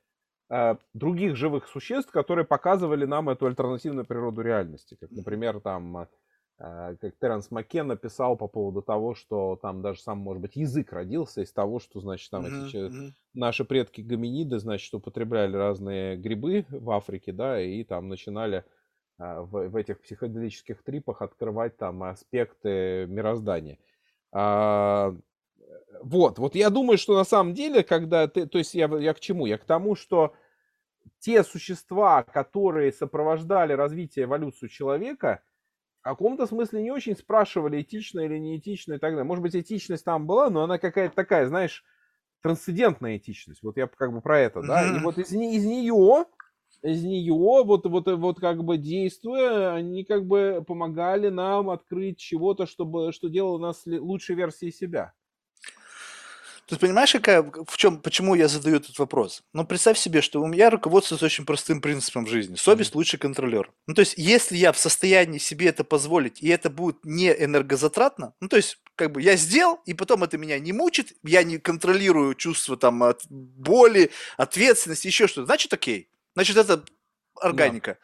[0.50, 6.06] э, других живых существ, которые показывали нам эту альтернативную природу реальности, как, например, там
[6.58, 10.90] а, как Теренс Маккен писал по поводу того, что там даже сам, может быть, язык
[10.92, 13.12] родился из того, что, значит, там uh-huh, эти, uh-huh.
[13.34, 18.64] наши предки гоминиды, значит, употребляли разные грибы в Африке, да, и там начинали
[19.18, 23.78] в, в этих психоделических трипах открывать там аспекты мироздания.
[24.38, 25.14] А,
[26.02, 29.20] вот, вот я думаю, что на самом деле, когда ты, то есть я, я к
[29.20, 29.46] чему?
[29.46, 30.34] Я к тому, что
[31.20, 35.42] те существа, которые сопровождали развитие эволюцию человека,
[36.02, 39.24] каком-то смысле не очень спрашивали, этично или не этично и так далее.
[39.24, 41.82] Может быть, этичность там была, но она какая-то такая, знаешь,
[42.42, 43.62] трансцендентная этичность.
[43.62, 44.86] Вот я как бы про это, да.
[44.86, 46.26] И вот из, из нее,
[46.82, 52.66] из нее, вот, вот, вот как бы действуя, они как бы помогали нам открыть чего-то,
[52.66, 55.12] чтобы, что делало нас лучшей версией себя.
[56.66, 59.44] Ты понимаешь, какая, в чем, почему я задаю этот вопрос?
[59.52, 62.56] Ну, представь себе, что у меня руководствуется очень простым принципом в жизни.
[62.56, 62.96] Совесть mm-hmm.
[62.96, 63.70] лучший контролер.
[63.86, 68.34] Ну, то есть, если я в состоянии себе это позволить, и это будет не энергозатратно,
[68.40, 71.58] ну, то есть, как бы я сделал, и потом это меня не мучит, я не
[71.58, 76.08] контролирую чувство там от боли, ответственности, еще что-то, значит, окей.
[76.36, 76.84] Значит, это
[77.40, 77.92] органика.
[77.92, 77.96] Yeah.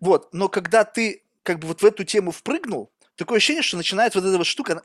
[0.00, 4.14] Вот, но когда ты как бы вот в эту тему впрыгнул, такое ощущение, что начинает
[4.16, 4.82] вот эта вот штука, она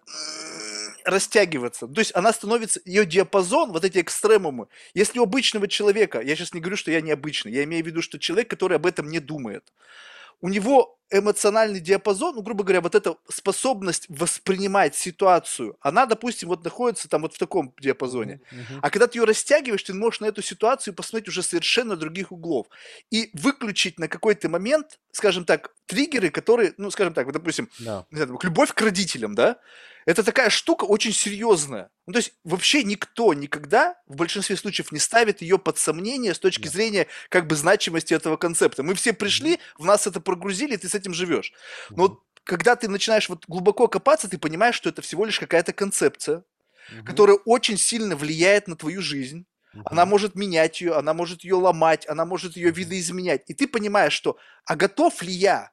[1.04, 1.88] растягиваться.
[1.88, 4.68] То есть она становится, ее диапазон, вот эти экстремумы.
[4.94, 8.04] Если у обычного человека, я сейчас не говорю, что я необычный, я имею в виду,
[8.04, 9.74] что человек, который об этом не думает,
[10.42, 16.64] у него эмоциональный диапазон, ну, грубо говоря, вот эта способность воспринимать ситуацию, она, допустим, вот
[16.64, 18.42] находится там вот в таком диапазоне.
[18.52, 18.80] Uh-huh.
[18.82, 22.68] А когда ты ее растягиваешь, ты можешь на эту ситуацию посмотреть уже совершенно других углов.
[23.12, 28.06] И выключить на какой-то момент, скажем так, триггеры, которые, ну, скажем так, вот, допустим, no.
[28.12, 29.60] знаю, любовь к родителям, да,
[30.06, 31.90] это такая штука очень серьезная.
[32.06, 36.40] Ну, то есть вообще никто никогда в большинстве случаев не ставит ее под сомнение с
[36.40, 38.84] точки зрения как бы значимости этого концепта.
[38.84, 41.54] Мы все пришли, в нас это прогрузили, ты с этим живешь.
[41.90, 45.74] Но вот когда ты начинаешь вот глубоко копаться, ты понимаешь, что это всего лишь какая-то
[45.74, 46.44] концепция,
[47.06, 49.46] которая очень сильно влияет на твою жизнь.
[49.84, 53.44] Она может менять ее, она может ее ломать, она может ее видоизменять.
[53.48, 55.72] И ты понимаешь, что а готов ли я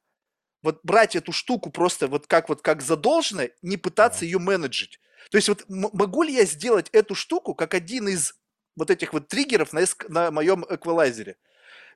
[0.63, 4.27] вот брать эту штуку просто вот как вот как задолженное, не пытаться да.
[4.27, 4.99] ее менеджить.
[5.31, 8.35] То есть вот могу ли я сделать эту штуку как один из
[8.75, 11.37] вот этих вот триггеров на, эск- на моем эквалайзере?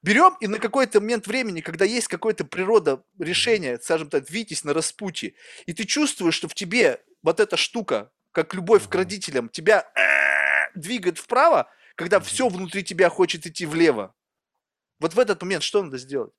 [0.02, 4.74] Берем и на какой-то момент времени, когда есть какое-то природа решения, скажем так, витязь на
[4.74, 5.34] распутье,
[5.66, 9.90] и ты чувствуешь, что в тебе вот эта штука, как любовь к родителям, тебя
[10.74, 14.14] двигает вправо, когда все внутри тебя хочет идти влево.
[15.00, 16.32] Вот в этот момент что надо сделать?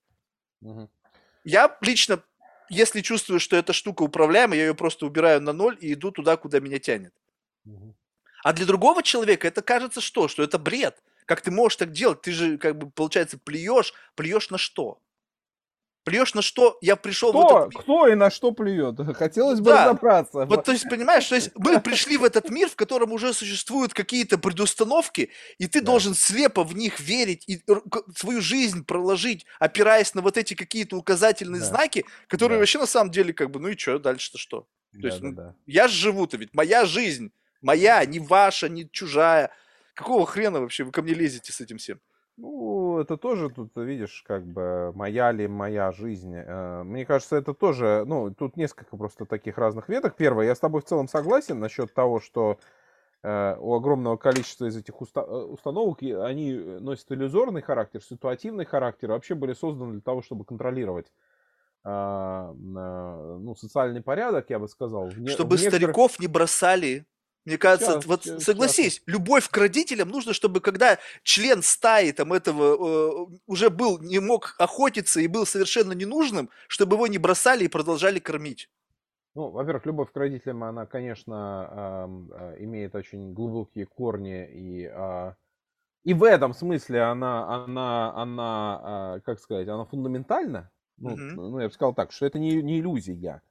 [1.43, 2.23] Я лично,
[2.69, 6.37] если чувствую, что эта штука управляемая, я ее просто убираю на ноль и иду туда,
[6.37, 7.13] куда меня тянет.
[8.43, 10.27] А для другого человека это кажется что?
[10.27, 11.01] Что это бред.
[11.27, 12.21] Как ты можешь так делать?
[12.21, 13.93] Ты же, как бы, получается, плюешь.
[14.15, 14.99] Плюешь на что?
[16.05, 16.77] Плюешь на что?
[16.79, 18.95] Я пришел кто, в этот Кто и на что плюет?
[19.17, 19.83] Хотелось бы да.
[19.83, 20.45] разобраться.
[20.45, 23.93] Вот, то есть, понимаешь, то есть мы пришли в этот мир, в котором уже существуют
[23.93, 25.87] какие-то предустановки, и ты да.
[25.87, 27.61] должен слепо в них верить и
[28.15, 31.65] свою жизнь проложить, опираясь на вот эти какие-то указательные да.
[31.65, 32.59] знаки, которые да.
[32.61, 34.61] вообще на самом деле как бы, ну и что, дальше-то что?
[34.61, 35.55] То да, есть, да, ну, да.
[35.65, 39.51] я же живу-то ведь, моя жизнь, моя, не ваша, не чужая.
[39.97, 41.99] Какого хрена вообще вы ко мне лезете с этим всем?
[42.37, 46.35] Ну, это тоже тут, видишь, как бы моя ли моя жизнь.
[46.35, 50.15] Э, мне кажется, это тоже, ну, тут несколько просто таких разных веток.
[50.15, 52.59] Первое, я с тобой в целом согласен насчет того, что
[53.23, 59.09] э, у огромного количества из этих уста- э, установок они носят иллюзорный характер, ситуативный характер,
[59.09, 61.11] вообще были созданы для того, чтобы контролировать
[61.83, 65.09] а, ну, социальный порядок, я бы сказал.
[65.09, 65.95] Чтобы некоторых...
[65.95, 67.07] стариков не бросали
[67.47, 69.03] мне кажется, сейчас, вот сейчас, согласись, сейчас.
[69.05, 74.55] любовь к родителям нужно, чтобы когда член стаи там этого э, уже был, не мог
[74.59, 78.69] охотиться и был совершенно ненужным, чтобы его не бросали и продолжали кормить.
[79.33, 85.33] Ну, во-первых, любовь к родителям, она, конечно, э, имеет очень глубокие корни и э,
[86.03, 90.69] и в этом смысле она, она, она, э, как сказать, она фундаментальна.
[90.97, 91.35] Ну, mm-hmm.
[91.35, 93.41] ну, я бы сказал так, что это не, не иллюзия.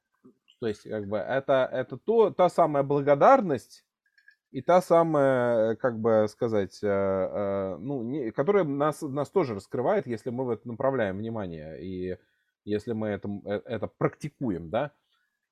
[0.61, 3.86] То есть, как бы, это, это то, та самая благодарность,
[4.51, 10.07] и та самая, как бы сказать, э, э, ну, не, которая нас, нас тоже раскрывает,
[10.07, 12.17] если мы в это направляем внимание и
[12.65, 14.93] если мы это, э, это практикуем, да.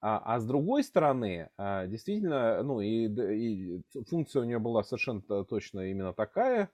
[0.01, 5.91] А, а с другой стороны, действительно, ну, и, и функция у нее была совершенно точно
[5.91, 6.71] именно такая,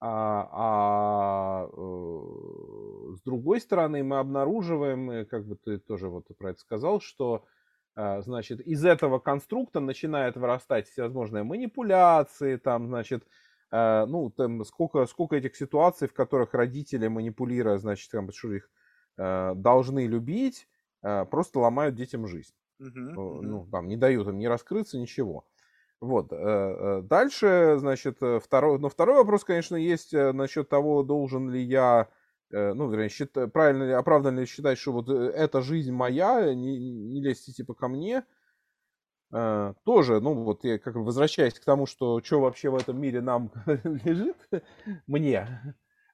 [0.00, 1.68] а, а
[3.14, 7.44] с другой стороны мы обнаруживаем, как бы ты тоже вот про это сказал, что
[7.94, 13.26] значит, из этого конструкта начинает вырастать всевозможные манипуляции, там, значит,
[13.70, 18.70] а, ну, там, сколько, сколько этих ситуаций, в которых родители, манипулируя, значит, там, что их
[19.18, 20.68] а, должны любить,
[21.00, 22.54] просто ломают детям жизнь.
[22.80, 25.44] Uh-huh, Ну, там, не дают им ни раскрыться, ничего.
[26.00, 26.32] Вот.
[26.32, 31.60] Э, э, дальше, значит, э, второй, но второй вопрос, конечно, есть насчет того, должен ли
[31.60, 32.21] я Э,
[32.52, 36.78] ну, вернее, счит, правильно ли, оправданно ли считать, что вот э, эта жизнь моя, не,
[36.78, 38.24] не лезьте типа ко мне,
[39.34, 43.22] Uh, тоже, ну вот я как возвращаясь к тому, что что вообще в этом мире
[43.22, 43.50] нам
[44.04, 44.36] лежит,
[45.06, 45.48] мне,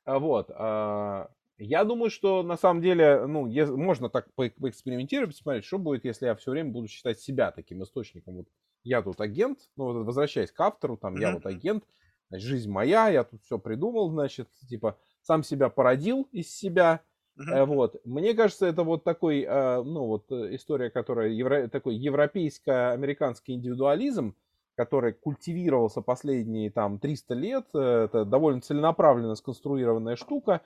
[0.04, 1.28] а вот, uh,
[1.58, 3.46] Я думаю, что на самом деле, ну,
[3.76, 8.36] можно так поэкспериментировать, посмотреть, что будет, если я все время буду считать себя таким источником.
[8.36, 8.48] Вот
[8.84, 11.20] я тут агент, ну, вот возвращаясь к автору, там, mm-hmm.
[11.20, 11.84] я вот агент,
[12.28, 14.98] значит, жизнь моя, я тут все придумал, значит, типа,
[15.28, 17.02] сам себя породил из себя,
[17.38, 17.66] Uh-huh.
[17.66, 18.04] Вот.
[18.04, 24.34] Мне кажется, это вот такой, э, ну вот э, история, которая евро, такой европейско-американский индивидуализм,
[24.74, 27.66] который культивировался последние там 300 лет.
[27.72, 30.62] Это довольно целенаправленно сконструированная штука.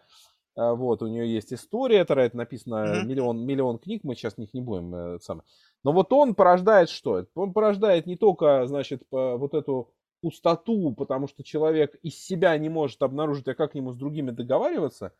[0.56, 3.04] Вот, у нее есть история, это написано uh-huh.
[3.04, 5.42] миллион, миллион книг, мы сейчас них не будем э, сам.
[5.84, 7.26] Но вот он порождает что?
[7.34, 9.90] Он порождает не только, значит, вот эту
[10.22, 14.30] пустоту, потому что человек из себя не может обнаружить, а как к нему с другими
[14.30, 15.12] договариваться,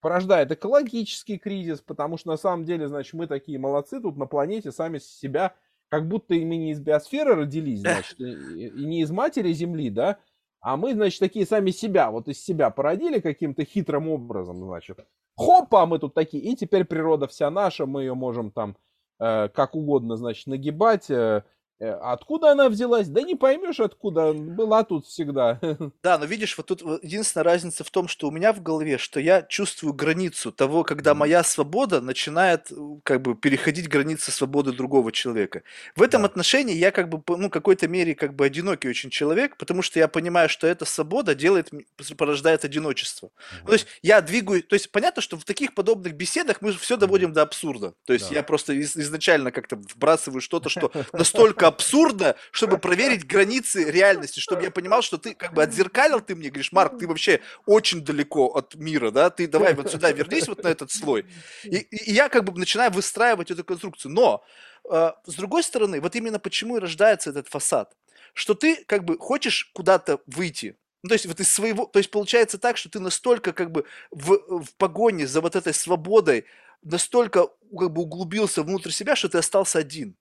[0.00, 4.72] порождает экологический кризис, потому что на самом деле, значит, мы такие молодцы тут на планете
[4.72, 5.54] сами себя,
[5.88, 10.18] как будто мы не из биосферы родились, значит, и, и не из матери Земли, да,
[10.60, 14.98] а мы, значит, такие сами себя, вот из себя породили каким-то хитрым образом, значит.
[15.36, 18.76] Хопа, мы тут такие, и теперь природа вся наша, мы ее можем там
[19.20, 21.44] э, как угодно, значит, нагибать, Э,
[21.86, 23.08] откуда она взялась?
[23.08, 25.58] Да не поймешь откуда, была тут всегда.
[26.02, 29.20] Да, но видишь, вот тут единственная разница в том, что у меня в голове, что
[29.20, 35.12] я чувствую границу того, когда моя свобода начинает э, как бы переходить границы свободы другого
[35.12, 35.62] человека.
[35.96, 36.28] В этом да.
[36.28, 40.08] отношении я как бы, ну, какой-то мере как бы одинокий очень человек, потому что я
[40.08, 41.70] понимаю, что эта свобода делает,
[42.16, 43.26] порождает одиночество.
[43.26, 43.66] Угу.
[43.66, 47.32] То есть я двигаю, то есть понятно, что в таких подобных беседах мы все доводим
[47.32, 47.94] до абсурда.
[48.06, 48.36] То есть да.
[48.36, 54.70] я просто изначально как-то вбрасываю что-то, что настолько абсурдно, чтобы проверить границы реальности, чтобы я
[54.70, 58.74] понимал, что ты как бы отзеркалил, ты мне говоришь, Марк, ты вообще очень далеко от
[58.74, 61.26] мира, да, ты давай вот сюда вернись, вот на этот слой.
[61.64, 64.12] И, и я как бы начинаю выстраивать эту конструкцию.
[64.12, 64.44] Но,
[64.90, 67.96] э, с другой стороны, вот именно почему и рождается этот фасад,
[68.34, 72.10] что ты как бы хочешь куда-то выйти, ну, то есть вот из своего, то есть
[72.10, 76.44] получается так, что ты настолько как бы в, в погоне за вот этой свободой
[76.82, 80.16] настолько как бы углубился внутрь себя, что ты остался один.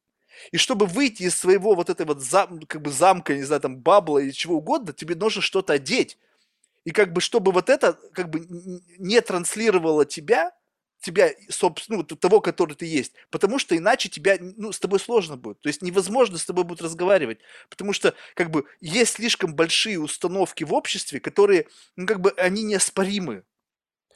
[0.51, 3.77] И чтобы выйти из своего вот этого вот зам, как бы замка, не знаю, там,
[3.77, 6.17] бабла или чего угодно, тебе нужно что-то одеть.
[6.85, 8.45] И как бы, чтобы вот это как бы
[8.97, 10.51] не транслировало тебя,
[11.01, 13.13] тебя, собственно, ну, того, который ты есть.
[13.29, 15.59] Потому что иначе тебя, ну, с тобой сложно будет.
[15.61, 17.39] То есть невозможно с тобой будет разговаривать.
[17.69, 22.63] Потому что, как бы, есть слишком большие установки в обществе, которые, ну, как бы, они
[22.63, 23.43] неоспоримы.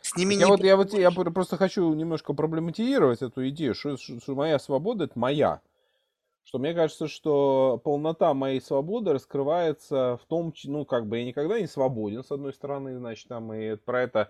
[0.02, 0.46] С ними я не...
[0.48, 5.18] Вот, я, вот, я просто хочу немножко проблематизировать эту идею, что, что моя свобода– это
[5.18, 5.62] моя
[6.44, 11.60] что мне кажется, что полнота моей свободы раскрывается в том, ну, как бы я никогда
[11.60, 14.30] не свободен, с одной стороны, значит, там, и про это,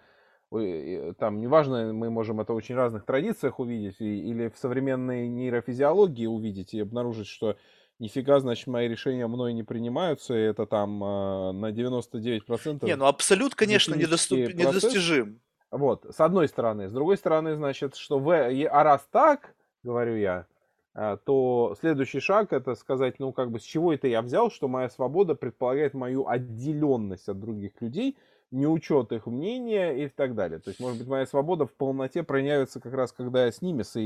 [1.17, 6.73] там, неважно, мы можем это в очень разных традициях увидеть, или в современной нейрофизиологии увидеть
[6.73, 7.57] и обнаружить, что
[7.99, 12.85] нифига, значит, мои решения мной не принимаются, и это там э, на 99%.
[12.85, 14.37] Не, ну абсолют, конечно, недоступ...
[14.37, 15.39] недостижим.
[15.71, 16.87] Вот, с одной стороны.
[16.87, 18.31] С другой стороны, значит, что в...
[18.31, 20.45] А раз так, говорю я,
[20.93, 24.89] то следующий шаг это сказать, ну как бы с чего это я взял, что моя
[24.89, 28.15] свобода предполагает мою отделенность от других людей,
[28.53, 30.59] не учет их мнения и так далее.
[30.59, 33.81] То есть, может быть, моя свобода в полноте проявится как раз, когда я с ними
[33.81, 33.99] со...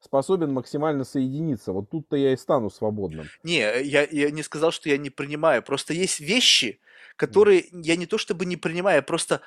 [0.00, 1.72] способен максимально соединиться.
[1.72, 3.26] Вот тут-то я и стану свободным.
[3.42, 5.62] Не, я, я не сказал, что я не принимаю.
[5.62, 6.80] Просто есть вещи,
[7.16, 9.42] которые я не то чтобы не принимаю, я просто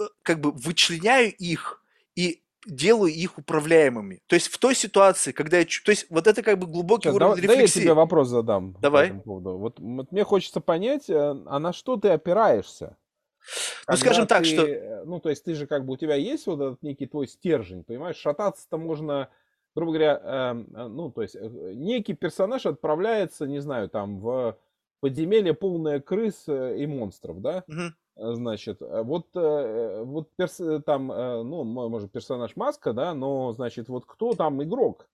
[0.00, 1.84] э, как бы вычленяю их
[2.14, 4.20] и делаю их управляемыми.
[4.26, 5.64] То есть в той ситуации, когда я...
[5.64, 7.74] То есть вот это как бы глубокий Сейчас, уровень давай, рефлексии.
[7.74, 8.76] Да я тебе вопрос задам.
[8.80, 9.12] Давай.
[9.24, 11.14] Вот, вот мне хочется понять, э,
[11.46, 12.96] а на что ты опираешься?
[13.88, 14.66] Ну, скажем так, ты, что...
[14.66, 17.26] Э, ну, то есть ты же как бы, у тебя есть вот этот некий твой
[17.26, 18.16] стержень, понимаешь?
[18.16, 19.28] Шататься-то можно,
[19.74, 24.58] грубо говоря, эм, э, ну, то есть э, некий персонаж отправляется, не знаю, там, в
[25.00, 27.64] подземелье полное крыс и монстров, да?
[27.68, 27.94] Угу.
[28.18, 33.88] Э, значит, э, вот, э, вот перс, там, ну, может, персонаж маска, да, но, значит,
[33.88, 35.08] вот кто там игрок?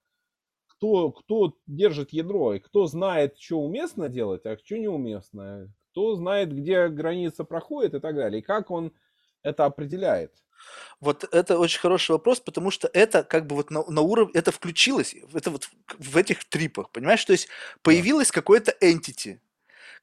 [0.67, 2.55] Кто, кто держит ядро?
[2.55, 5.73] И кто знает, что уместно делать, а что неуместно?
[5.91, 8.41] Кто знает, где граница проходит и так далее?
[8.41, 8.93] И как он
[9.43, 10.33] это определяет?
[11.01, 14.51] Вот это очень хороший вопрос, потому что это как бы вот на, на уровне, это
[14.51, 15.69] включилось, это вот
[15.99, 17.25] в этих трипах, понимаешь?
[17.25, 17.49] То есть
[17.83, 18.35] появилось да.
[18.35, 19.41] какое-то entity,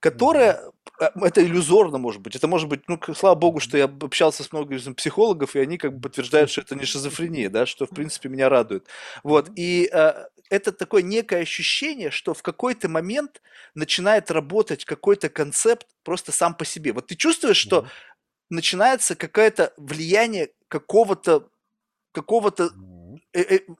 [0.01, 0.59] которая,
[0.99, 4.51] а, это иллюзорно может быть, это может быть, ну, слава богу, что я общался с
[4.51, 8.27] многими психологов, и они как бы подтверждают, что это не шизофрения, да, что в принципе
[8.27, 8.87] меня радует.
[9.23, 13.41] Вот, и э, это такое некое ощущение, что в какой-то момент
[13.75, 16.91] начинает работать какой-то концепт просто сам по себе.
[16.91, 17.87] Вот ты чувствуешь, что
[18.49, 21.47] начинается какое-то влияние какого-то
[22.11, 22.71] какого-то
[23.33, 23.75] э -э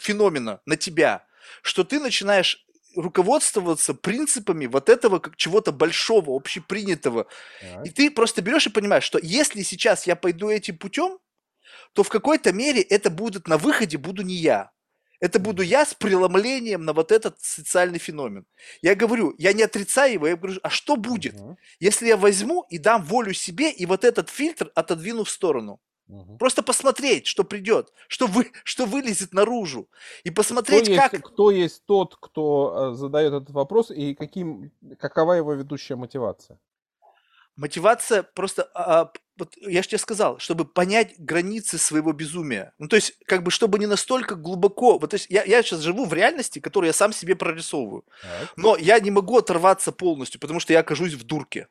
[0.00, 1.26] феномена на тебя,
[1.62, 2.65] что ты начинаешь
[2.96, 7.26] руководствоваться принципами вот этого как чего-то большого, общепринятого.
[7.60, 7.86] Так.
[7.86, 11.18] И ты просто берешь и понимаешь, что если сейчас я пойду этим путем,
[11.92, 14.70] то в какой-то мере это будет на выходе, буду не я.
[15.20, 18.44] Это буду я с преломлением на вот этот социальный феномен.
[18.82, 21.34] Я говорю, я не отрицаю его, я говорю, а что будет,
[21.80, 25.80] если я возьму и дам волю себе и вот этот фильтр отодвину в сторону?
[26.08, 26.38] Мгм.
[26.38, 29.88] Просто посмотреть, что придет, что, вы, что вылезет наружу.
[30.24, 31.24] И Кто посмотреть, есть, как...
[31.24, 36.58] кто есть тот, кто э, задает этот вопрос, и каким, какова его ведущая мотивация?
[37.56, 42.74] Мотивация просто, а, а, вот я же тебе сказал, чтобы понять границы своего безумия.
[42.78, 44.98] Ну, то есть, как бы, чтобы не настолько глубоко...
[44.98, 48.04] Вот, то есть, я, я сейчас живу в реальности, которую я сам себе прорисовываю.
[48.22, 48.52] Так.
[48.56, 51.68] Но я не могу оторваться полностью, потому что я окажусь в дурке.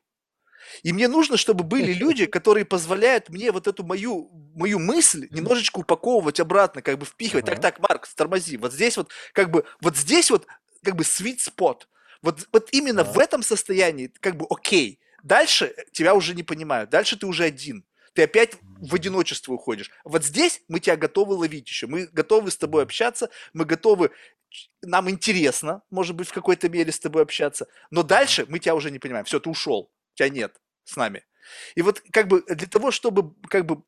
[0.82, 5.78] И мне нужно, чтобы были люди, которые позволяют мне вот эту мою, мою мысль немножечко
[5.78, 7.44] упаковывать обратно, как бы впихивать.
[7.44, 8.56] Так, так, Марк, тормози.
[8.56, 10.46] Вот здесь вот, как бы, вот здесь вот,
[10.82, 11.82] как бы, sweet spot.
[12.22, 15.00] Вот, вот именно в этом состоянии, как бы, окей.
[15.22, 16.90] Дальше тебя уже не понимают.
[16.90, 17.84] Дальше ты уже один.
[18.14, 19.90] Ты опять в одиночество уходишь.
[20.04, 21.86] Вот здесь мы тебя готовы ловить еще.
[21.86, 23.28] Мы готовы с тобой общаться.
[23.52, 24.10] Мы готовы...
[24.80, 27.66] Нам интересно, может быть, в какой-то мере с тобой общаться.
[27.90, 29.26] Но дальше мы тебя уже не понимаем.
[29.26, 29.90] Все, ты ушел.
[30.16, 31.22] Тебя нет с нами.
[31.76, 33.82] И вот как бы для того, чтобы как бы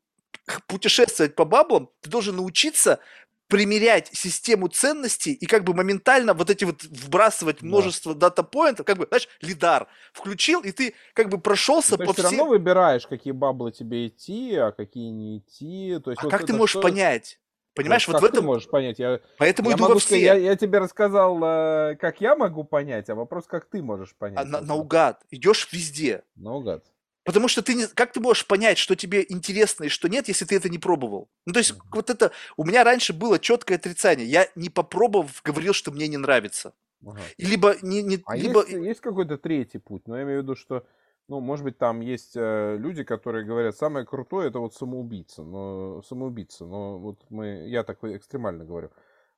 [0.67, 2.99] путешествовать по баблам, ты должен научиться
[3.47, 7.65] примерять систему ценностей и как бы моментально вот эти вот вбрасывать Да.
[7.65, 12.13] множество дата-поинтов, как бы, знаешь, лидар включил, и ты как бы прошелся То по есть
[12.13, 12.37] все всем...
[12.37, 15.97] равно выбираешь, какие баблы тебе идти, а какие не идти.
[16.03, 17.39] То есть А вот как ты можешь что- понять?
[17.83, 18.45] Понимаешь, Ну, вот как в ты этом...
[18.45, 18.99] можешь понять?
[18.99, 20.07] Я, Поэтому я иду во могу все.
[20.07, 24.15] сказать, я, я тебе рассказал, э, как я могу понять, а вопрос, как ты можешь
[24.15, 24.39] понять.
[24.39, 25.21] А, на- наугад.
[25.31, 26.23] Идешь везде.
[26.35, 26.83] Наугад.
[27.23, 30.45] Потому что ты не, как ты можешь понять, что тебе интересно и что нет, если
[30.45, 31.29] ты это не пробовал?
[31.45, 31.81] Ну, то есть, Мгм.
[31.93, 34.25] вот это, у меня раньше было четкое отрицание.
[34.27, 36.73] Я не попробовав, говорил, что мне не нравится.
[37.05, 37.19] Ага.
[37.37, 38.61] Либо, не, не, А либо...
[38.61, 40.85] есть, есть какой-то третий путь, но я имею в виду, что,
[41.29, 46.01] ну, может быть, там есть э, люди, которые говорят, самое крутое это вот самоубийца, но
[46.01, 48.89] самоубийца, но вот мы, я так экстремально говорю,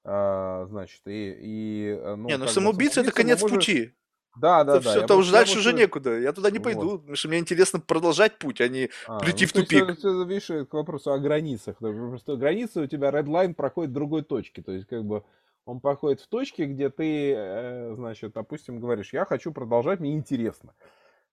[0.03, 3.93] А, значит, и, и э, ну, не, ну бы самоубийца это самоубийца, конец может- пути.
[4.39, 4.91] Да, да, это да.
[4.91, 6.18] все, там уже дальше уже некуда.
[6.18, 6.63] Я туда не Вот.
[6.63, 9.84] пойду, потому что мне интересно продолжать путь, а не А, прийти ну, в тупик.
[9.84, 11.77] это- это, видишь, к вопросу о границах.
[11.77, 14.61] Просто граница у тебя редлайн проходит в другой точке.
[14.61, 15.23] То есть, как бы
[15.65, 20.73] он проходит в точке, где ты, э, значит, допустим, говоришь, я хочу продолжать, мне интересно.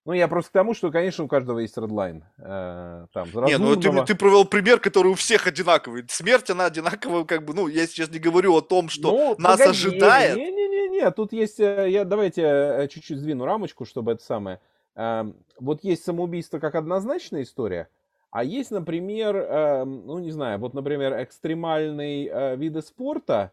[0.05, 2.23] Ну, я просто к тому, что, конечно, у каждого есть редлайн.
[2.37, 6.05] э, там, Не, ну ты, ты провел пример, который у всех одинаковый.
[6.09, 9.59] Смерть, она одинаковая, как бы, ну, я сейчас не говорю о том, что Ну, нас
[9.59, 10.37] погоди, ожидает.
[10.37, 14.59] Не-не-не, тут есть, э, я давайте э, чуть-чуть сдвину рамочку, чтобы это самое.
[14.95, 17.89] Эм, Вот есть самоубийство как однозначная история,
[18.31, 23.51] а есть, например, эм, ну не знаю, вот, например, экстремальные э, виды спорта,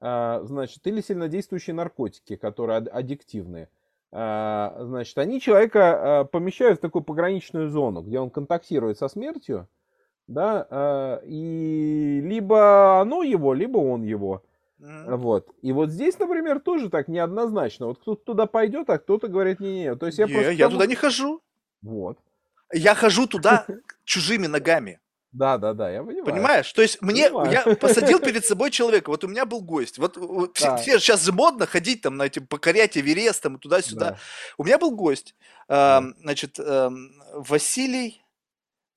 [0.00, 3.68] э, значит, или сильнодействующие наркотики, которые ад- аддиктивные.
[4.12, 9.68] Э, Значит, они человека э, помещают в такую пограничную зону, где он контактирует со смертью,
[10.26, 14.42] да, э, и либо оно его, либо он его.
[14.78, 15.48] Вот.
[15.60, 17.86] И вот здесь, например, тоже так неоднозначно.
[17.86, 19.94] Вот кто-то туда пойдет, а кто-то говорит, не-не.
[19.94, 20.50] То есть я Не, просто...
[20.52, 21.42] я тому- туда не хожу.
[21.82, 22.18] Вот.
[22.72, 23.66] Я хожу туда
[24.04, 24.98] чужими ногами.
[25.32, 26.24] Да, да, да, я понимаю.
[26.24, 26.72] Понимаешь?
[26.72, 27.52] То есть мне, Понимаю.
[27.52, 30.76] я посадил перед собой человека, вот у меня был гость, вот, вот Да.
[30.76, 34.10] все сейчас модно ходить там на эти, покорять Эверест там туда-сюда.
[34.10, 34.18] Да.
[34.58, 35.36] У меня был гость,
[35.68, 35.98] Да.
[35.98, 38.22] эм, значит, эм, Василий,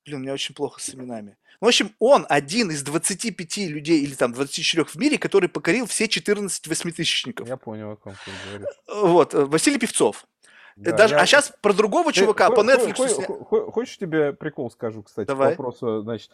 [0.06, 1.38] блин, у меня очень плохо с именами.
[1.62, 6.08] В общем, он один из 25 людей или там 24 в мире, который покорил все
[6.08, 7.48] 14 восьмитысячников.
[7.48, 8.76] Я понял, о ком ты говоришь.
[8.88, 10.26] Вот, э, Василий Певцов.
[10.76, 12.96] Да, Даже, я- а сейчас про другого Ты чувака по Netflix.
[12.98, 15.50] хо- сня- хо- хо- Хочешь тебе прикол скажу, кстати, Давай.
[15.56, 16.32] к вопросу, значит,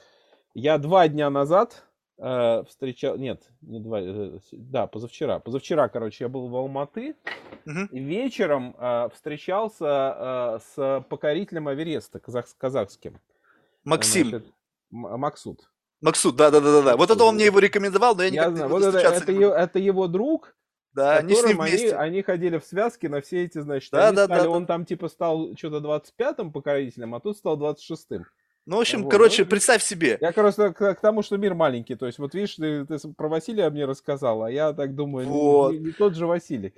[0.54, 1.84] я два дня назад
[2.22, 7.16] э, встречал, нет, не два, э, да, позавчера, позавчера, короче, я был в Алматы,
[7.66, 7.86] Мгм.
[7.86, 13.20] и вечером э, встречался э, с покорителем Эвереста, казах, казахским.
[13.86, 14.30] Максим.
[14.30, 14.48] Значит,
[14.92, 15.70] Максут.
[16.02, 16.98] Максут, да-да-да-да.
[16.98, 19.32] Вот это он мне его рекомендовал, но я Я никак знаю, не вот это, это,
[19.32, 19.54] не могу.
[19.56, 20.56] е- это его друг,
[20.94, 24.26] Да, они с ним они, они ходили в связке на все эти, значит, Да, да,
[24.26, 24.50] стали- да, да.
[24.50, 28.26] он там типа стал что-то 25-м покорителем, а тут стал 26-м.
[28.66, 30.18] Ну, в общем, Вот, короче, ну, представь себе.
[30.22, 31.96] Я, короче, к, к тому, что мир маленький.
[31.96, 35.32] То есть, вот видишь, ты, ты про Василия мне рассказал, а я так думаю, не-
[35.32, 35.72] Вот.
[35.74, 36.74] не, не тот же Василий.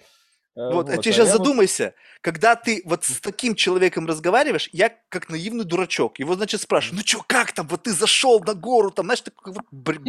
[0.57, 3.55] Э, Вот, а вот, ты а сейчас я вот- задумайся, когда ты вот с таким
[3.55, 7.91] человеком разговариваешь, я как наивный дурачок, его, значит, спрашиваю, ну чё, как там, вот ты
[7.91, 9.63] зашел на гору, там, знаешь, такой вот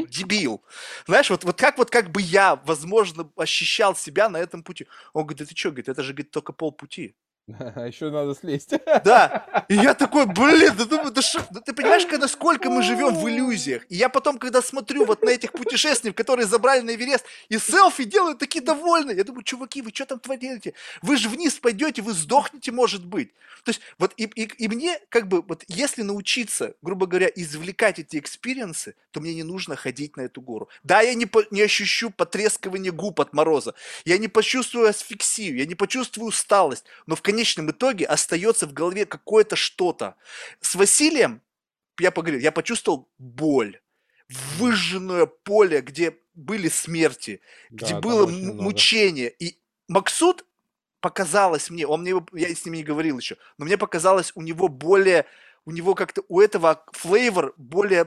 [0.09, 0.63] дебил,
[1.07, 4.87] знаешь, вот, вот как вот как бы я, возможно, ощущал себя на этом пути.
[5.15, 7.15] Он говорит, да ты чё, говорит, это же, говорит, только полпути.
[7.77, 8.71] А еще надо слезть.
[9.05, 9.65] Да.
[9.69, 13.15] И я такой, блин, да, думаю, да, шо, да ты понимаешь, когда сколько мы живем
[13.15, 13.85] в иллюзиях.
[13.89, 18.05] И я потом, когда смотрю вот на этих путешественников, которые забрались на Эверест, и селфи
[18.05, 19.17] делают такие довольные.
[19.17, 20.75] Я думаю, чуваки, вы что там творите?
[21.01, 23.33] Вы же вниз пойдете, вы сдохнете, может быть.
[23.65, 27.99] То есть вот и, и, и мне как бы, вот если научиться, грубо говоря, извлекать
[27.99, 30.69] эти experience ы, то мне не нужно ходить на эту гору.
[30.83, 33.75] Да, я не, по, не ощущу потрескивание губ от мороза,
[34.05, 39.07] я не почувствую асфиксию, я не почувствую усталость, но в конечном итоге остается в голове
[39.07, 40.17] какое-то что-то.
[40.61, 41.41] С Василием
[41.99, 43.81] я поговорил, я почувствовал боль,
[44.59, 47.41] выжженное поле, где были смерти,
[47.71, 48.63] где Да, там было много.
[48.63, 49.31] мучение.
[49.31, 50.45] И Максут
[51.01, 54.69] показалось мне, он мне, я с ним не говорил еще, но мне показалось у него
[54.69, 55.25] более,
[55.65, 58.07] у него как-то, у этого флейвор более,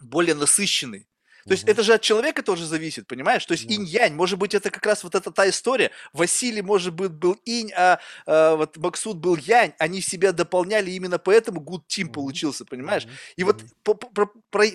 [0.00, 1.06] более насыщенный.
[1.46, 3.46] То есть это же от человека тоже зависит, понимаешь?
[3.46, 5.90] То есть инь-янь, может быть, это как раз вот эта та история.
[6.12, 9.72] Василий, может быть, был инь, а, а, вот Максут был янь.
[9.78, 13.06] Они себя дополняли, именно поэтому good team получился, понимаешь?
[13.36, 14.30] И вот по- про-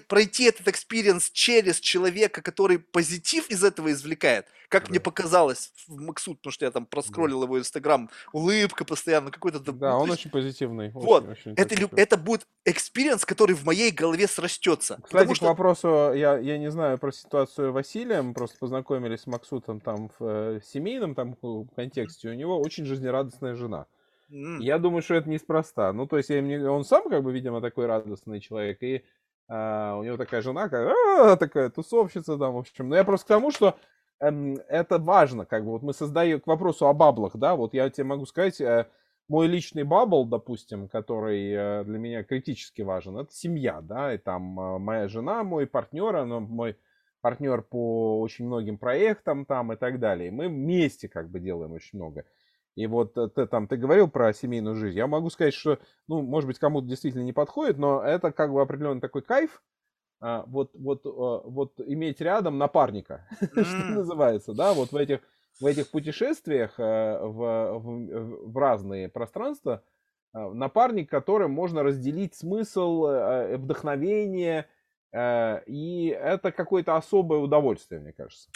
[0.07, 6.37] пройти этот experience через человека, который позитив из этого извлекает, как мне показалось в Максут,
[6.37, 9.59] потому что я там проскроллил его инстаграм, улыбка постоянно, какой-то...
[9.59, 10.91] да, он есть очень позитивный.
[10.93, 14.99] вот, очень- очень это, будет experience, который в моей голове срастется.
[15.03, 19.79] Кстати, к вопросу, я, я не знаю про ситуацию Василия, мы просто познакомились с Максутом
[19.81, 20.23] там в
[20.57, 21.35] э, семейном там
[21.75, 23.87] контексте, у него очень жизнерадостная жена.
[24.31, 25.93] М, Я думаю, что это неспроста.
[25.93, 29.05] Ну, то есть, я мне- он сам, как бы, видимо, такой радостный человек, и
[29.49, 30.89] а, у него такая жена, как,
[31.19, 32.89] «А, такая тусовщица там, в общем.
[32.89, 33.77] Но я просто к тому, что
[34.21, 37.73] эм, это важно, как бы, вот мы создаем, к вопросу о bubble ах, да, вот
[37.73, 38.87] я тебе могу сказать, э,
[39.31, 44.59] мой личный бабл, допустим, который э, для меня критически важен, это семья, да, и там
[44.59, 46.75] э, моя жена, мой партнер, она мой
[47.21, 50.31] партнер по очень многим проектам там и так далее.
[50.31, 52.25] Мы вместе как бы делаем очень много.
[52.75, 54.97] И вот э, ты там, ты говорил про семейную жизнь.
[54.97, 55.79] Я могу сказать, что,
[56.09, 59.63] ну, может быть, кому-то действительно не подходит, но это как бы определенный такой кайф,
[60.19, 65.21] а, вот, вот, вот иметь рядом напарника, что называется, да, вот в этих,
[65.61, 69.83] в этих путешествиях э, в, в, в разные пространства,
[70.33, 74.67] э, напарник, которым можно разделить смысл, э, вдохновение,
[75.13, 78.49] и это какое-то особое удовольствие, мне кажется.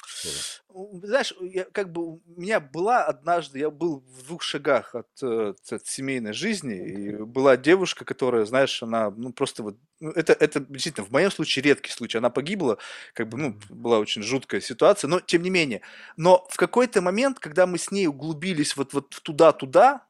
[0.70, 5.08] У- Знаешь, я, как бы у меня была однажды, я был в двух шагах от,
[5.22, 10.34] э, от семейной жизни, и была девушка, которая, знаешь, она, ну, просто вот, ну, это,
[10.34, 12.78] это действительно, в моем случае редкий случай, она погибла,
[13.14, 15.82] как бы, ну, была очень жуткая ситуация, но тем не менее.
[16.18, 20.06] Но в какой-то момент, когда мы с ней углубились вот, вот туда-туда,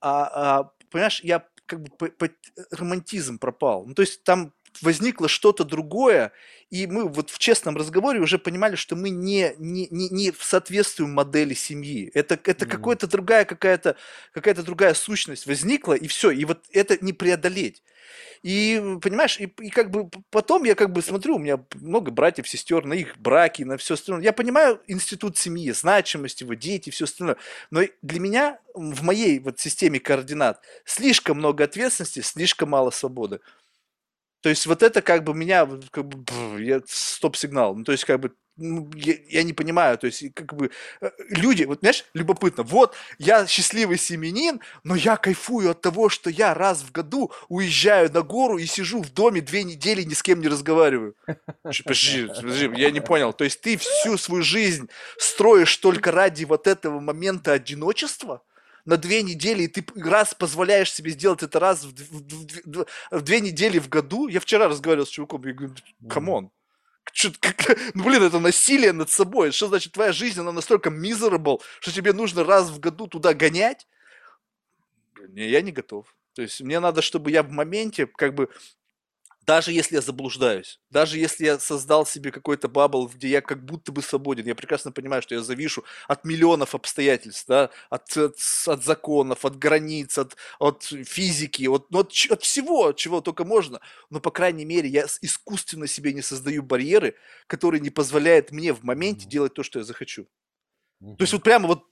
[0.00, 2.30] а, а, понимаешь, я как бы по- по-
[2.70, 3.86] романтизм пропал.
[3.86, 4.52] Ну, то есть там
[4.82, 6.32] возникло что-то другое,
[6.70, 11.12] и мы вот в честном разговоре уже понимали, что мы не, не, не, не соответствуем
[11.12, 12.10] модели семьи.
[12.14, 12.76] Это, это Мгм.
[12.76, 13.96] какая-то другая какая-то
[14.32, 17.82] какая-то другая сущность возникла, и все, и вот это не преодолеть.
[18.42, 22.48] И, понимаешь, и, и как бы потом я как бы смотрю, у меня много братьев,
[22.48, 24.22] сестер, на их браки, на все остальное.
[24.24, 27.36] Я понимаю институт семьи, значимость его, дети, все остальное.
[27.70, 33.40] Но для меня в моей вот системе координат слишком много ответственности, слишком мало свободы.
[34.44, 37.74] То есть вот это как бы меня, как бы, стоп-сигнал.
[37.74, 41.10] Ну, то есть как бы ну, я, я не понимаю, то есть как бы э,
[41.30, 46.52] люди, вот знаешь, любопытно, вот я счастливый семенин, но я кайфую от того, что я
[46.52, 50.42] раз в году уезжаю на гору и сижу в доме две недели, ни с кем
[50.42, 51.16] не разговариваю.
[51.62, 53.32] Подожди, подожди, я не понял.
[53.32, 58.42] То есть ты всю свою жизнь строишь только ради вот этого момента одиночества?
[58.84, 63.22] На две недели, и ты раз позволяешь себе сделать это раз в, в в в
[63.22, 64.28] две недели в году.
[64.28, 65.74] Я вчера разговаривал с чуваком, я говорю,
[66.08, 66.50] come on.
[67.40, 69.52] Как- Ну, блин, это насилие над собой.
[69.52, 73.86] Что значит, твоя жизнь, она настолько miserable, что тебе нужно раз в году туда гонять?
[75.28, 76.14] Не, я не готов.
[76.34, 78.50] То есть мне надо, чтобы я в моменте, как бы,
[79.46, 83.92] даже если я заблуждаюсь, даже если я создал себе какой-то бабл, где я как будто
[83.92, 88.84] бы свободен, я прекрасно понимаю, что я завишу от миллионов обстоятельств, да, от, от, от
[88.84, 93.80] законов, от границ, от, от физики, от, ну, от, от всего, чего только можно.
[94.10, 97.14] Но, по крайней мере, я искусственно себе не создаю барьеры,
[97.46, 99.30] которые не позволяют мне в моменте Мгм.
[99.30, 100.26] делать то, что я захочу.
[101.16, 101.84] То есть вот прямо вот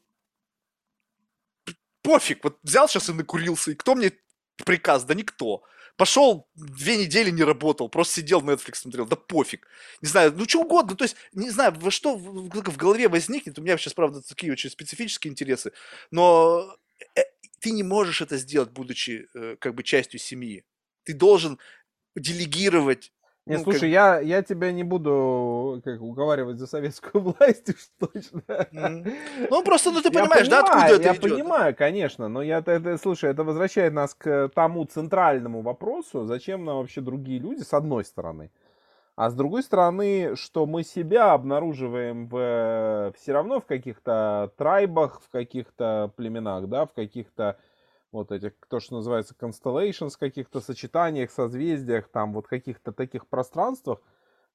[2.02, 4.12] пофиг, вот взял сейчас и накурился, и кто мне
[4.64, 5.04] приказ?
[5.04, 5.62] Да никто.
[5.97, 9.69] Пошел, две недели не работал, просто сидел Netflix смотрел, да пофиг.
[10.01, 13.59] Не знаю, ну что угодно, то есть, не знаю, во что в, в- голове возникнет,
[13.59, 15.73] у меня сейчас, правда, такие очень специфические интересы,
[16.10, 16.77] но
[17.14, 17.20] э,
[17.60, 20.64] ты не можешь это сделать, будучи э, как бы частью семьи.
[21.05, 21.59] Ты должен
[22.16, 23.12] делегировать
[23.44, 27.89] Не, Ну, слушай, как- я, я тебя не буду как, уговаривать за советскую власть уж
[27.98, 28.43] точно.
[28.70, 29.12] Мгм.
[29.51, 31.23] Ну, просто, ну, ты Я понимаешь, да, откуда понимаю, это Я идет?
[31.23, 36.64] понимаю, конечно, но я, это, это- слушай, это возвращает нас к тому центральному вопросу, зачем
[36.64, 38.51] нам вообще другие люди, с одной стороны.
[39.16, 45.28] А с другой стороны, что мы себя обнаруживаем в, все равно в каких-то трайбах, в
[45.31, 47.56] каких-то племенах, да, в каких-то
[48.12, 54.01] вот этих, то, что называется constellations, каких-то сочетаниях, созвездиях, там вот каких-то таких пространствах,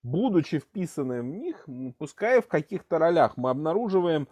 [0.04, 1.68] будучи вписаны в них,
[1.98, 4.28] пускай в каких-то ролях, мы обнаруживаем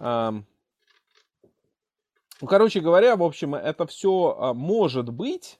[0.00, 0.46] ам,
[2.40, 5.58] ну, короче говоря, в общем, это все может быть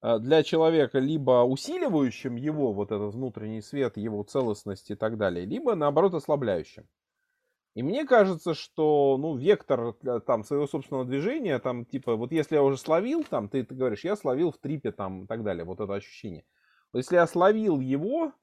[0.00, 5.44] а, для человека либо усиливающим его вот этот внутренний свет, его целостность и так далее,
[5.44, 6.86] либо наоборот ослабляющим.
[7.74, 9.94] И мне кажется, что, ну, вектор
[10.26, 14.04] там своего собственного движения, там, типа, вот если я уже словил, там, ты, ты говоришь,
[14.04, 16.44] я словил в трипе, там, и так далее, вот это ощущение.
[16.92, 18.34] Вот если я словил его,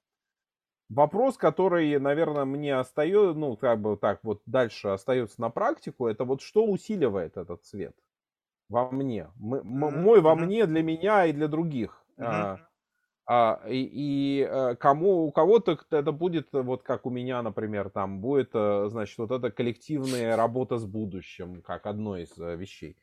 [0.89, 6.25] вопрос, который, наверное, мне остается, ну, как бы так вот дальше остается на практику, это
[6.25, 7.95] вот что усиливает этот цвет
[8.69, 9.31] во мне.
[9.39, 12.05] М- Мгм, мой во мне для меня и для других.
[12.17, 12.49] Мгм.
[13.31, 18.21] А, и и, э, кому, у кого-то это будет, вот как у меня, например, там
[18.21, 22.97] будет, э, значит, вот эта коллективная работа с будущим, как одно из э, вещей.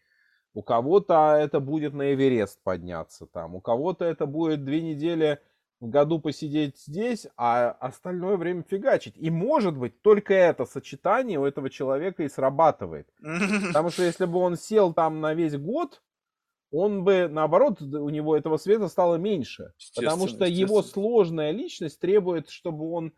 [0.53, 5.39] У кого-то это будет на Эверест подняться там, у кого-то это будет две недели
[5.79, 9.15] в году посидеть здесь, а остальное время фигачить.
[9.17, 13.07] И может быть только это сочетание у этого человека и срабатывает.
[13.69, 16.03] Потому что если бы он сел там на весь год,
[16.71, 19.73] он бы, наоборот, у него этого света стало меньше.
[19.95, 23.13] Потому что его сложная личность требует, чтобы он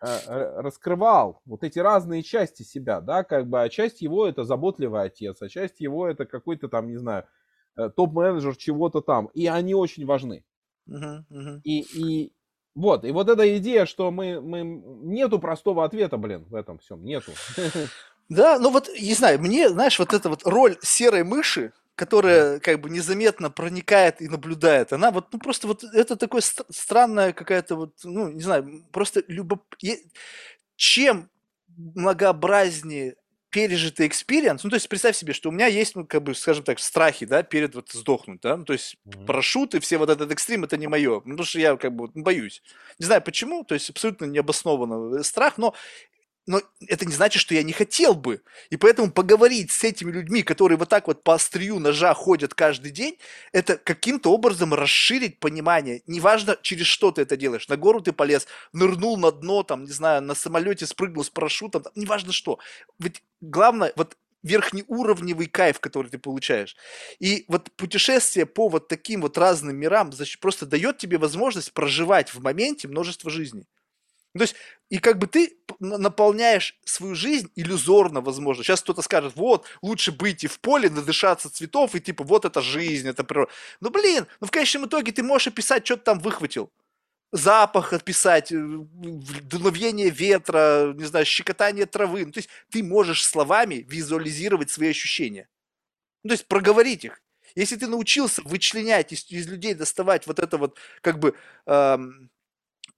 [0.00, 5.02] э, раскрывал вот эти разные части себя, да, как бы, а часть его это заботливый
[5.02, 7.24] отец, а часть его это какой-то там, не знаю,
[7.76, 10.44] э, топ-менеджер чего-то там, и они очень важны.
[10.86, 11.60] Мгм, мгм.
[11.64, 12.32] И, и
[12.74, 17.04] вот, и вот эта идея, что мы, мы, нету простого ответа, блин, в этом всем,
[17.04, 17.32] нету.
[18.28, 22.80] Да, ну вот, не знаю, мне, знаешь, вот эта вот роль серой мыши, которая как
[22.80, 27.76] бы незаметно проникает и наблюдает, она вот, ну просто вот это такое стр- странная какая-то
[27.76, 29.62] вот, ну, не знаю, просто любоп...
[30.76, 31.28] Чем
[31.76, 33.16] многообразнее
[33.50, 36.64] пережитый experience, ну, то есть представь себе, что у меня есть, ну, как бы, скажем
[36.64, 39.26] так, страхи, да, перед вот сдохнуть, да, ну, то есть Мгм.
[39.26, 42.12] парашюты, все вот этот экстрим, это не мое, ну, потому что я как бы вот
[42.14, 42.62] боюсь.
[42.98, 45.74] Не знаю почему, то есть абсолютно необоснованно страх, но
[46.50, 48.42] но это не значит, что я не хотел бы.
[48.70, 52.90] И поэтому поговорить с этими людьми, которые вот так вот по острию ножа ходят каждый
[52.90, 53.18] день,
[53.52, 56.02] это каким-то образом расширить понимание.
[56.08, 57.68] Неважно, через что ты это делаешь.
[57.68, 61.84] На гору ты полез, нырнул на дно, там, не знаю, на самолете спрыгнул с парашютом,
[61.84, 62.58] там, неважно что.
[62.98, 66.74] Ведь главное, вот верхнеуровневый кайф, который ты получаешь.
[67.20, 72.34] И вот путешествие по вот таким вот разным мирам значит, просто дает тебе возможность проживать
[72.34, 73.68] в моменте множество жизней.
[74.36, 74.54] То есть,
[74.90, 78.62] и как бы ты наполняешь свою жизнь иллюзорно, возможно.
[78.62, 82.60] Сейчас кто-то скажет, вот, лучше быть и в поле, надышаться цветов, и типа, вот это
[82.60, 83.50] жизнь, это природа.
[83.80, 86.70] Ну, блин, ну в конечном итоге ты можешь описать, что ты там выхватил.
[87.32, 92.26] Запах описать, э, дуновение ветра, не знаю, щекотание травы.
[92.26, 95.48] Ну, то есть ты можешь словами визуализировать свои ощущения.
[96.24, 97.22] Ну, то есть проговорить их.
[97.54, 101.34] Если ты научился вычленять из, из людей, доставать вот это вот, как бы,
[101.66, 102.30] эм,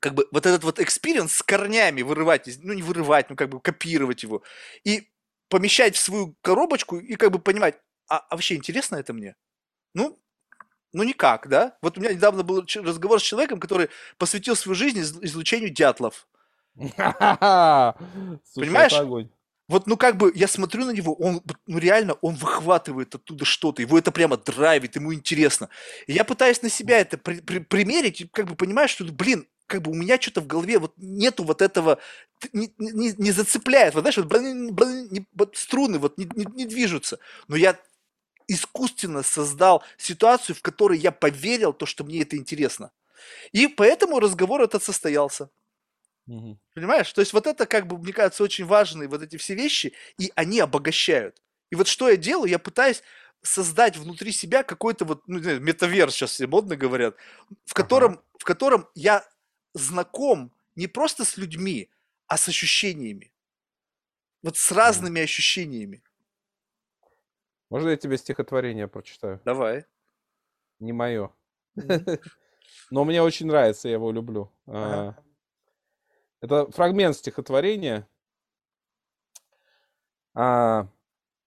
[0.03, 3.61] как бы вот этот вот experience с корнями вырывать, ну не вырывать, ну как бы
[3.61, 4.43] копировать его
[4.83, 5.09] и
[5.49, 9.37] помещать в свою коробочку и как бы понимать, а, а вообще интересно это мне?
[9.95, 10.19] Ну,
[10.93, 11.79] ну никак, да?
[11.83, 16.27] Вот у меня недавно был разговор с человеком, который посвятил свою жизнь из- изучению дятлов.
[18.57, 18.93] Понимаешь?
[19.69, 23.81] Вот, ну как бы я смотрю на него, он, ну реально, он выхватывает оттуда что-то,
[23.83, 25.69] его это прямо драйвит, ему интересно.
[26.09, 29.47] И я пытаюсь на себя это при- при- примерить, и как бы понимаю, что, блин,
[29.73, 31.99] как бы у меня что-то в голове вот нету вот этого,
[32.53, 36.45] не, не- не зацепляет, вот знаешь, вот, блин, блин, не- вот струны вот не, не-
[36.45, 37.19] не движутся.
[37.49, 37.79] Но я
[38.49, 42.91] искусственно создал ситуацию, в которой я поверил то, что мне это интересно.
[43.53, 45.49] И поэтому разговор этот состоялся.
[46.27, 46.59] Мгм.
[46.75, 47.11] Понимаешь?
[47.15, 50.31] То есть вот это, как бы, мне кажется, очень важные вот эти все вещи, и
[50.35, 51.41] они обогащают.
[51.71, 53.03] И вот что я делаю, я пытаюсь
[53.41, 57.17] создать внутри себя какой-то вот, ну, метаверс, сейчас все модно говорят,
[57.65, 59.25] в котором, в котором я
[59.75, 61.91] знаком не просто с людьми,
[62.27, 63.33] а с ощущениями.
[64.43, 66.03] Вот с разными ощущениями.
[67.71, 69.41] Можно я тебе стихотворение прочитаю?
[69.45, 69.87] Давай.
[70.79, 71.33] Не мое.
[72.91, 74.51] Но мне очень нравится, я его люблю.
[74.67, 75.17] Ага.
[75.19, 75.23] А,
[76.41, 78.07] Это фрагмент стихотворения.
[80.35, 80.89] А,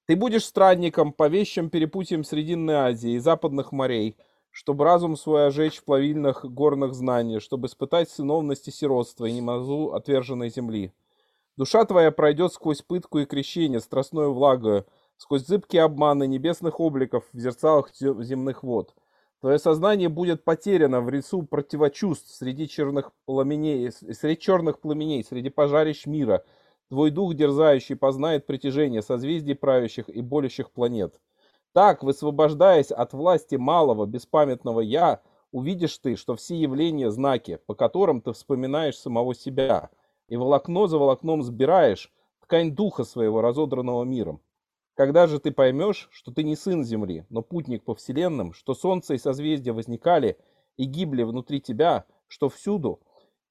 [0.06, 4.18] Ты будешь странником по вещам перепутьям Срединной Азии и западных морей,
[4.56, 9.92] чтобы разум свой ожечь в плавильных горных знаний, чтобы испытать сыновность и сиротство и немазу
[9.94, 10.94] отверженной земли.
[11.58, 14.86] Душа твоя пройдет сквозь пытку и крещение, страстную влагою,
[15.18, 18.96] сквозь зыбкие обманы небесных обликов в зерцалах земных вод.
[19.42, 26.06] Твое сознание будет потеряно в лесу противочувств среди черных пламеней, среди черных пламеней, среди пожарищ
[26.06, 26.46] мира.
[26.88, 31.20] Твой дух дерзающий познает притяжение созвездий правящих и болящих планет.
[31.76, 35.20] Так, высвобождаясь от власти малого, беспамятного «я»,
[35.52, 39.90] увидишь ты, что все явления– знаки, по которым ты вспоминаешь самого себя,
[40.30, 44.40] и волокно за волокном сбираешь ткань духа своего, разодранного миром.
[44.94, 49.16] Когда же ты поймешь, что ты не сын земли, но путник по вселенным, что солнце
[49.16, 50.38] и созвездия возникали
[50.78, 53.02] и гибли внутри тебя, что всюду,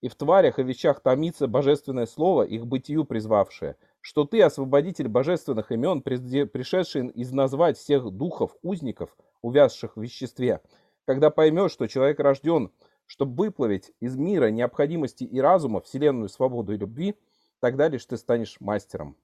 [0.01, 5.73] и в тварях и вещах томится божественное слово, их бытию призвавшее– что ты освободитель божественных
[5.73, 10.61] имен, пришедший из назвать всех духов, узников, увязших в веществе.
[11.07, 12.71] Когда поймешь, что человек рожден,
[13.07, 17.15] чтобы выплавить из мира необходимости и разума вселенную свободу и любви,
[17.61, 19.17] тогда лишь ты станешь мастером.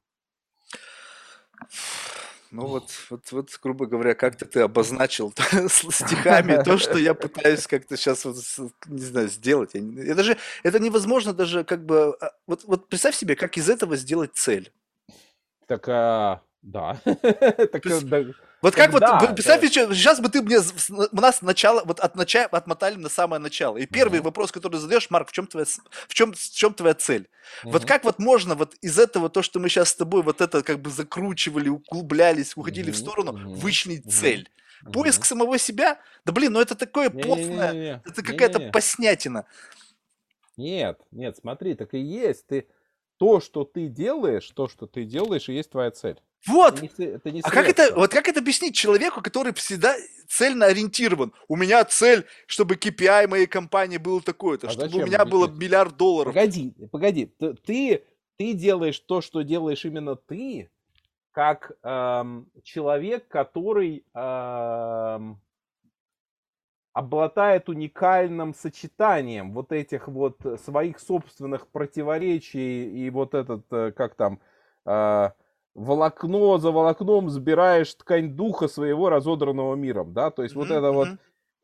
[2.51, 5.33] Ну вот, вот, вот, грубо говоря, как-то ты обозначил
[5.69, 8.37] стихами то, что я пытаюсь как-то сейчас, вот,
[8.87, 9.71] не знаю, сделать.
[9.75, 12.17] Я, я даже, это невозможно даже как бы...
[12.21, 14.73] А, вот, вот представь себе, как из этого сделать цель.
[15.69, 17.01] Так, а, да.
[17.05, 18.25] так, есть, да.
[18.63, 19.69] Вот как вот, да, представь, да.
[19.69, 20.59] сейчас бы ты мне,
[20.91, 23.79] у нас начало, вот от начала, отмотали на самое начало.
[23.79, 24.27] И первый угу.
[24.27, 25.65] вопрос, который задаешь, Марк, в чем твоя,
[26.09, 27.29] в чем, в чем твоя цель?
[27.65, 27.73] Угу.
[27.73, 30.63] Вот как вот можно вот из этого, то, что мы сейчас с тобой вот это
[30.63, 32.97] как бы закручивали, углублялись, уходили угу.
[32.97, 33.55] в сторону, угу.
[33.55, 34.13] вычленить угу.
[34.13, 34.51] цель?
[34.93, 35.99] Поиск самого себя?
[36.25, 39.47] Да блин, ну это такое плотное, это какая-то поснятина.
[40.57, 42.47] Нет, нет, смотри, так и есть.
[42.47, 42.67] Ты
[43.17, 46.21] то, что ты делаешь, то, что ты делаешь, и есть твоя цель.
[46.47, 46.83] Вот.
[46.83, 49.95] Это не, это не а как это, вот как это объяснить человеку, который всегда
[50.27, 51.33] цельно ориентирован?
[51.49, 55.97] У меня цель, чтобы KPI моей компании был такой-то, а чтобы у меня было миллиард
[55.97, 56.33] долларов.
[56.33, 57.27] Погоди, погоди,
[57.65, 58.05] ты,
[58.37, 60.71] ты делаешь то, что делаешь именно ты,
[61.33, 65.41] как эм, человек, который эм,
[66.93, 74.41] обладает уникальным сочетанием вот этих вот своих собственных противоречий и вот этот, э, как там,
[74.87, 75.31] э,
[75.75, 80.59] волокно за волокном сбираешь ткань духа своего разодранного миром, да, то есть mm-hmm.
[80.59, 81.09] вот это вот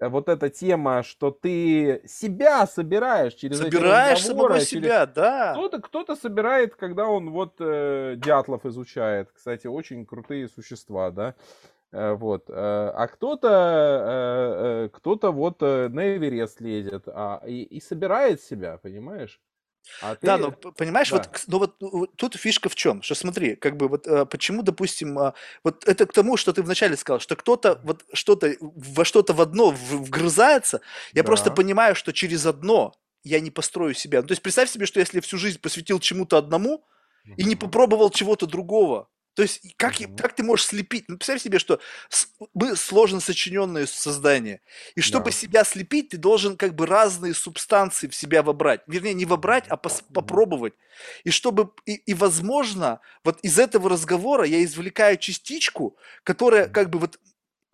[0.01, 4.69] э, вот эта тема, что ты себя собираешь через собираешь самого через...
[4.69, 5.53] себя, да.
[5.53, 11.35] Кто-то кто-то собирает, когда он вот э, дятлов изучает, кстати, очень крутые существа, да.
[11.93, 18.43] Э, вот, э, а кто-то, э, кто-то вот на Эверест лезет, а и, и собирает
[18.43, 19.41] себя, понимаешь?
[20.03, 20.27] А ты...
[20.27, 21.17] Да, но понимаешь, да.
[21.17, 24.63] вот, ну вот, вот тут фишка в чем, что смотри, как бы вот э, почему,
[24.63, 25.33] допустим, э,
[25.65, 29.41] вот это к тому, что ты вначале сказал, что кто-то вот что-то во что-то в
[29.41, 30.81] одно вгрызается,
[31.13, 31.27] я да.
[31.27, 32.95] просто понимаю, что через одно
[33.25, 34.21] я не построю себя.
[34.23, 36.85] Ну, то есть представь себе, что если всю жизнь посвятил чему-то одному
[37.37, 40.17] и не попробовал чего-то другого, то есть как, mm-hmm.
[40.17, 41.05] как ты можешь слепить?
[41.09, 41.79] Ну, представь себе, что
[42.55, 44.63] мы сложно сочиненные создания.
[44.95, 45.35] И чтобы yeah.
[45.35, 48.81] себя слепить, ты должен как бы разные субстанции в себя вобрать.
[48.87, 50.73] Вернее, не вобрать, а пос- попробовать.
[51.25, 56.99] И чтобы, и, и возможно, вот из этого разговора я извлекаю частичку, которая как бы
[56.99, 57.19] вот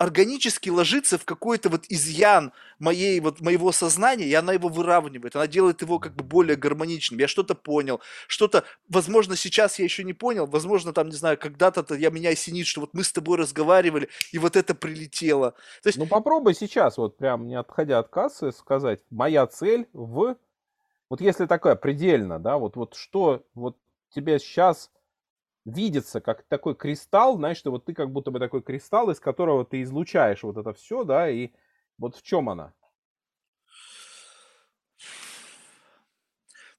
[0.03, 5.47] органически ложится в какой-то вот изъян моей, вот, моего сознания, и она его выравнивает, она
[5.47, 7.21] делает его как бы более гармоничным.
[7.21, 11.95] Я что-то понял, что-то, возможно, сейчас я еще не понял, возможно, там, не знаю, когда-то
[11.95, 15.53] я меня осенит, что вот мы с тобой разговаривали, и вот это прилетело.
[15.85, 15.99] То есть...
[15.99, 20.37] Ну, попробуй сейчас, вот прям не отходя от кассы, сказать, моя цель в...
[21.11, 23.77] Вот если такое предельно, да, вот, вот что вот
[24.13, 24.91] тебе сейчас
[25.65, 29.65] видится как такой кристалл, знаешь, что вот ты как будто бы такой кристалл, из которого
[29.65, 31.51] ты излучаешь вот это все, да, и
[31.99, 32.73] вот в чем она?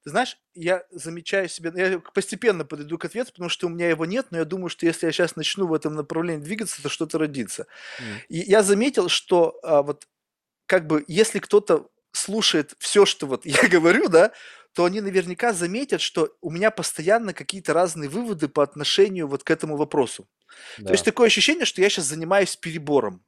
[0.04, 4.04] Ты знаешь, я замечаю себе, я постепенно подойду к ответу, потому что у меня его
[4.04, 7.16] нет, но я думаю, что если я сейчас начну в этом направлении двигаться, то что-то
[7.16, 7.66] родится.
[7.98, 8.04] Mm.
[8.28, 10.06] И я заметил, что а, вот
[10.66, 14.32] как бы если кто-то слушает все, что вот я говорю, да,
[14.74, 19.50] то они наверняка заметят, что у меня постоянно какие-то разные выводы по отношению вот к
[19.50, 20.28] этому вопросу.
[20.78, 20.86] Да.
[20.86, 23.24] То есть такое ощущение, что я сейчас занимаюсь перебором.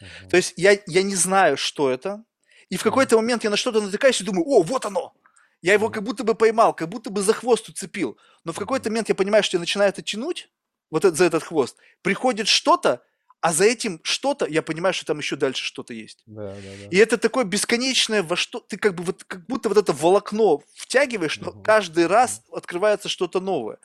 [0.00, 0.28] Угу.
[0.30, 2.22] То есть я, я не знаю, что это,
[2.68, 5.14] и в какой-то момент я на что-то натыкаюсь и думаю, о, вот оно!
[5.62, 8.18] Я его как будто бы поймал, как будто бы за хвост уцепил.
[8.44, 10.50] Но в какой-то момент я понимаю, что я начинаю это тянуть,
[10.90, 11.76] вот это, за этот хвост.
[12.02, 13.02] Приходит что-то,
[13.40, 16.24] а за этим что-то, я понимаю, что там еще дальше что-то есть.
[16.26, 16.90] Да, да, да.
[16.90, 20.62] И это такое бесконечное, во что ты как бы вот как будто вот это волокно
[20.74, 21.62] втягиваешь, но Мгм.
[21.62, 23.78] каждый раз открывается что-то новое.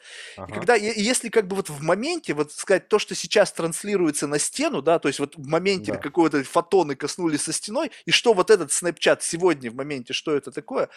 [0.48, 0.54] И Ага.
[0.54, 4.28] когда, и- и если как бы вот в моменте, вот сказать, то, что сейчас транслируется
[4.28, 5.98] на стену, да, то есть вот в моменте Да.
[5.98, 10.52] какого-то фотоны коснулись со стеной, и что вот этот Snapchat сегодня в моменте, что это
[10.52, 10.90] такое,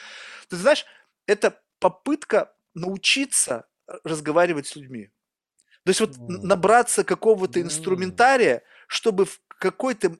[0.48, 0.84] ты знаешь,
[1.26, 3.66] это попытка научиться
[4.04, 5.10] разговаривать с людьми.
[5.88, 10.18] То есть вот набраться какого-то инструментария, чтобы в какой-то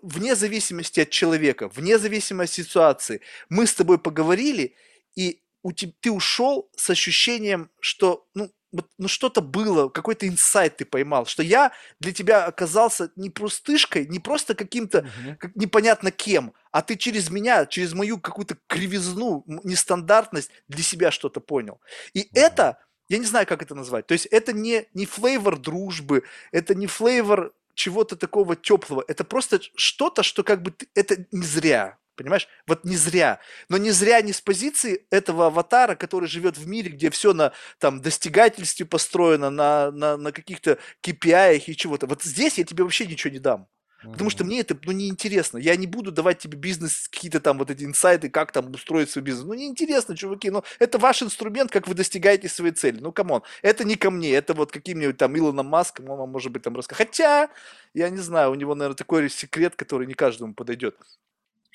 [0.00, 3.20] вне зависимости от человека, вне зависимости от ситуации,
[3.50, 4.76] мы с тобой поговорили,
[5.14, 8.50] и у теб- ты ушел с ощущением, что ну,
[8.96, 14.20] ну что-то было, какой-то инсайт ты поймал, что я для тебя оказался не пустышкой, не
[14.20, 15.36] просто каким-то Мгм.
[15.36, 21.40] как непонятно кем, а ты через меня, через мою какую-то кривизну, нестандартность для себя что-то
[21.40, 21.80] понял.
[22.14, 22.28] И Мгм.
[22.32, 22.78] это,
[23.08, 26.86] я не знаю, как это назвать, то есть это не, не flavor дружбы, это не
[26.86, 32.48] flavor чего-то такого теплого, это просто что-то, что как бы ты- это не зря, понимаешь?
[32.66, 33.40] Вот не зря.
[33.68, 37.52] Но не зря не с позиции этого аватара, который живет в мире, где все на
[37.78, 42.06] там достигательстве построено, на, на, на каких-то KPI и чего-то.
[42.06, 43.66] Вот здесь я тебе вообще ничего не дам.
[44.12, 45.58] Потому что мне это, ну, неинтересно.
[45.58, 49.22] Я не буду давать тебе бизнес, какие-то там вот эти инсайты, как там устроить свой
[49.22, 49.46] бизнес.
[49.46, 50.50] Ну, неинтересно, чуваки.
[50.50, 53.00] Ну, это ваш инструмент, как вы достигаете своей цели.
[53.00, 53.42] Ну, come on.
[53.62, 54.32] Это не ко мне.
[54.32, 57.06] Это вот каким-нибудь там Илоном Маском, он вам может быть там рассказать.
[57.06, 57.48] Хотя,
[57.94, 60.96] я не знаю, у него, наверное, такой секрет, который не каждому подойдет.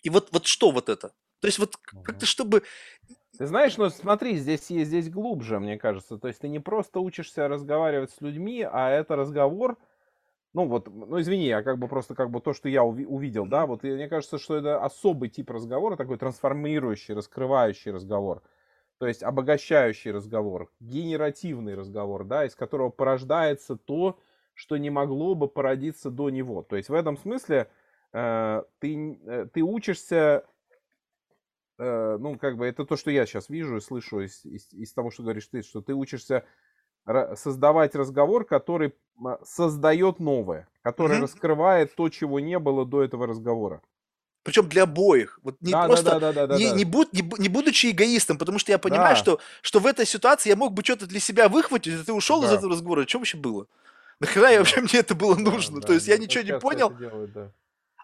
[0.03, 1.11] И вот, вот что вот это?
[1.39, 2.63] То есть вот как-то, чтобы...
[3.37, 6.17] Ты знаешь, ну смотри, здесь есть здесь глубже, мне кажется.
[6.17, 9.77] То есть ты не просто учишься разговаривать с людьми, а это разговор.
[10.53, 13.45] Ну вот, ну извини, я как бы просто как бы то, что я уви- увидел,
[13.45, 18.41] да, вот и мне кажется, что это особый тип разговора, такой трансформирующий, раскрывающий разговор,
[18.99, 24.19] то есть обогащающий разговор, генеративный разговор, да, из которого порождается то,
[24.53, 26.63] что не могло бы породиться до него.
[26.63, 27.71] То есть в этом смысле
[28.13, 30.45] э, ты, э, ты учишься
[31.77, 34.93] э, ну, как бы это то, что я сейчас вижу и слышу из, из, из
[34.93, 36.45] того, что говоришь ты, что ты учишься
[37.35, 38.93] создавать разговор, который
[39.43, 41.23] создает новое, который Мгм.
[41.23, 43.81] раскрывает то, чего не было до этого разговора.
[44.43, 45.39] Причем для обоих.
[45.43, 46.03] Вот не Да, просто...
[46.11, 46.75] да, да, да, да, не, да.
[46.75, 49.15] не, буд- не, не будучи эгоистом, потому что я понимаю, Да.
[49.15, 52.41] что, что в этой ситуации я мог бы что-то для себя выхватить, и ты ушел
[52.43, 52.55] из Да.
[52.55, 53.05] этого разговора.
[53.07, 53.67] Что вообще было?
[54.21, 54.59] Нахера я Да.
[54.59, 55.81] вообще мне это было нужно?
[55.81, 56.23] да, То есть я да.
[56.23, 57.51] ничего Так не понял, делают, да.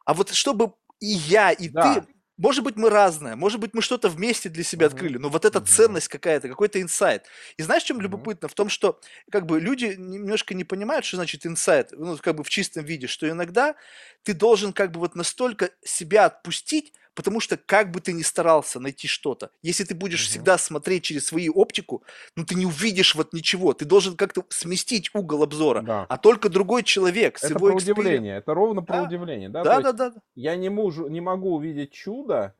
[0.06, 1.96] а вот чтобы и я, и Да.
[1.96, 2.08] ты,
[2.38, 5.62] может быть, мы разные, может быть, мы что-то вместе для себя открыли, но вот эта
[5.62, 7.26] ценность какая-то, какой-то инсайт.
[7.58, 8.48] И знаешь, чем любопытно?
[8.48, 9.00] В том, что
[9.32, 13.08] как бы люди немножко не понимают, что значит инсайт, ну, как бы в чистом виде,
[13.08, 13.76] что иногда
[14.24, 18.80] ты должен как бы вот настолько себя отпустить, потому что как бы ты ни старался
[18.80, 20.30] найти что-то, если ты будешь Мгм.
[20.30, 22.04] всегда смотреть через свою оптику,
[22.36, 26.06] ну, ты не увидишь вот ничего, ты должен как-то сместить угол обзора, Да.
[26.10, 29.04] а только другой человек с Это его про удивление, это ровно про Да.
[29.04, 29.64] удивление, да?
[29.64, 30.22] Да, да, да, да.
[30.36, 32.56] я не, могу, не могу увидеть чудо,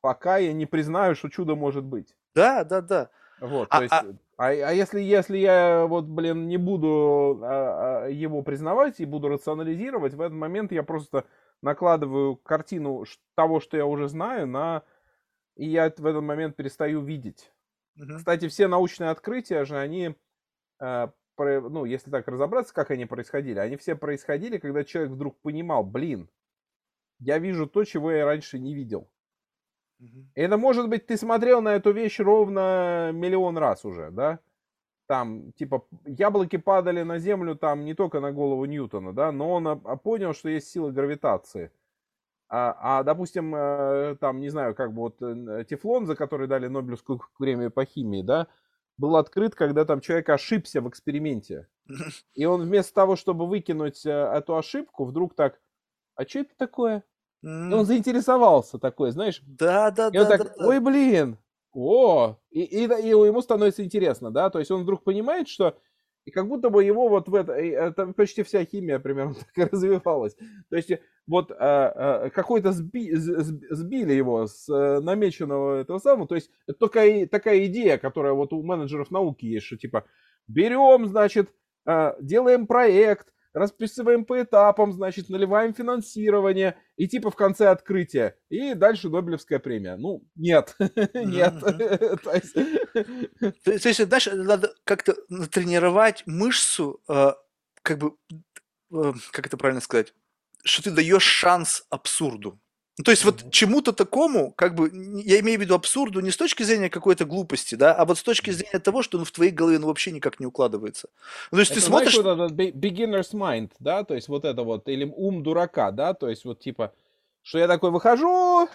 [0.00, 2.16] пока я не признаю, что чудо может быть.
[2.34, 3.10] Да, да, да.
[3.40, 4.04] Вот, А- то есть, а-
[4.36, 9.28] а, а если, если я вот, блин, не буду а, а, его признавать и буду
[9.28, 11.24] рационализировать, в этот момент я просто
[11.62, 13.04] накладываю картину
[13.34, 14.84] того, что я уже знаю, на
[15.56, 17.52] и я в этот момент перестаю видеть.
[17.96, 18.18] Мгм.
[18.18, 20.16] Кстати, все научные открытия же, они,
[20.80, 25.40] э, про- ну, если так разобраться, как они происходили, они все происходили, когда человек вдруг
[25.42, 26.30] понимал, блин,
[27.20, 29.10] я вижу то, чего я раньше не видел.
[30.34, 34.40] И Это может быть, ты смотрел на эту вещь ровно миллион раз уже, да?
[35.10, 39.80] Там, типа, яблоки падали на землю там не только на голову Ньютона, да, но он
[40.04, 41.72] понял, что есть сила гравитации.
[42.48, 46.68] А, а, допустим, э, там, не знаю, как бы вот э, тефлон, за который дали
[46.68, 48.46] Нобелевскую премию по химии, да,
[48.98, 51.66] был открыт, когда там человек ошибся в эксперименте.
[52.34, 55.58] И он вместо того, чтобы выкинуть э, эту ошибку, вдруг так,
[56.14, 57.02] а что это такое?
[57.42, 60.68] И он заинтересовался такой, знаешь, Да, да, и он да, так, да, да.
[60.68, 61.36] ой, блин,
[61.72, 65.76] о, и, и, и ему становится интересно, да, то есть он вдруг понимает, что
[66.26, 69.70] и как будто бы его вот в это, это почти вся химия примерно так и
[69.70, 70.36] развивалась.
[70.68, 76.28] То есть э, вот а, а, какой-то сби- сбили его с э, намеченного этого самого,
[76.28, 80.04] то есть это такая, такая идея, которая вот у менеджеров науки есть, что типа
[80.46, 81.50] берем, значит,
[81.86, 88.36] а, делаем проект, расписываем по этапам, значит, наливаем финансирование, и типа в конце открытия.
[88.48, 89.96] И дальше Нобелевская премия.
[89.96, 90.76] Ну, нет,
[91.14, 91.54] нет.
[93.64, 97.32] То есть, знаешь, надо как-то натренировать мышцу, э,
[97.82, 98.14] как бы,
[98.92, 100.14] э, как это правильно сказать,
[100.64, 102.60] что ты даешь шанс абсурду.
[103.00, 104.90] Ну, то есть вот чему-то такому, как бы,
[105.24, 108.22] я имею в виду абсурду не с точки зрения какой-то глупости, да, а вот с
[108.22, 111.08] точки зрения того, что ну, в твоей голове ну, вообще никак не укладывается.
[111.50, 112.14] Ну, то есть это, ты смотришь...
[112.14, 116.12] Знаешь, вот это beginner's mind, да, то есть вот это вот, или ум дурака, да,
[116.12, 116.92] то есть вот типа,
[117.42, 118.68] что я такой выхожу,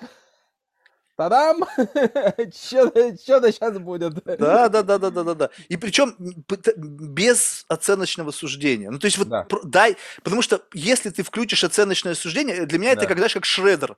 [1.16, 1.64] Та-дам!
[1.78, 4.14] Что-то сейчас будет.
[4.26, 5.50] Да, да, да, да, да, да, да.
[5.70, 8.90] И причем без оценочного суждения.
[8.92, 9.48] Ну, то есть вот да.
[9.64, 13.02] дай, потому что если ты включишь оценочное суждение, для меня да.
[13.02, 13.98] это когда как шредер.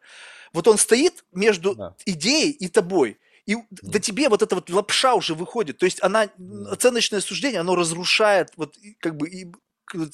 [0.54, 1.96] Вот он стоит между да.
[2.06, 3.20] идеей и тобой.
[3.46, 3.64] И mm.
[3.82, 5.78] до тебе вот эта вот лапша уже выходит.
[5.78, 6.68] То есть она, mm.
[6.68, 9.52] оценочное суждение, оно разрушает вот как бы и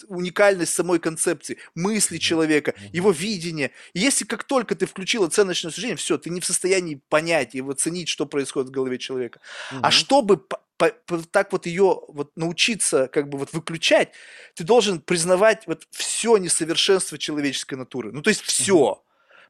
[0.08, 3.72] уникальность самой концепции, мысли человека, его видение.
[3.94, 7.62] И если как только ты включил оценочное суждение, все, ты не в состоянии понять и
[7.62, 9.40] оценить, что происходит в голове человека.
[9.72, 9.80] Угу.
[9.84, 14.10] А чтобы по, по, так вот ее вот научиться как бы вот выключать,
[14.56, 18.12] ты должен признавать вот все несовершенство человеческой натуры.
[18.12, 18.76] Ну то есть все.
[18.76, 19.04] Угу.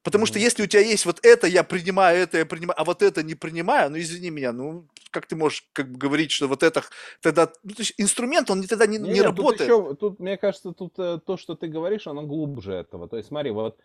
[0.03, 3.01] Потому что если у тебя есть вот это, я принимаю, это я принимаю, а вот
[3.01, 6.61] это не принимаю, ну извини меня, ну как ты можешь как бы говорить, что вот
[6.61, 6.83] это
[7.21, 9.69] тогда, ну, то есть инструмент, он тогда не, не, не работает.
[9.69, 13.07] Тут, еще, тут, мне кажется, тут э, то, что ты говоришь, оно глубже этого.
[13.07, 13.77] То есть смотри, вот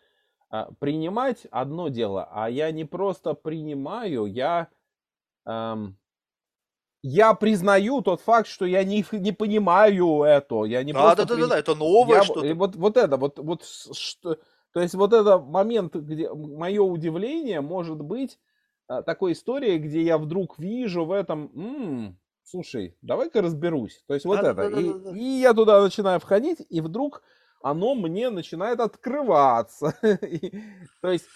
[0.51, 4.69] а, принимать одно дело, а я не просто принимаю, я
[5.47, 5.99] эм,
[7.03, 11.35] я признаю тот факт, что я не, не понимаю это, я не а, да, да,
[11.35, 11.43] при...
[11.43, 12.55] да, да, это новое я, что-то.
[12.55, 14.39] Вот, вот это, вот, вот что,
[14.79, 18.39] то есть вот это момент, где мое удивление может быть
[18.87, 24.05] а, такой историей, где я вдруг вижу в этом, м-м, слушай, давай-ка разберусь.
[24.07, 24.71] То есть вот да, это.
[24.71, 27.25] Да, и, да, и я туда начинаю входить, и вдруг
[27.61, 29.99] оно мне начинает открываться.
[31.03, 31.27] То есть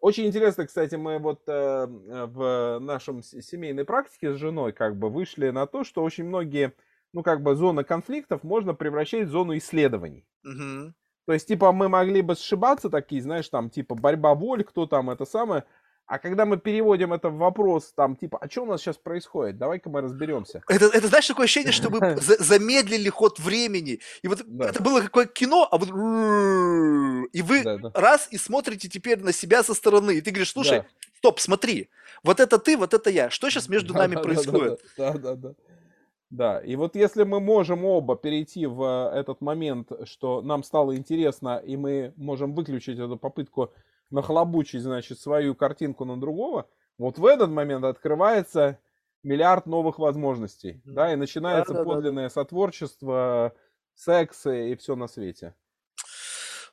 [0.00, 5.50] очень интересно, кстати, мы вот э, в нашем семейной практике с женой как бы вышли
[5.50, 6.72] на то, что очень многие,
[7.12, 10.26] ну как бы зоны конфликтов можно превращать в зону исследований.
[10.46, 10.94] Угу.
[11.26, 15.10] То есть, типа, мы могли бы сшибаться такие, знаешь, там, типа, борьба воль, кто там,
[15.10, 15.64] это самое.
[16.06, 19.58] А когда мы переводим это в вопрос, там, типа, а что у нас сейчас происходит?
[19.58, 20.62] Давай-ка мы разберемся.
[20.68, 23.98] Это, это знаешь, такое ощущение, что мы замедлили ход времени.
[24.22, 24.68] И вот да.
[24.68, 25.88] это было какое кино, а вот...
[27.32, 27.90] И вы да, да.
[27.92, 30.12] раз и смотрите теперь на себя со стороны.
[30.12, 30.86] И ты говоришь, слушай, да.
[31.18, 31.90] стоп, смотри.
[32.22, 33.28] Вот это ты, вот это я.
[33.28, 34.80] Что сейчас между да, нами да, происходит?
[34.96, 35.34] Да, да, да.
[35.34, 35.48] да.
[35.48, 35.54] Да,
[36.64, 41.58] и вот если мы можем оба перейти в э, этот момент, что нам стало интересно,
[41.58, 43.72] и мы можем выключить эту попытку
[44.10, 48.78] нахлобучить, значит, свою картинку на другого, вот в этот момент открывается
[49.22, 52.30] миллиард новых возможностей, да, и начинается да, да, подлинное да.
[52.30, 53.52] сотворчество,
[53.94, 55.54] секс и все на свете.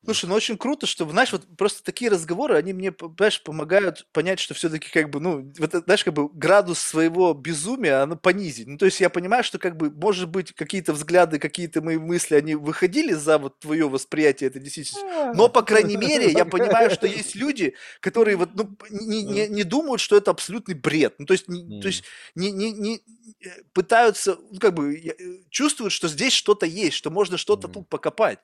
[0.06, 4.40] Слушай, ну очень круто, что, знаешь, вот просто такие разговоры, они мне, знаешь, помогают понять,
[4.40, 8.68] что все-таки как бы, ну, вот, знаешь, как бы градус своего безумия, оно понизить.
[8.68, 12.36] Ну, то есть я понимаю, что как бы, может быть, какие-то взгляды, какие-то мои мысли,
[12.36, 15.06] они выходили за вот твое восприятие этой действительности.
[15.36, 19.64] Но, по крайней мере, я понимаю, что есть люди, которые вот, ну, не, не, не
[19.64, 21.16] думают, что это абсолютный бред.
[21.18, 22.04] Ну, то есть, не, то есть
[22.36, 23.02] не, не, не
[23.40, 27.88] э, пытаются, ну, как бы, э, чувствуют, что здесь что-то есть, что можно что-то тут
[27.88, 28.40] покопать.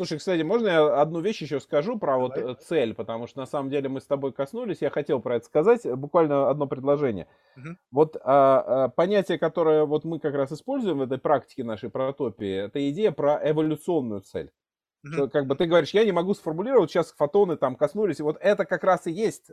[0.00, 2.28] Слушай, кстати, можно я одну вещь еще скажу про Давай.
[2.28, 5.36] вот э, цель, потому что на самом деле мы с тобой коснулись, я хотел про
[5.36, 7.26] это сказать, буквально одно предложение.
[7.58, 7.68] Угу.
[7.90, 12.64] Вот а, а, понятие, которое вот мы как раз используем в этой практике нашей протопии,
[12.64, 14.50] это идея про эволюционную цель.
[15.04, 15.12] Угу.
[15.12, 18.38] Что, как бы ты говоришь, я не могу сформулировать, сейчас фотоны там коснулись, и вот
[18.40, 19.50] это как раз и есть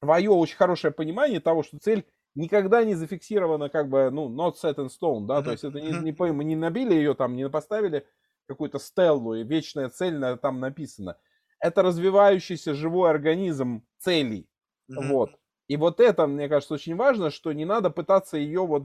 [0.00, 2.06] твое очень хорошее понимание того, что цель
[2.36, 5.42] никогда не зафиксирована как бы, ну, not set in stone, да, uh-huh.
[5.42, 8.06] то есть это не, не, мы не набили ее там, не поставили
[8.50, 11.16] какую-то стеллу, и вечная цель там написана.
[11.60, 14.48] Это развивающийся живой организм целей.
[14.90, 15.08] Mm-hmm.
[15.08, 15.30] Вот.
[15.68, 18.84] И вот это, мне кажется, очень важно, что не надо пытаться ее вот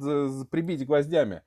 [0.52, 1.42] прибить гвоздями.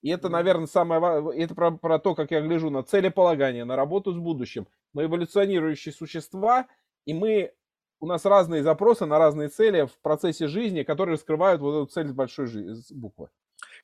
[0.00, 3.76] И это, наверное, самое важное, это про, про то, как я гляжу на целеполагание, на
[3.76, 4.66] работу с будущим.
[4.94, 6.68] Мы эволюционирующие существа,
[7.04, 7.52] и мы,
[8.00, 12.08] у нас разные запросы на разные цели в процессе жизни, которые раскрывают вот эту цель
[12.08, 12.48] с большой
[12.92, 13.28] буквы.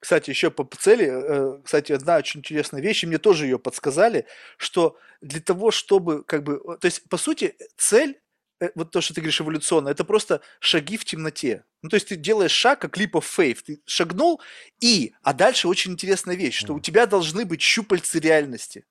[0.01, 4.27] Кстати, еще по цели, э, кстати, одна очень интересная вещь, и мне тоже ее подсказали,
[4.59, 8.21] что для того, чтобы, как бы, то есть, по сути, цель,
[8.61, 11.65] э, вот то, что ты говоришь эволюционно, это просто шаги в темноте.
[11.85, 13.59] Ну, то есть ты делаешь шаг, как leap of faith.
[13.67, 14.41] Ты шагнул,
[14.81, 18.87] и, а дальше очень интересная вещь, что у тебя должны быть щупальцы реальности.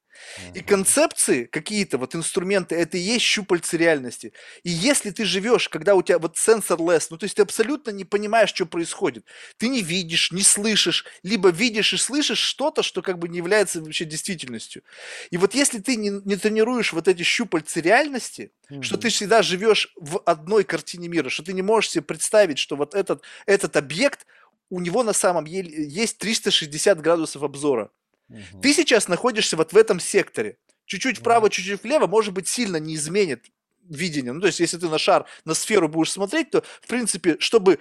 [0.54, 4.34] И концепции, какие-то вот инструменты, это и есть щупальцы реальности.
[4.64, 8.06] И если ты живешь, когда у тебя вот sensor-less, ну то есть ты абсолютно не
[8.06, 9.26] понимаешь, что происходит,
[9.58, 13.82] ты не видишь, не слышишь, либо видишь и слышишь что-то, что как бы не является
[13.82, 14.84] вообще действительностью.
[15.32, 18.82] И вот если ты не, не тренируешь вот эти щупальцы реальности, mm-hmm.
[18.82, 22.76] что ты всегда живешь в одной картине мира, что ты не можешь себе представить, что
[22.84, 24.26] вот этот, этот объект,
[24.70, 27.92] у него на самом деле есть 360 градусов обзора.
[28.30, 28.62] Угу.
[28.62, 30.58] Ты сейчас находишься вот в этом секторе.
[30.86, 33.46] Чуть-чуть вправо, чуть-чуть влево, может быть, сильно не изменит
[33.90, 34.34] видение.
[34.34, 37.80] Ну, то есть, если ты на шар, на сферу будешь смотреть, то, в принципе, чтобы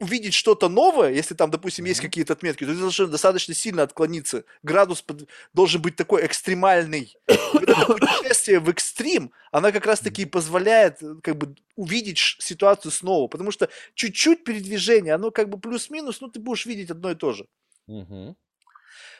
[0.00, 4.44] увидеть что-то новое, если там, допустим, есть какие-то отметки, то ты должен достаточно сильно отклониться.
[4.62, 5.28] Градус под...
[5.52, 7.16] должен быть такой экстремальный.
[7.52, 13.50] Вот это путешествие в экстрим, она как раз-таки позволяет как бы увидеть ситуацию снова, потому
[13.50, 17.46] что чуть-чуть передвижение, оно как бы плюс-минус, ну, ты будешь видеть одно и то же.
[17.86, 18.36] Мгм.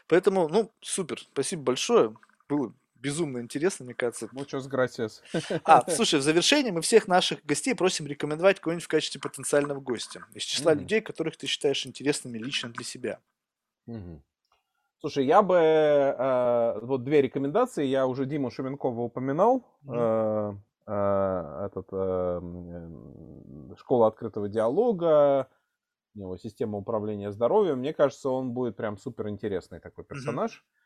[0.07, 2.15] Поэтому, ну, супер, спасибо большое.
[2.49, 4.27] Было безумно интересно, мне кажется.
[4.33, 5.23] Muchas gracias.
[5.65, 10.25] А, слушай, в завершении мы всех наших гостей просим рекомендовать кого-нибудь в качестве потенциального гостя
[10.35, 10.81] из числа Мгм.
[10.81, 13.21] людей, которых ты считаешь интересными лично для себя.
[13.87, 14.23] Мгм.
[15.01, 17.85] Слушай, я бы э, вот две рекомендации.
[17.87, 19.65] Я уже Диму Шуменкова упоминал.
[19.83, 19.95] Мгм.
[19.97, 20.55] Э,
[20.87, 22.41] э, этот э,
[23.77, 25.49] школа открытого диалога,
[26.15, 27.79] у него система управления здоровьем.
[27.79, 30.65] Мне кажется, он будет прям супер интересный такой персонаж.
[30.67, 30.78] Э,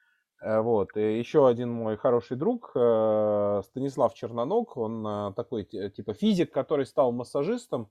[0.44, 0.96] Вот.
[0.96, 6.84] И еще один мой хороший друг, э, Станислав Черноног, он э, такой типа физик, который
[6.84, 7.90] стал массажистом,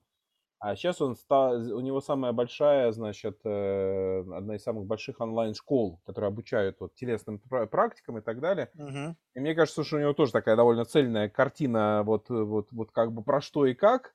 [0.62, 6.00] а сейчас он стал, у него самая большая, значит, э, одна из самых больших онлайн-школ,
[6.06, 8.70] которые обучают вот телесным пра- практикам и так далее.
[8.74, 9.16] Мгм.
[9.34, 12.92] И мне кажется, что у него тоже такая довольно цельная картина, вот, э, вот, вот
[12.92, 14.14] как бы про что и как.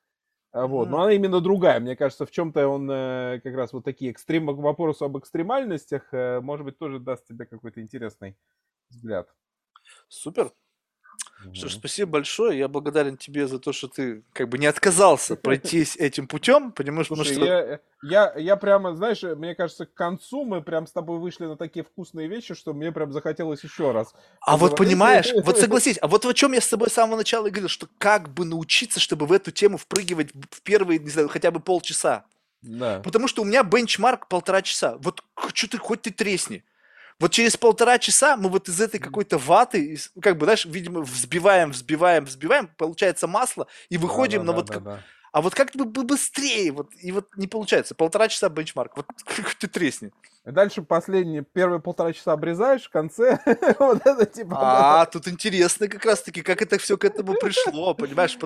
[0.52, 0.88] А, Вот.
[0.88, 1.80] Но она именно другая.
[1.80, 4.46] Мне кажется, в чем-то он э, как раз вот такие экстрем...
[4.46, 8.36] вопросы об экстремальностях, э, может быть, тоже даст тебе какой-то интересный
[8.88, 9.28] взгляд.
[10.08, 10.52] Супер.
[11.52, 12.58] Что ж, спасибо большое.
[12.58, 17.08] Я благодарен тебе за то, что ты как бы не отказался пройтись этим путем, понимаешь,
[17.08, 17.46] потому Слушай, что...
[17.46, 21.18] я, э, я, я прямо, знаешь, э, мне кажется, к концу мы прям с тобой
[21.18, 24.14] вышли на такие вкусные вещи, что мне прям захотелось еще раз.
[24.40, 27.48] А вот понимаешь, вот согласись, а вот о чем я с тобой с самого начала
[27.48, 31.50] говорил, что как бы научиться, чтобы в эту тему впрыгивать в первые, не знаю, хотя
[31.50, 32.24] бы полчаса.
[32.62, 33.00] Да.
[33.04, 34.96] Потому что у меня бенчмарк полтора часа.
[34.98, 35.22] Вот
[35.54, 36.64] что ты, хоть ты тресни.
[37.20, 41.72] Вот через полтора часа мы вот из этой какой-то ваты, как бы, знаешь, видимо, взбиваем,
[41.72, 44.66] взбиваем, взбиваем, получается масло, и выходим на Да, вот...
[44.66, 45.02] да, как- да, да.
[45.32, 47.94] А вот как бы бы быстрее, вот, и вот не получается.
[47.94, 49.06] Полтора часа бенчмарк, вот
[49.60, 50.12] ты тресни.
[50.46, 53.38] И дальше последние, первые полтора часа обрезаешь, в конце
[53.78, 54.56] вот это типа...
[54.58, 58.38] А, тут интересно как раз-таки, как это все к этому пришло, понимаешь?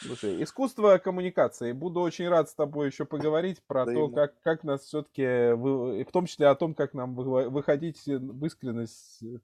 [0.00, 1.70] Слушай, искусство коммуникации.
[1.72, 6.26] Буду очень рад с тобой еще поговорить про то, как, как нас все-таки, в том
[6.26, 9.38] числе о том, как нам вы- выходить в искренность э,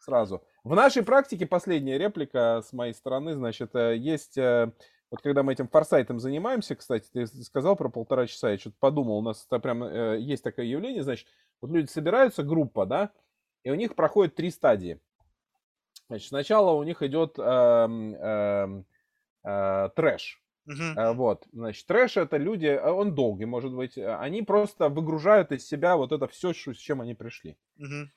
[0.00, 0.42] сразу.
[0.64, 4.70] В нашей практике последняя реплика с моей стороны, значит, э, есть, э,
[5.12, 9.18] вот когда мы этим форсайтом занимаемся, кстати, ты сказал про полтора часа, я что-то подумал,
[9.18, 11.28] у нас это прям э, есть такое явление, значит,
[11.60, 13.12] вот люди собираются, группа, да,
[13.62, 15.00] и у них проходит три стадии.
[16.08, 18.86] Значит, сначала у них идет эм, эм,
[19.44, 20.42] э, трэш.
[20.96, 25.52] Э, Вот, значит, трэш это люди, э, он долгий, может быть, э, они просто выгружают
[25.52, 27.58] из себя вот это все, с чем они пришли.
[27.76, 28.10] Мгм.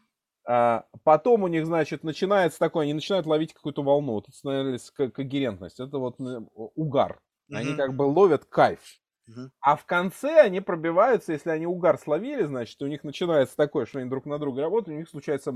[0.47, 4.93] А, Потом у них, значит, начинается такое, они начинают ловить какую-то волну, вот это становится
[4.93, 6.41] ко- когерентность, это вот э,
[6.75, 7.21] угар.
[7.51, 7.75] Они Мгм.
[7.75, 8.81] как бы ловят кайф.
[9.27, 9.51] Мгм.
[9.61, 13.99] А в конце они пробиваются, если они угар словили, значит, у них начинается такое, что
[13.99, 15.51] они друг на друга работают, у них случается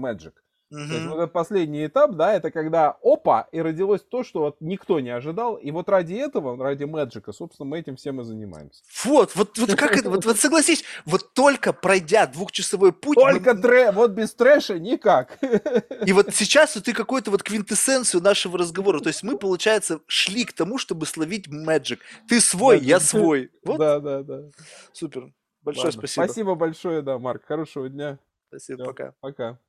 [0.71, 0.87] magic.
[0.87, 4.57] То есть вот этот последний этап, да, это когда опа, и родилось то, что вот
[4.59, 5.55] никто не ожидал.
[5.55, 8.81] И вот ради этого, ради мэджика, собственно, мы этим всем и занимаемся.
[9.03, 13.55] Вот, вот, вот как это, вот, вот согласись, вот только пройдя двухчасовой путь, мы- Только
[13.55, 15.37] трэ, вот без трэша никак.
[16.05, 20.53] и вот сейчас ты какую-то вот квинтэссенцию нашего разговора, то есть мы, получается, шли к
[20.53, 21.99] тому, чтобы словить мэджик.
[22.27, 23.51] Ты свой, я свой.
[23.63, 24.41] Вот, Да, да, да.
[24.93, 25.31] супер.
[25.61, 26.23] Большое Ладно, спасибо.
[26.25, 27.43] Спасибо большое, да, Марк.
[27.45, 28.17] Хорошего дня.
[28.47, 29.13] Спасибо, Всё, пока.
[29.19, 29.59] Пока.